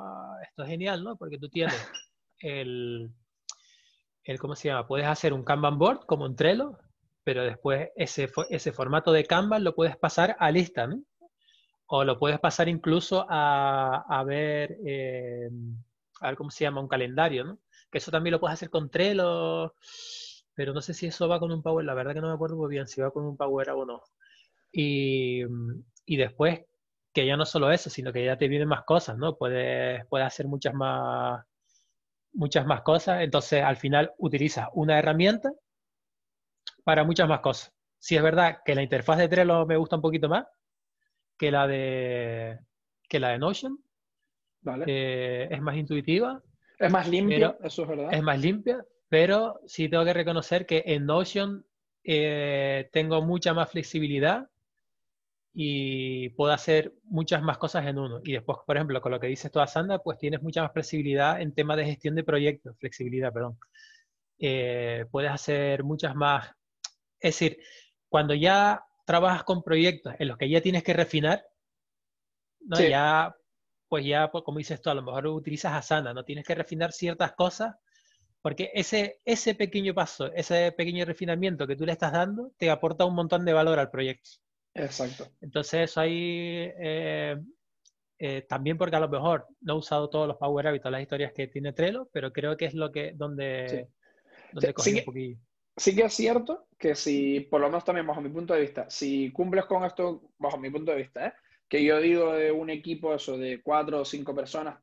esto 0.47 0.63
es 0.63 0.69
genial, 0.69 1.03
¿no? 1.03 1.15
Porque 1.15 1.39
tú 1.39 1.49
tienes 1.49 1.75
el, 2.39 3.09
el, 4.23 4.39
¿cómo 4.39 4.55
se 4.55 4.67
llama? 4.67 4.87
Puedes 4.87 5.07
hacer 5.07 5.33
un 5.33 5.43
Kanban 5.43 5.77
board 5.77 6.05
como 6.05 6.25
un 6.25 6.35
Trello, 6.35 6.77
pero 7.23 7.43
después 7.43 7.89
ese, 7.95 8.29
ese 8.49 8.71
formato 8.71 9.11
de 9.11 9.25
Kanban 9.25 9.63
lo 9.63 9.73
puedes 9.73 9.97
pasar 9.97 10.35
a 10.37 10.51
lista, 10.51 10.85
¿no? 10.85 11.01
O 11.87 12.03
lo 12.03 12.19
puedes 12.19 12.39
pasar 12.39 12.67
incluso 12.67 13.25
a, 13.29 14.03
a 14.07 14.23
ver, 14.25 14.77
eh, 14.85 15.49
a 16.19 16.27
ver 16.27 16.35
cómo 16.35 16.51
se 16.51 16.65
llama, 16.65 16.81
un 16.81 16.89
calendario, 16.89 17.45
¿no? 17.45 17.59
Que 17.89 17.99
eso 17.99 18.11
también 18.11 18.33
lo 18.33 18.39
puedes 18.41 18.55
hacer 18.55 18.69
con 18.69 18.89
Trello, 18.89 19.73
pero 20.57 20.73
no 20.73 20.81
sé 20.81 20.95
si 20.95 21.05
eso 21.05 21.27
va 21.27 21.39
con 21.39 21.51
un 21.51 21.61
Power, 21.61 21.85
la 21.85 21.93
verdad 21.93 22.15
que 22.15 22.19
no 22.19 22.29
me 22.29 22.33
acuerdo 22.33 22.57
muy 22.57 22.67
bien 22.67 22.87
si 22.87 22.99
va 22.99 23.11
con 23.11 23.23
un 23.23 23.37
Power 23.37 23.69
o 23.69 23.85
no. 23.85 24.01
Y, 24.71 25.43
y 26.03 26.17
después, 26.17 26.61
que 27.13 27.27
ya 27.27 27.37
no 27.37 27.45
solo 27.45 27.71
eso, 27.71 27.91
sino 27.91 28.11
que 28.11 28.25
ya 28.25 28.39
te 28.39 28.47
vienen 28.47 28.67
más 28.67 28.83
cosas, 28.83 29.19
¿no? 29.19 29.37
Puedes, 29.37 30.03
puedes 30.07 30.25
hacer 30.25 30.47
muchas 30.47 30.73
más, 30.73 31.45
muchas 32.33 32.65
más 32.65 32.81
cosas, 32.81 33.21
entonces 33.21 33.63
al 33.63 33.77
final 33.77 34.11
utilizas 34.17 34.67
una 34.73 34.97
herramienta 34.97 35.53
para 36.83 37.03
muchas 37.03 37.29
más 37.29 37.41
cosas. 37.41 37.71
Si 37.99 38.15
es 38.15 38.23
verdad 38.23 38.57
que 38.65 38.73
la 38.73 38.81
interfaz 38.81 39.19
de 39.19 39.27
Trello 39.27 39.63
me 39.67 39.77
gusta 39.77 39.97
un 39.97 40.01
poquito 40.01 40.27
más, 40.27 40.47
que 41.37 41.51
la 41.51 41.67
de, 41.67 42.57
que 43.07 43.19
la 43.19 43.29
de 43.29 43.37
Notion. 43.37 43.77
Vale. 44.61 44.85
Eh, 44.87 45.49
es 45.51 45.61
más 45.61 45.75
intuitiva. 45.75 46.41
Es 46.79 46.91
más 46.91 47.07
limpia, 47.07 47.55
eso 47.63 47.83
es 47.83 47.89
verdad. 47.89 48.11
Es 48.11 48.23
más 48.23 48.39
limpia, 48.39 48.83
pero 49.09 49.61
sí 49.65 49.89
tengo 49.89 50.05
que 50.05 50.13
reconocer 50.13 50.65
que 50.65 50.83
en 50.87 51.05
Notion 51.05 51.65
eh, 52.03 52.89
tengo 52.91 53.21
mucha 53.21 53.53
más 53.53 53.69
flexibilidad 53.71 54.49
y 55.53 56.29
puedo 56.29 56.53
hacer 56.53 56.93
muchas 57.03 57.41
más 57.41 57.57
cosas 57.57 57.85
en 57.87 57.97
uno. 57.97 58.21
Y 58.23 58.33
después, 58.33 58.59
por 58.65 58.77
ejemplo, 58.77 59.01
con 59.01 59.11
lo 59.11 59.19
que 59.19 59.27
dices 59.27 59.51
tú, 59.51 59.59
Sandra, 59.65 59.99
pues 59.99 60.19
tienes 60.19 60.41
mucha 60.43 60.61
más 60.61 60.71
flexibilidad 60.71 61.41
en 61.41 61.53
tema 61.53 61.75
de 61.75 61.85
gestión 61.85 62.13
de 62.15 62.23
proyectos, 62.23 62.77
flexibilidad, 62.77 63.33
perdón. 63.33 63.57
Eh, 64.37 65.05
puedes 65.09 65.31
hacer 65.31 65.83
muchas 65.83 66.15
más. 66.15 66.51
Es 67.19 67.39
decir, 67.39 67.59
cuando 68.07 68.35
ya 68.35 68.85
trabajas 69.05 69.43
con 69.43 69.63
proyectos 69.63 70.13
en 70.19 70.27
los 70.27 70.37
que 70.37 70.49
ya 70.49 70.61
tienes 70.61 70.83
que 70.83 70.93
refinar, 70.93 71.43
¿no? 72.59 72.79
ya, 72.79 73.35
pues 73.87 74.05
ya, 74.05 74.29
pues 74.29 74.43
como 74.43 74.59
dices 74.59 74.81
tú, 74.81 74.89
a 74.89 74.93
lo 74.93 75.01
mejor 75.01 75.27
utilizas 75.27 75.73
Asana, 75.73 76.13
¿no? 76.13 76.23
Tienes 76.23 76.45
que 76.45 76.53
refinar 76.55 76.91
ciertas 76.91 77.31
cosas, 77.33 77.75
porque 78.41 78.71
ese, 78.73 79.19
ese 79.25 79.55
pequeño 79.55 79.93
paso, 79.93 80.31
ese 80.33 80.71
pequeño 80.71 81.05
refinamiento 81.05 81.67
que 81.67 81.75
tú 81.75 81.85
le 81.85 81.91
estás 81.91 82.11
dando, 82.11 82.51
te 82.57 82.69
aporta 82.69 83.05
un 83.05 83.15
montón 83.15 83.45
de 83.45 83.53
valor 83.53 83.79
al 83.79 83.89
proyecto. 83.89 84.29
Exacto. 84.73 85.27
Entonces, 85.41 85.97
ahí 85.97 86.71
eh, 86.79 87.37
eh, 88.19 88.45
también 88.47 88.77
porque 88.77 88.95
a 88.95 88.99
lo 88.99 89.09
mejor 89.09 89.47
no 89.61 89.73
he 89.73 89.77
usado 89.77 90.09
todos 90.09 90.27
los 90.27 90.37
Power 90.37 90.79
todas 90.79 90.91
las 90.91 91.01
historias 91.01 91.33
que 91.33 91.47
tiene 91.47 91.73
Trello, 91.73 92.09
pero 92.11 92.31
creo 92.31 92.57
que 92.57 92.65
es 92.65 92.73
lo 92.73 92.91
que, 92.91 93.13
donde, 93.15 93.89
donde 94.51 94.73
sí, 94.77 94.93
un 94.99 95.05
poquillo. 95.05 95.37
Sí 95.75 95.95
que 95.95 96.05
es 96.05 96.13
cierto 96.13 96.67
que 96.79 96.95
si, 96.95 97.41
por 97.41 97.61
lo 97.61 97.67
menos 97.67 97.85
también 97.85 98.07
bajo 98.07 98.21
mi 98.21 98.29
punto 98.29 98.53
de 98.53 98.61
vista, 98.61 98.89
si 98.89 99.31
cumples 99.31 99.65
con 99.65 99.83
esto, 99.83 100.31
bajo 100.39 100.57
mi 100.57 100.71
punto 100.71 100.91
de 100.91 100.97
vista, 100.97 101.27
¿eh? 101.27 101.33
que 101.67 101.83
yo 101.83 101.99
digo 101.99 102.33
de 102.33 102.51
un 102.51 102.69
equipo 102.69 103.13
eso 103.13 103.37
de 103.37 103.61
cuatro 103.61 104.01
o 104.01 104.05
cinco 104.05 104.33
personas, 104.33 104.79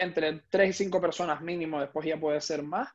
entre 0.00 0.42
tres 0.50 0.70
y 0.70 0.84
cinco 0.84 1.00
personas 1.00 1.40
mínimo, 1.40 1.80
después 1.80 2.06
ya 2.06 2.18
puede 2.18 2.40
ser 2.40 2.62
más, 2.62 2.88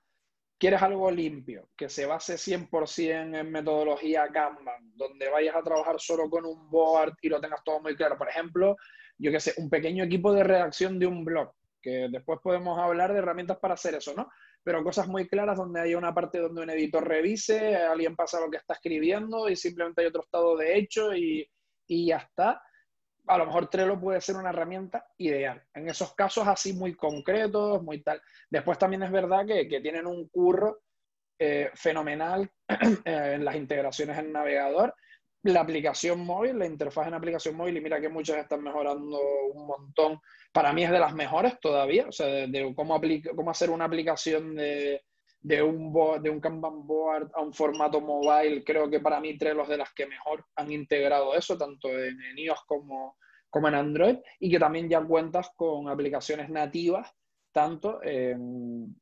quieres 0.58 0.82
algo 0.84 1.10
limpio, 1.10 1.70
que 1.76 1.90
se 1.90 2.06
base 2.06 2.36
100% 2.36 3.40
en 3.40 3.52
metodología 3.52 4.28
Kanban, 4.28 4.96
donde 4.96 5.28
vayas 5.30 5.56
a 5.56 5.64
trabajar 5.64 6.00
solo 6.00 6.30
con 6.30 6.46
un 6.46 6.70
board 6.70 7.16
y 7.22 7.30
lo 7.30 7.42
tengas 7.42 7.64
todo 7.64 7.82
muy 7.82 7.96
claro. 7.96 8.16
Por 8.16 8.30
ejemplo, 8.30 8.78
yo 9.18 9.32
que 9.32 9.40
sé, 9.40 9.54
un 9.58 9.70
pequeño 9.70 10.04
equipo 10.04 10.32
de 10.34 10.44
redacción 10.44 11.00
de 11.00 11.08
un 11.08 11.26
blog, 11.26 11.52
que 11.82 12.08
después 12.12 12.40
podemos 12.44 12.78
hablar 12.78 13.12
de 13.12 13.20
herramientas 13.20 13.58
para 13.58 13.74
hacer 13.74 13.96
eso, 13.96 14.14
¿no? 14.16 14.30
Pero 14.64 14.84
cosas 14.84 15.08
muy 15.08 15.28
claras 15.28 15.58
donde 15.58 15.82
hay 15.82 15.96
una 15.96 16.14
parte 16.14 16.38
donde 16.38 16.62
un 16.62 16.70
editor 16.70 17.08
revise, 17.08 17.76
alguien 17.78 18.16
pasa 18.16 18.40
lo 18.40 18.52
que 18.52 18.58
está 18.58 18.76
escribiendo 18.76 19.50
y 19.50 19.56
simplemente 19.56 20.02
hay 20.02 20.08
otro 20.08 20.22
estado 20.22 20.56
de 20.56 20.78
hecho 20.78 21.16
y, 21.16 21.50
y 21.88 22.06
ya 22.06 22.18
está 22.18 22.62
a 23.28 23.38
lo 23.38 23.46
mejor 23.46 23.70
Trello 23.70 24.00
puede 24.00 24.22
ser 24.22 24.36
una 24.36 24.50
herramienta 24.50 25.06
ideal. 25.18 25.62
En 25.74 25.90
esos 25.90 26.14
casos 26.14 26.48
así 26.48 26.74
muy 26.74 26.96
concretos, 26.96 27.82
muy 27.84 28.02
tal. 28.02 28.22
Después 28.50 28.78
también 28.78 29.04
es 29.04 29.12
verdad 29.12 29.46
que, 29.46 29.80
tienen 29.82 30.08
un 30.08 30.28
curro 30.30 30.82
eh, 31.40 31.72
fenomenal 31.74 32.50
eh, 33.06 33.34
en 33.36 33.46
las 33.46 33.56
integraciones 33.56 34.18
en 34.18 34.32
navegador. 34.32 34.94
La 35.44 35.62
aplicación 35.62 36.20
móvil, 36.24 36.60
la 36.60 36.68
interfaz 36.68 37.08
en 37.08 37.16
aplicación 37.16 37.56
móvil, 37.56 37.78
y 37.78 37.82
mira 37.82 38.00
que 38.00 38.10
muchas 38.10 38.38
están 38.38 38.62
mejorando 38.62 39.20
un 39.54 39.66
montón. 39.66 40.20
Para 40.52 40.72
mí 40.72 40.84
es 40.84 40.92
de 40.92 41.00
las 41.00 41.14
mejores 41.14 41.60
todavía, 41.60 42.08
o 42.08 42.12
sea, 42.12 42.28
de, 42.28 42.74
cómo, 42.76 43.02
cómo 43.36 43.52
hacer 43.52 43.72
una 43.72 43.86
aplicación 43.86 44.56
de, 44.56 45.02
de 45.42 45.62
un, 45.62 45.92
de 46.22 46.30
un 46.30 46.40
Kanban 46.40 46.86
board 46.86 47.32
a 47.34 47.42
un 47.42 47.54
formato 47.54 48.00
mobile, 48.00 48.64
creo 48.64 48.90
que 48.90 49.00
para 49.00 49.20
mí 49.20 49.38
Trello 49.38 49.66
de 49.66 49.78
las 49.78 49.92
que 49.94 50.06
mejor 50.06 50.46
han 50.56 50.72
integrado 50.72 51.34
eso, 51.34 51.58
tanto 51.58 51.90
en, 51.90 52.18
iOS 52.38 52.64
como, 52.66 53.18
como 53.50 53.68
en 53.68 53.76
Android, 53.76 54.18
y 54.40 54.52
que 54.52 54.60
también 54.60 54.90
ya 54.90 55.02
cuentas 55.02 55.50
con 55.56 55.90
aplicaciones 55.90 56.50
nativas, 56.50 57.12
tanto 57.52 58.04
en, 58.04 58.96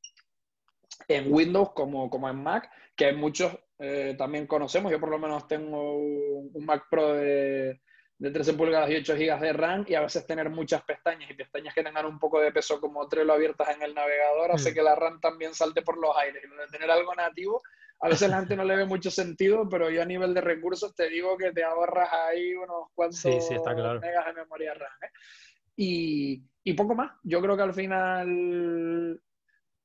en 1.08 1.34
Windows 1.34 1.72
como, 1.74 2.10
como 2.10 2.30
en 2.30 2.42
Mac, 2.42 2.72
que 2.96 3.12
muchos 3.14 3.58
eh, 3.78 4.16
también 4.18 4.48
conocemos. 4.48 4.92
Yo 4.92 5.00
por 5.00 5.10
lo 5.10 5.20
menos 5.20 5.48
tengo 5.48 5.98
un 5.98 6.66
Mac 6.66 6.86
Pro 6.90 7.14
de, 7.14 7.82
de 8.20 8.32
13 8.32 8.54
pulgadas 8.54 8.90
y 8.90 8.98
8 8.98 9.16
GB 9.16 9.40
de 9.40 9.54
RAM 9.54 9.86
y 9.88 9.96
a 9.96 10.02
veces 10.02 10.28
tener 10.28 10.50
muchas 10.50 10.84
pestañas 10.84 11.32
y 11.32 11.34
pestañas 11.34 11.74
que 11.74 11.84
tengan 11.84 12.06
un 12.06 12.20
poco 12.20 12.42
de 12.42 12.52
peso 12.52 12.80
como 12.82 13.08
Trello 13.08 13.32
abiertas 13.32 13.70
en 13.70 13.82
el 13.82 13.96
navegador 13.96 14.52
hace 14.52 14.72
mm. 14.72 14.74
que 14.74 14.82
la 14.82 14.94
RAM 14.94 15.22
también 15.22 15.54
salte 15.54 15.82
por 15.82 15.98
los 15.98 16.16
aires. 16.18 16.44
Y 16.44 16.72
tener 16.72 16.92
algo 16.92 17.16
nativo, 17.16 17.62
a 18.02 18.10
veces 18.10 18.30
la 18.30 18.40
gente 18.40 18.58
no 18.58 18.66
le 18.66 18.76
ve 18.76 18.86
mucho 18.86 19.10
sentido, 19.10 19.70
pero 19.70 19.90
yo 19.90 20.02
a 20.02 20.06
nivel 20.06 20.34
de 20.34 20.42
recursos 20.42 20.94
te 20.94 21.10
digo 21.10 21.38
que 21.38 21.54
te 21.54 21.64
ahorras 21.64 22.10
ahí 22.12 22.54
unos 22.56 22.90
cuantos 22.94 23.24
megas 23.24 24.26
de 24.26 24.34
memoria 24.34 24.74
RAM. 24.74 24.92
¿eh? 25.02 25.12
Y, 25.78 26.44
y 26.66 26.74
poco 26.74 26.96
más. 26.96 27.14
Yo 27.24 27.42
creo 27.42 27.56
que 27.56 27.64
al 27.64 27.74
final 27.74 29.22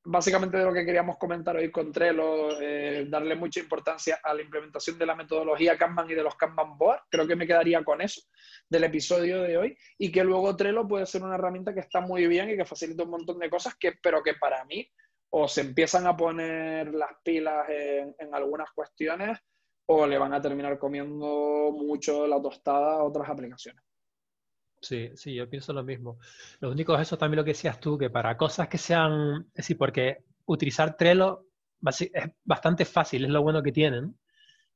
básicamente 0.04 0.58
de 0.58 0.64
lo 0.64 0.72
que 0.72 0.84
queríamos 0.84 1.16
comentar 1.16 1.56
hoy 1.56 1.70
con 1.70 1.90
Trello, 1.90 2.60
eh, 2.60 3.06
darle 3.08 3.34
mucha 3.34 3.60
importancia 3.60 4.20
a 4.22 4.34
la 4.34 4.42
implementación 4.42 4.98
de 4.98 5.06
la 5.06 5.14
metodología 5.14 5.78
Kanban 5.78 6.10
y 6.10 6.14
de 6.14 6.22
los 6.22 6.36
Kanban 6.36 6.76
Board. 6.76 7.00
Creo 7.10 7.26
que 7.26 7.36
me 7.36 7.46
quedaría 7.46 7.82
con 7.82 8.00
eso 8.00 8.22
del 8.68 8.84
episodio 8.84 9.42
de 9.42 9.56
hoy. 9.56 9.78
Y 9.98 10.12
que 10.12 10.22
luego 10.22 10.54
Trello 10.56 10.86
puede 10.86 11.06
ser 11.06 11.22
una 11.22 11.36
herramienta 11.36 11.72
que 11.72 11.80
está 11.80 12.00
muy 12.00 12.26
bien 12.26 12.50
y 12.50 12.56
que 12.56 12.64
facilita 12.64 13.04
un 13.04 13.10
montón 13.10 13.38
de 13.38 13.50
cosas, 13.50 13.74
que, 13.76 13.92
pero 14.02 14.22
que 14.22 14.34
para 14.34 14.64
mí 14.64 14.88
o 15.30 15.48
se 15.48 15.62
empiezan 15.62 16.06
a 16.06 16.16
poner 16.16 16.94
las 16.94 17.10
pilas 17.24 17.68
en, 17.68 18.14
en 18.18 18.34
algunas 18.34 18.70
cuestiones 18.72 19.38
o 19.86 20.06
le 20.06 20.18
van 20.18 20.32
a 20.32 20.40
terminar 20.40 20.78
comiendo 20.78 21.72
mucho 21.72 22.26
la 22.26 22.40
tostada 22.40 22.94
a 22.94 23.02
otras 23.02 23.28
aplicaciones. 23.28 23.82
Sí, 24.84 25.10
sí, 25.16 25.34
yo 25.34 25.48
pienso 25.48 25.72
lo 25.72 25.82
mismo. 25.82 26.18
Lo 26.60 26.70
único 26.70 26.94
es 26.94 27.02
eso 27.02 27.16
también 27.16 27.38
lo 27.38 27.44
que 27.44 27.52
decías 27.52 27.80
tú, 27.80 27.96
que 27.96 28.10
para 28.10 28.36
cosas 28.36 28.68
que 28.68 28.76
sean, 28.78 29.46
es 29.48 29.54
decir, 29.54 29.78
porque 29.78 30.24
utilizar 30.46 30.96
Trello 30.96 31.46
es 31.82 32.30
bastante 32.44 32.84
fácil, 32.84 33.24
es 33.24 33.30
lo 33.30 33.42
bueno 33.42 33.62
que 33.62 33.72
tienen, 33.72 34.18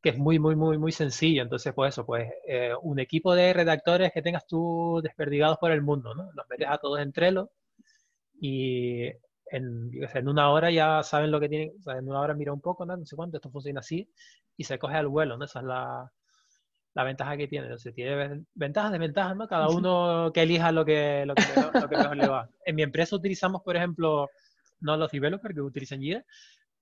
que 0.02 0.10
es 0.10 0.18
muy, 0.18 0.38
muy, 0.38 0.56
muy, 0.56 0.78
muy 0.78 0.92
sencillo. 0.92 1.42
Entonces, 1.42 1.74
pues 1.74 1.94
eso, 1.94 2.06
pues 2.06 2.30
eh, 2.46 2.72
un 2.82 3.00
equipo 3.00 3.34
de 3.34 3.52
redactores 3.54 4.12
que 4.12 4.22
tengas 4.22 4.46
tú 4.46 5.00
desperdigados 5.02 5.58
por 5.58 5.72
el 5.72 5.82
mundo, 5.82 6.14
¿no? 6.14 6.30
Los 6.34 6.48
metes 6.50 6.68
a 6.70 6.78
todos 6.78 7.00
en 7.00 7.12
Trello 7.12 7.50
y 8.40 9.06
en, 9.50 9.90
en 10.14 10.28
una 10.28 10.50
hora 10.50 10.70
ya 10.70 11.02
saben 11.02 11.30
lo 11.30 11.40
que 11.40 11.48
tienen, 11.48 11.72
o 11.78 11.82
sea, 11.82 11.98
en 11.98 12.08
una 12.08 12.20
hora 12.20 12.34
mira 12.34 12.52
un 12.52 12.60
poco, 12.60 12.86
¿no? 12.86 12.96
no 12.96 13.06
sé 13.06 13.16
cuánto, 13.16 13.38
esto 13.38 13.50
funciona 13.50 13.80
así 13.80 14.10
y 14.56 14.64
se 14.64 14.78
coge 14.78 14.96
al 14.96 15.08
vuelo, 15.08 15.36
¿no? 15.38 15.44
Esa 15.46 15.60
es 15.60 15.66
la, 15.66 16.12
la 16.94 17.04
ventaja 17.04 17.36
que 17.36 17.48
tiene. 17.48 17.78
Sea, 17.78 17.92
tiene 17.92 18.44
ventajas, 18.54 18.92
desventajas, 18.92 19.36
¿no? 19.36 19.48
Cada 19.48 19.68
uno 19.68 20.30
que 20.32 20.42
elija 20.42 20.72
lo 20.72 20.84
que, 20.84 21.24
lo 21.26 21.34
que, 21.34 21.42
mejor, 21.96 22.16
le 22.16 22.28
va. 22.28 22.48
En 22.64 22.76
mi 22.76 22.82
empresa 22.82 23.16
utilizamos, 23.16 23.62
por 23.62 23.76
ejemplo, 23.76 24.28
no 24.80 24.96
los 24.96 25.10
developers 25.10 25.54
que 25.54 25.60
utilizan 25.60 26.00
Jira, 26.00 26.24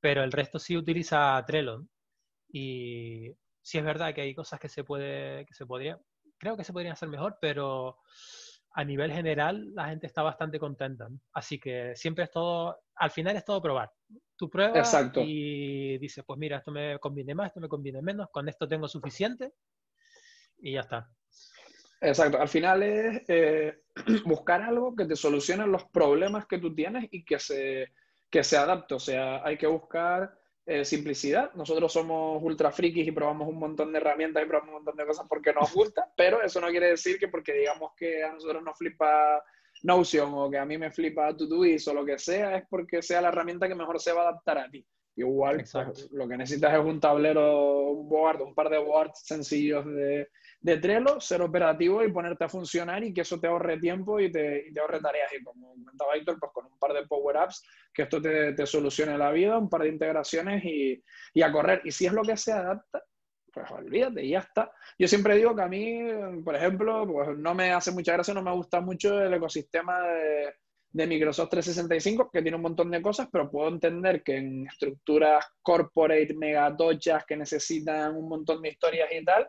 pero 0.01 0.23
el 0.23 0.33
resto 0.33 0.59
sí 0.59 0.77
utiliza 0.77 1.43
Trello. 1.47 1.85
Y 2.51 3.33
sí 3.61 3.79
es 3.79 3.85
verdad 3.85 4.15
que 4.15 4.23
hay 4.23 4.35
cosas 4.35 4.61
que 4.61 4.69
se 4.69 4.85
puede, 4.85 5.45
que 5.47 5.55
se 5.55 5.67
podría, 5.67 6.01
creo 6.39 6.57
que 6.57 6.65
se 6.65 6.73
podrían 6.73 6.93
hacer 6.93 7.09
mejor, 7.09 7.39
pero 7.41 7.99
a 8.73 8.85
nivel 8.85 9.11
general 9.11 9.75
la 9.75 9.89
gente 9.89 10.07
está 10.07 10.23
bastante 10.23 10.59
contenta. 10.59 11.09
Así 11.33 11.59
que 11.59 11.97
siempre 11.97 12.25
es 12.25 12.31
todo, 12.31 12.79
al 12.95 13.11
final 13.11 13.37
es 13.37 13.45
todo 13.45 13.61
probar. 13.61 13.91
Tú 14.37 14.49
pruebas 14.51 14.95
y 15.17 15.99
dices, 15.99 16.23
pues 16.27 16.39
mira, 16.39 16.59
esto 16.59 16.71
me 16.71 16.99
conviene 16.99 17.35
más, 17.35 17.49
esto 17.49 17.61
me 17.61 17.69
conviene 17.69 18.03
menos, 18.03 18.29
con 18.31 18.49
esto 18.49 18.69
tengo 18.69 18.87
suficiente 18.87 19.55
y 20.59 20.73
ya 20.73 20.81
está. 20.81 21.11
Exacto, 22.01 22.39
al 22.39 22.49
final 22.49 22.83
es 22.83 23.23
eh, 23.29 23.83
buscar 24.25 24.63
algo 24.63 24.95
que 24.95 25.07
te 25.07 25.17
solucione 25.17 25.67
los 25.67 25.85
problemas 25.85 26.47
que 26.47 26.59
tú 26.59 26.75
tienes 26.75 27.09
y 27.11 27.25
que 27.25 27.39
se, 27.39 27.93
que 28.31 28.45
se 28.45 28.57
adapte. 28.57 28.95
O 28.95 29.01
sea, 29.01 29.45
hay 29.45 29.57
que 29.57 29.67
buscar 29.67 30.39
eh, 30.67 30.85
simplicidad. 30.85 31.53
Nosotros 31.55 31.93
somos 31.93 32.43
ultra 32.43 32.71
frikis 32.71 33.07
y 33.07 33.13
probamos 33.13 33.49
un 33.49 33.59
montón 33.59 33.93
de 33.93 33.99
herramientas 33.99 34.43
y 34.43 34.47
probamos 34.47 34.69
un 34.69 34.75
montón 34.77 34.97
de 34.97 35.07
cosas 35.07 35.27
porque 35.29 35.53
nos 35.53 35.73
gusta, 35.73 36.11
pero 36.17 36.43
eso 36.43 36.61
no 36.61 36.69
quiere 36.69 36.89
decir 36.89 37.19
que 37.19 37.29
porque 37.29 37.55
digamos 37.55 37.93
que 37.97 38.23
a 38.23 38.33
nosotros 38.33 38.63
nos 38.63 38.77
flipa 38.77 39.43
Notion 39.83 40.33
o 40.35 40.51
que 40.51 40.59
a 40.59 40.65
mí 40.65 40.79
me 40.79 40.91
flipa 40.91 41.37
Todoist 41.37 41.89
o 41.89 41.95
lo 41.95 42.05
que 42.05 42.19
sea, 42.19 42.57
es 42.57 42.65
porque 42.69 43.03
sea 43.03 43.21
la 43.21 43.29
herramienta 43.29 43.69
que 43.69 43.75
mejor 43.75 44.01
se 44.01 44.13
va 44.13 44.23
a 44.23 44.29
adaptar 44.29 44.59
a 44.59 44.71
ti. 44.71 44.87
Igual, 45.17 45.65
pues, 45.73 46.11
lo 46.11 46.29
que 46.29 46.37
necesitas 46.37 46.75
es 46.75 46.81
un 46.81 47.01
tablero, 47.01 47.91
un 47.91 48.09
board, 48.09 48.43
un 48.43 48.55
par 48.55 48.69
de 48.69 48.79
boards 48.79 49.23
sencillos 49.25 49.87
de, 49.87 50.29
de 50.67 50.79
Trello, 50.79 51.21
ser 51.21 51.43
operativo 51.43 52.03
y 52.03 52.11
ponerte 52.11 52.43
a 52.43 52.49
funcionar 52.49 53.05
y 53.05 53.15
que 53.15 53.21
eso 53.21 53.39
te 53.39 53.47
ahorre 53.47 53.79
tiempo 53.79 54.19
y 54.19 54.33
te, 54.33 54.67
te 54.75 54.81
ahorre 54.81 54.99
tareas. 54.99 55.33
Y 55.33 55.45
como 55.45 55.75
comentaba 55.75 56.17
Héctor, 56.17 56.41
pues 56.41 56.51
con 56.53 56.67
un 56.67 56.77
par 56.77 56.93
de 56.93 57.07
Power 57.07 57.37
Apps, 57.37 57.63
que 57.95 58.03
esto 58.03 58.21
te, 58.21 58.53
te 58.53 58.67
solucione 58.67 59.17
la 59.17 59.31
vida, 59.31 59.59
un 59.59 59.71
par 59.71 59.83
de 59.83 59.91
integraciones 59.91 60.65
y, 60.65 61.01
y, 61.35 61.43
a 61.43 61.53
correr. 61.53 61.83
Y 61.85 61.93
si 61.93 62.07
es 62.07 62.13
lo 62.13 62.23
que 62.23 62.37
se 62.37 62.51
adapta, 62.53 63.01
pues 63.53 63.71
olvídate 63.71 64.25
y 64.25 64.31
ya 64.31 64.41
está. 64.41 64.73
Yo 64.99 65.07
siempre 65.07 65.37
digo 65.37 65.55
que 65.55 65.63
a 65.63 65.69
mí, 65.69 66.01
por 66.45 66.57
ejemplo, 66.57 67.07
pues 67.07 67.39
no 67.39 67.55
me 67.55 67.71
hace 67.71 67.93
mucha 67.93 68.15
gracia, 68.15 68.35
no 68.35 68.43
me 68.43 68.53
gusta 68.53 68.81
mucho 68.81 69.23
el 69.23 69.35
ecosistema 69.35 70.01
de, 70.01 70.53
de 70.91 71.07
Microsoft 71.07 71.51
365, 71.51 72.29
que 72.33 72.43
tiene 72.43 72.57
un 72.57 72.63
montón 72.63 72.91
de 72.91 73.01
cosas, 73.01 73.29
pero 73.31 73.49
puedo 73.49 73.69
entender 73.69 74.25
que 74.25 74.39
en 74.39 74.67
estructuras 74.67 75.47
corporate, 75.63 76.35
megatochas, 76.35 77.25
que 77.25 77.37
necesitan 77.37 78.17
un 78.17 78.29
montón 78.29 78.63
de 78.63 78.71
historias 78.71 79.11
y 79.13 79.25
tal, 79.25 79.47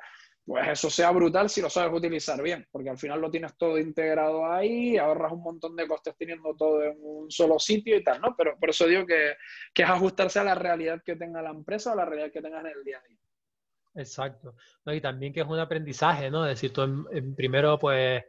pues 0.48 0.66
eso 0.70 0.90
sea 0.90 1.12
brutal 1.12 1.50
si 1.50 1.62
lo 1.62 1.70
sabes 1.70 1.94
utilizar 1.94 2.42
bien, 2.42 2.66
porque 2.72 2.90
al 2.90 2.98
final 2.98 3.20
lo 3.20 3.30
tienes 3.30 3.58
todo 3.58 3.78
integrado 3.78 4.50
ahí, 4.50 4.98
ahorras 4.98 5.34
un 5.34 5.44
montón 5.44 5.76
de 5.76 5.86
costes 5.86 6.16
teniendo 6.18 6.56
todo 6.56 6.84
en 6.84 6.98
un 7.02 7.30
solo 7.30 7.60
sitio 7.60 7.98
y 7.98 8.04
tal, 8.04 8.22
¿no? 8.22 8.34
Pero 8.38 8.58
por 8.58 8.70
eso 8.70 8.88
digo 8.88 9.06
que, 9.06 9.36
que 9.74 9.84
es 9.84 9.90
ajustarse 9.90 10.40
a 10.40 10.46
la 10.46 10.56
realidad 10.56 11.02
que 11.06 11.18
tenga 11.18 11.42
la 11.42 11.50
empresa 11.50 11.90
o 11.90 11.94
a 11.94 11.98
la 11.98 12.06
realidad 12.06 12.32
que 12.32 12.42
tengas 12.42 12.62
en 12.62 12.72
el 12.72 12.84
día 12.86 12.98
a 12.98 13.08
día. 13.08 13.18
Exacto. 13.96 14.56
y 14.86 15.02
también 15.02 15.34
que 15.34 15.42
es 15.42 15.48
un 15.48 15.60
aprendizaje, 15.60 16.30
¿no? 16.30 16.46
Es 16.46 16.62
decir, 16.62 16.72
tú 16.72 17.08
primero, 17.36 17.78
pues, 17.78 18.24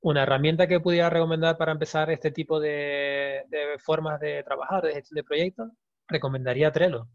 una 0.00 0.24
herramienta 0.24 0.66
que 0.66 0.80
pudiera 0.80 1.08
recomendar 1.08 1.56
para 1.56 1.72
empezar 1.72 2.10
este 2.10 2.32
tipo 2.32 2.60
de, 2.60 3.44
formas 3.78 4.20
de 4.20 4.42
trabajar, 4.42 4.82
de 4.82 4.94
gestión 4.94 5.16
de 5.16 5.24
proyectos, 5.24 5.70
recomendaría 6.08 6.72
Trello. 6.72 7.08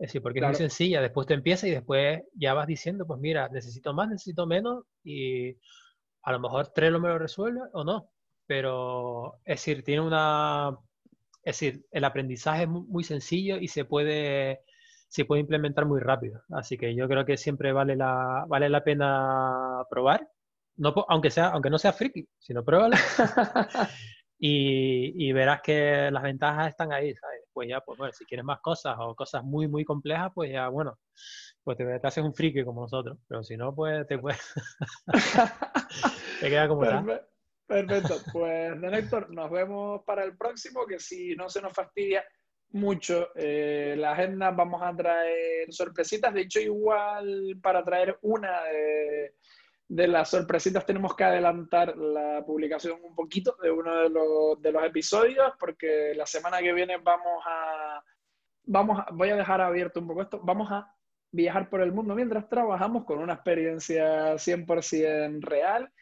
Es 0.00 0.08
decir, 0.08 0.22
porque 0.22 0.40
es 0.40 0.46
muy 0.46 0.54
sencilla, 0.54 1.00
después 1.00 1.26
te 1.26 1.34
empieza 1.34 1.68
y 1.68 1.72
después 1.72 2.22
ya 2.34 2.54
vas 2.54 2.66
diciendo, 2.66 3.06
pues 3.06 3.20
mira, 3.20 3.48
necesito 3.50 3.92
más, 3.92 4.08
necesito 4.08 4.46
menos 4.46 4.84
y 5.04 5.50
a 6.22 6.32
lo 6.32 6.40
mejor 6.40 6.68
Trello 6.68 6.98
me 6.98 7.08
lo 7.08 7.18
resuelve 7.18 7.60
o 7.72 7.84
no. 7.84 8.10
Pero, 8.46 9.36
es 9.44 9.60
decir, 9.60 9.84
tiene 9.84 10.00
una... 10.00 10.76
Es 11.42 11.60
decir, 11.60 11.86
el 11.92 12.04
aprendizaje 12.04 12.64
es 12.64 12.68
muy 12.68 13.04
sencillo 13.04 13.56
y 13.58 13.68
se 13.68 13.84
puede 13.84 14.62
se 15.10 15.24
puede 15.24 15.40
implementar 15.40 15.86
muy 15.86 16.00
rápido. 16.00 16.42
Así 16.50 16.78
que 16.78 16.94
yo 16.94 17.08
creo 17.08 17.24
que 17.26 17.36
siempre 17.36 17.72
vale 17.72 17.96
la, 17.96 18.44
vale 18.48 18.68
la 18.68 18.84
pena 18.84 19.84
probar, 19.90 20.28
no, 20.76 20.94
aunque, 21.08 21.30
sea, 21.30 21.48
aunque 21.48 21.68
no 21.68 21.78
sea 21.78 21.92
friki, 21.92 22.28
sino 22.38 22.64
pruébalo. 22.64 22.96
y, 24.38 25.32
verás 25.32 25.60
que 25.62 26.10
las 26.12 26.22
ventajas 26.22 26.68
están 26.68 26.92
ahí, 26.92 27.14
¿sabes? 27.14 27.39
Pues 27.60 27.68
ya, 27.68 27.82
pues 27.82 27.98
bueno, 27.98 28.10
si 28.14 28.24
quieres 28.24 28.42
más 28.42 28.58
cosas 28.62 28.96
o 28.98 29.14
cosas 29.14 29.44
muy, 29.44 29.68
muy 29.68 29.84
complejas, 29.84 30.32
pues 30.34 30.50
ya, 30.50 30.68
bueno, 30.68 30.98
pues 31.62 31.76
te, 31.76 32.00
haces 32.02 32.24
un 32.24 32.32
friki 32.32 32.64
como 32.64 32.80
nosotros. 32.80 33.18
Pero 33.28 33.42
si 33.42 33.54
no, 33.54 33.74
pues 33.74 34.06
te 34.06 34.18
puedes... 34.18 34.40
te 36.40 36.48
queda 36.48 36.66
como 36.66 36.80
Perfecto. 36.80 37.28
Perfecto. 37.66 38.14
Pues, 38.32 38.80
don 38.80 38.94
Héctor, 38.94 39.30
nos 39.34 39.50
vemos 39.50 40.00
para 40.06 40.24
el 40.24 40.38
próximo, 40.38 40.86
que 40.86 40.98
si 40.98 41.36
no 41.36 41.50
se 41.50 41.60
nos 41.60 41.74
fastidia, 41.74 42.24
mucho. 42.70 43.28
Eh, 43.34 43.94
la 43.98 44.12
agenda 44.12 44.52
vamos 44.52 44.80
a 44.82 44.96
traer 44.96 45.70
sorpresitas. 45.70 46.32
De 46.32 46.40
hecho, 46.40 46.60
igual 46.60 47.58
para 47.62 47.84
traer 47.84 48.16
una 48.22 48.62
de, 48.62 49.34
las 49.90 50.30
sorpresitas 50.30 50.86
tenemos 50.86 51.14
que 51.16 51.24
adelantar 51.24 51.96
la 51.96 52.44
publicación 52.46 52.98
un 53.02 53.14
poquito 53.14 53.56
de 53.60 53.70
uno 53.70 54.02
de 54.02 54.10
los, 54.10 54.62
de 54.62 54.72
los 54.72 54.84
episodios, 54.84 55.52
porque 55.58 56.12
la 56.14 56.26
semana 56.26 56.60
que 56.60 56.72
viene 56.72 56.98
vamos 56.98 57.42
a, 57.46 58.02
vamos 58.64 59.02
voy 59.12 59.30
a 59.30 59.36
dejar 59.36 59.60
abierto 59.60 60.00
un 60.00 60.06
poco 60.06 60.22
esto, 60.22 60.40
vamos 60.42 60.70
a 60.70 60.94
viajar 61.32 61.68
por 61.68 61.80
el 61.80 61.92
mundo 61.92 62.14
mientras 62.14 62.48
trabajamos 62.48 63.04
con 63.04 63.18
una 63.18 63.34
experiencia 63.34 64.34
100% 64.34 65.40
real 65.42 65.92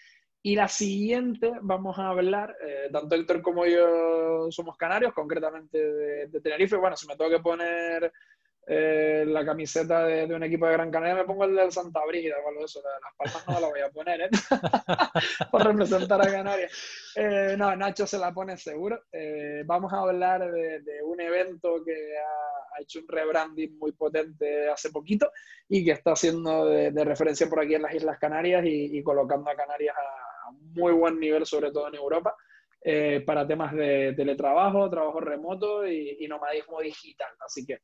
y 0.43 0.55
la 0.55 0.69
siguiente 0.69 1.53
vamos 1.63 1.99
a 1.99 2.09
hablar, 2.09 2.57
eh, 2.65 2.89
tanto 2.93 3.15
Héctor 3.15 3.43
como 3.43 3.67
yo 3.67 4.51
somos 4.51 4.77
canarios, 4.77 5.13
concretamente 5.13 5.79
de, 5.79 6.41
Tenerife. 6.41 6.77
Bueno, 6.77 6.97
si 6.97 7.07
me 7.07 7.17
tengo 7.17 7.31
que 7.31 7.41
poner 7.41 8.13
eh, 8.69 9.25
la 9.27 9.45
camiseta 9.45 10.05
de, 10.05 10.35
un 10.35 10.43
equipo 10.43 10.67
de 10.67 10.75
Gran 10.75 10.91
Canaria, 10.91 11.15
me 11.15 11.25
pongo 11.25 11.45
el 11.45 11.57
del 11.57 11.73
Santa 11.73 12.05
Brígida 12.07 12.37
o 12.45 12.49
algo 12.49 12.61
de 12.61 12.67
eso. 12.67 12.83
Las 12.83 13.15
palmas 13.17 13.49
no 13.49 13.61
la 13.61 13.69
voy 13.69 13.81
a 13.81 13.91
poner, 13.91 14.21
¿eh? 14.23 14.29
Por 15.51 15.65
representar 15.65 16.21
a 16.21 16.31
Canarias. 16.31 16.73
Eh, 17.17 17.55
no, 17.57 17.75
Nacho 17.77 18.07
se 18.07 18.19
la 18.19 18.33
pone 18.33 18.57
seguro. 18.57 19.03
vamos 19.65 19.93
a 19.93 20.01
hablar 20.01 20.51
de, 20.53 21.03
un 21.03 21.21
evento 21.21 21.83
que 21.85 22.17
ha, 22.19 22.83
hecho 22.83 23.01
un 23.01 23.09
rebranding 23.09 23.77
muy 23.79 23.93
potente 23.93 24.69
hace 24.69 24.91
poquito 24.91 25.33
y 25.69 25.85
que 25.85 25.93
está 25.93 26.13
haciendo 26.13 26.67
de, 26.67 27.05
referencia 27.05 27.49
por 27.49 27.61
aquí 27.61 27.75
en 27.75 27.83
las 27.83 27.95
Islas 27.95 28.19
Canarias 28.19 28.63
y 28.67 29.03
colocando 29.03 29.51
a 29.51 29.57
Canarias 29.57 29.97
a 29.97 30.51
muy 30.51 30.93
buen 30.93 31.19
nivel, 31.19 31.47
sobre 31.47 31.71
todo 31.73 31.89
en 31.89 31.95
Europa, 31.95 32.37
eh, 32.81 33.23
para 33.27 33.47
temas 33.47 33.75
de 33.75 34.15
teletrabajo, 34.17 34.89
trabajo 34.89 35.21
remoto 35.21 35.87
y, 35.87 36.27
nomadismo 36.29 36.81
digital. 36.81 37.31
Así 37.45 37.67
que 37.67 37.81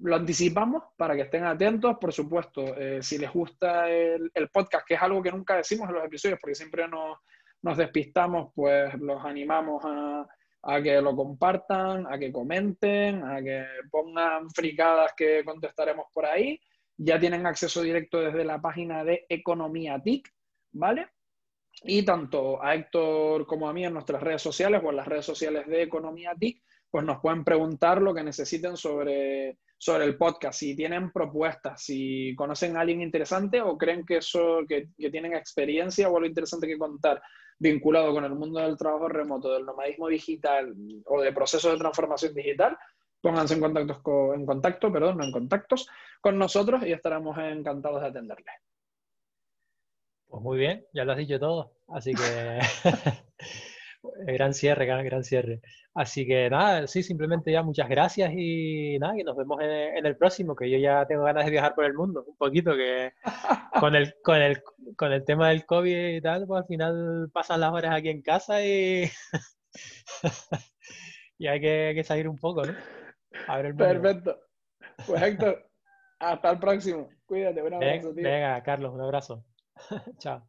lo 0.00 0.16
anticipamos 0.16 0.82
para 0.96 1.14
que 1.14 1.22
estén 1.22 1.44
atentos. 1.44 1.96
Por 2.00 2.12
supuesto, 2.12 2.76
eh, 2.76 3.02
si 3.02 3.18
les 3.18 3.32
gusta 3.32 3.88
el, 3.90 4.30
podcast, 4.52 4.86
que 4.86 4.94
es 4.94 5.02
algo 5.02 5.22
que 5.22 5.30
nunca 5.30 5.56
decimos 5.56 5.88
en 5.88 5.94
los 5.94 6.04
episodios 6.04 6.38
porque 6.40 6.54
siempre 6.54 6.86
nos, 6.88 7.76
despistamos, 7.76 8.52
pues 8.54 8.94
los 8.94 9.24
animamos 9.24 9.82
a, 9.84 10.26
a, 10.62 10.82
que 10.82 11.00
lo 11.00 11.16
compartan, 11.16 12.06
a 12.06 12.18
que 12.18 12.32
comenten, 12.32 13.24
a 13.24 13.42
que 13.42 13.64
pongan 13.90 14.50
fricadas 14.50 15.12
que 15.16 15.44
contestaremos 15.44 16.06
por 16.12 16.26
ahí. 16.26 16.60
Ya 16.96 17.18
tienen 17.18 17.46
acceso 17.46 17.82
directo 17.82 18.20
desde 18.20 18.44
la 18.44 18.60
página 18.60 19.04
de 19.04 19.26
Economía 19.28 20.00
TIC, 20.00 20.32
¿vale? 20.72 21.08
Y 21.82 22.04
tanto 22.04 22.62
a 22.62 22.74
Héctor 22.74 23.46
como 23.46 23.68
a 23.68 23.72
mí 23.72 23.84
en 23.84 23.94
nuestras 23.94 24.22
redes 24.22 24.42
sociales 24.42 24.80
o 24.84 24.90
en 24.90 24.96
las 24.96 25.08
redes 25.08 25.26
sociales 25.26 25.66
de 25.66 25.82
Economía 25.82 26.34
TIC, 26.38 26.62
pues 26.94 27.04
nos 27.04 27.18
pueden 27.20 27.42
preguntar 27.42 28.00
lo 28.00 28.14
que 28.14 28.22
necesiten 28.22 28.76
sobre, 28.76 29.58
sobre 29.76 30.04
el 30.04 30.16
podcast, 30.16 30.60
si 30.60 30.76
tienen 30.76 31.10
propuestas, 31.10 31.82
si 31.82 32.36
conocen 32.36 32.76
a 32.76 32.82
alguien 32.82 33.02
interesante 33.02 33.60
o 33.60 33.76
creen 33.76 34.06
que, 34.06 34.18
eso, 34.18 34.60
que, 34.68 34.90
que 34.96 35.10
tienen 35.10 35.34
experiencia 35.34 36.08
o 36.08 36.14
algo 36.14 36.28
interesante 36.28 36.68
que 36.68 36.78
contar 36.78 37.20
vinculado 37.58 38.14
con 38.14 38.24
el 38.24 38.36
mundo 38.36 38.60
del 38.60 38.76
trabajo 38.76 39.08
remoto, 39.08 39.52
del 39.52 39.66
nomadismo 39.66 40.06
digital 40.06 40.72
o 41.06 41.20
de 41.20 41.32
procesos 41.32 41.72
de 41.72 41.78
transformación 41.78 42.32
digital, 42.32 42.78
pónganse 43.20 43.54
en 43.54 43.60
con, 43.60 44.34
en 44.36 44.46
contacto, 44.46 44.92
perdón, 44.92 45.18
no 45.18 45.24
en 45.24 45.32
contactos 45.32 45.88
con 46.20 46.38
nosotros 46.38 46.86
y 46.86 46.92
estaremos 46.92 47.36
encantados 47.38 48.02
de 48.02 48.06
atenderles. 48.06 48.54
Pues 50.28 50.40
muy 50.44 50.58
bien, 50.58 50.86
ya 50.92 51.04
lo 51.04 51.10
has 51.10 51.18
dicho 51.18 51.40
todo. 51.40 51.72
Así 51.88 52.14
que 52.14 52.60
gran 54.26 54.54
cierre, 54.54 54.86
gran, 54.86 55.04
gran 55.04 55.24
cierre. 55.24 55.60
Así 55.94 56.26
que 56.26 56.50
nada, 56.50 56.86
sí, 56.86 57.02
simplemente 57.02 57.52
ya 57.52 57.62
muchas 57.62 57.88
gracias 57.88 58.32
y 58.34 58.98
nada, 58.98 59.18
y 59.18 59.22
nos 59.22 59.36
vemos 59.36 59.60
en, 59.62 60.04
el 60.04 60.16
próximo, 60.16 60.56
que 60.56 60.68
yo 60.68 60.78
ya 60.78 61.06
tengo 61.06 61.24
ganas 61.24 61.44
de 61.44 61.52
viajar 61.52 61.74
por 61.74 61.84
el 61.84 61.94
mundo, 61.94 62.24
un 62.26 62.36
poquito, 62.36 62.74
que 62.74 63.12
con 63.80 63.94
el, 63.94 64.14
con 64.22 64.42
el, 64.42 64.62
con 64.96 65.12
el 65.12 65.24
tema 65.24 65.50
del 65.50 65.64
COVID 65.64 66.16
y 66.16 66.20
tal, 66.20 66.46
pues 66.46 66.62
al 66.62 66.66
final 66.66 67.30
pasan 67.32 67.60
las 67.60 67.72
horas 67.72 67.94
aquí 67.94 68.08
en 68.08 68.22
casa 68.22 68.64
y, 68.64 69.08
y 71.38 71.46
hay 71.46 71.60
que, 71.60 72.02
salir 72.04 72.28
un 72.28 72.38
poco, 72.38 72.64
¿no? 72.64 72.74
Perfecto. 73.76 74.40
Pues 75.06 75.22
Héctor, 75.22 75.68
hasta 76.18 76.50
el 76.50 76.58
próximo. 76.58 77.08
Cuídate, 77.26 77.62
un 77.62 77.74
abrazo, 77.74 78.12
Venga, 78.14 78.62
Carlos, 78.62 78.94
un 78.94 79.00
abrazo. 79.00 79.44
Ciao. 80.18 80.48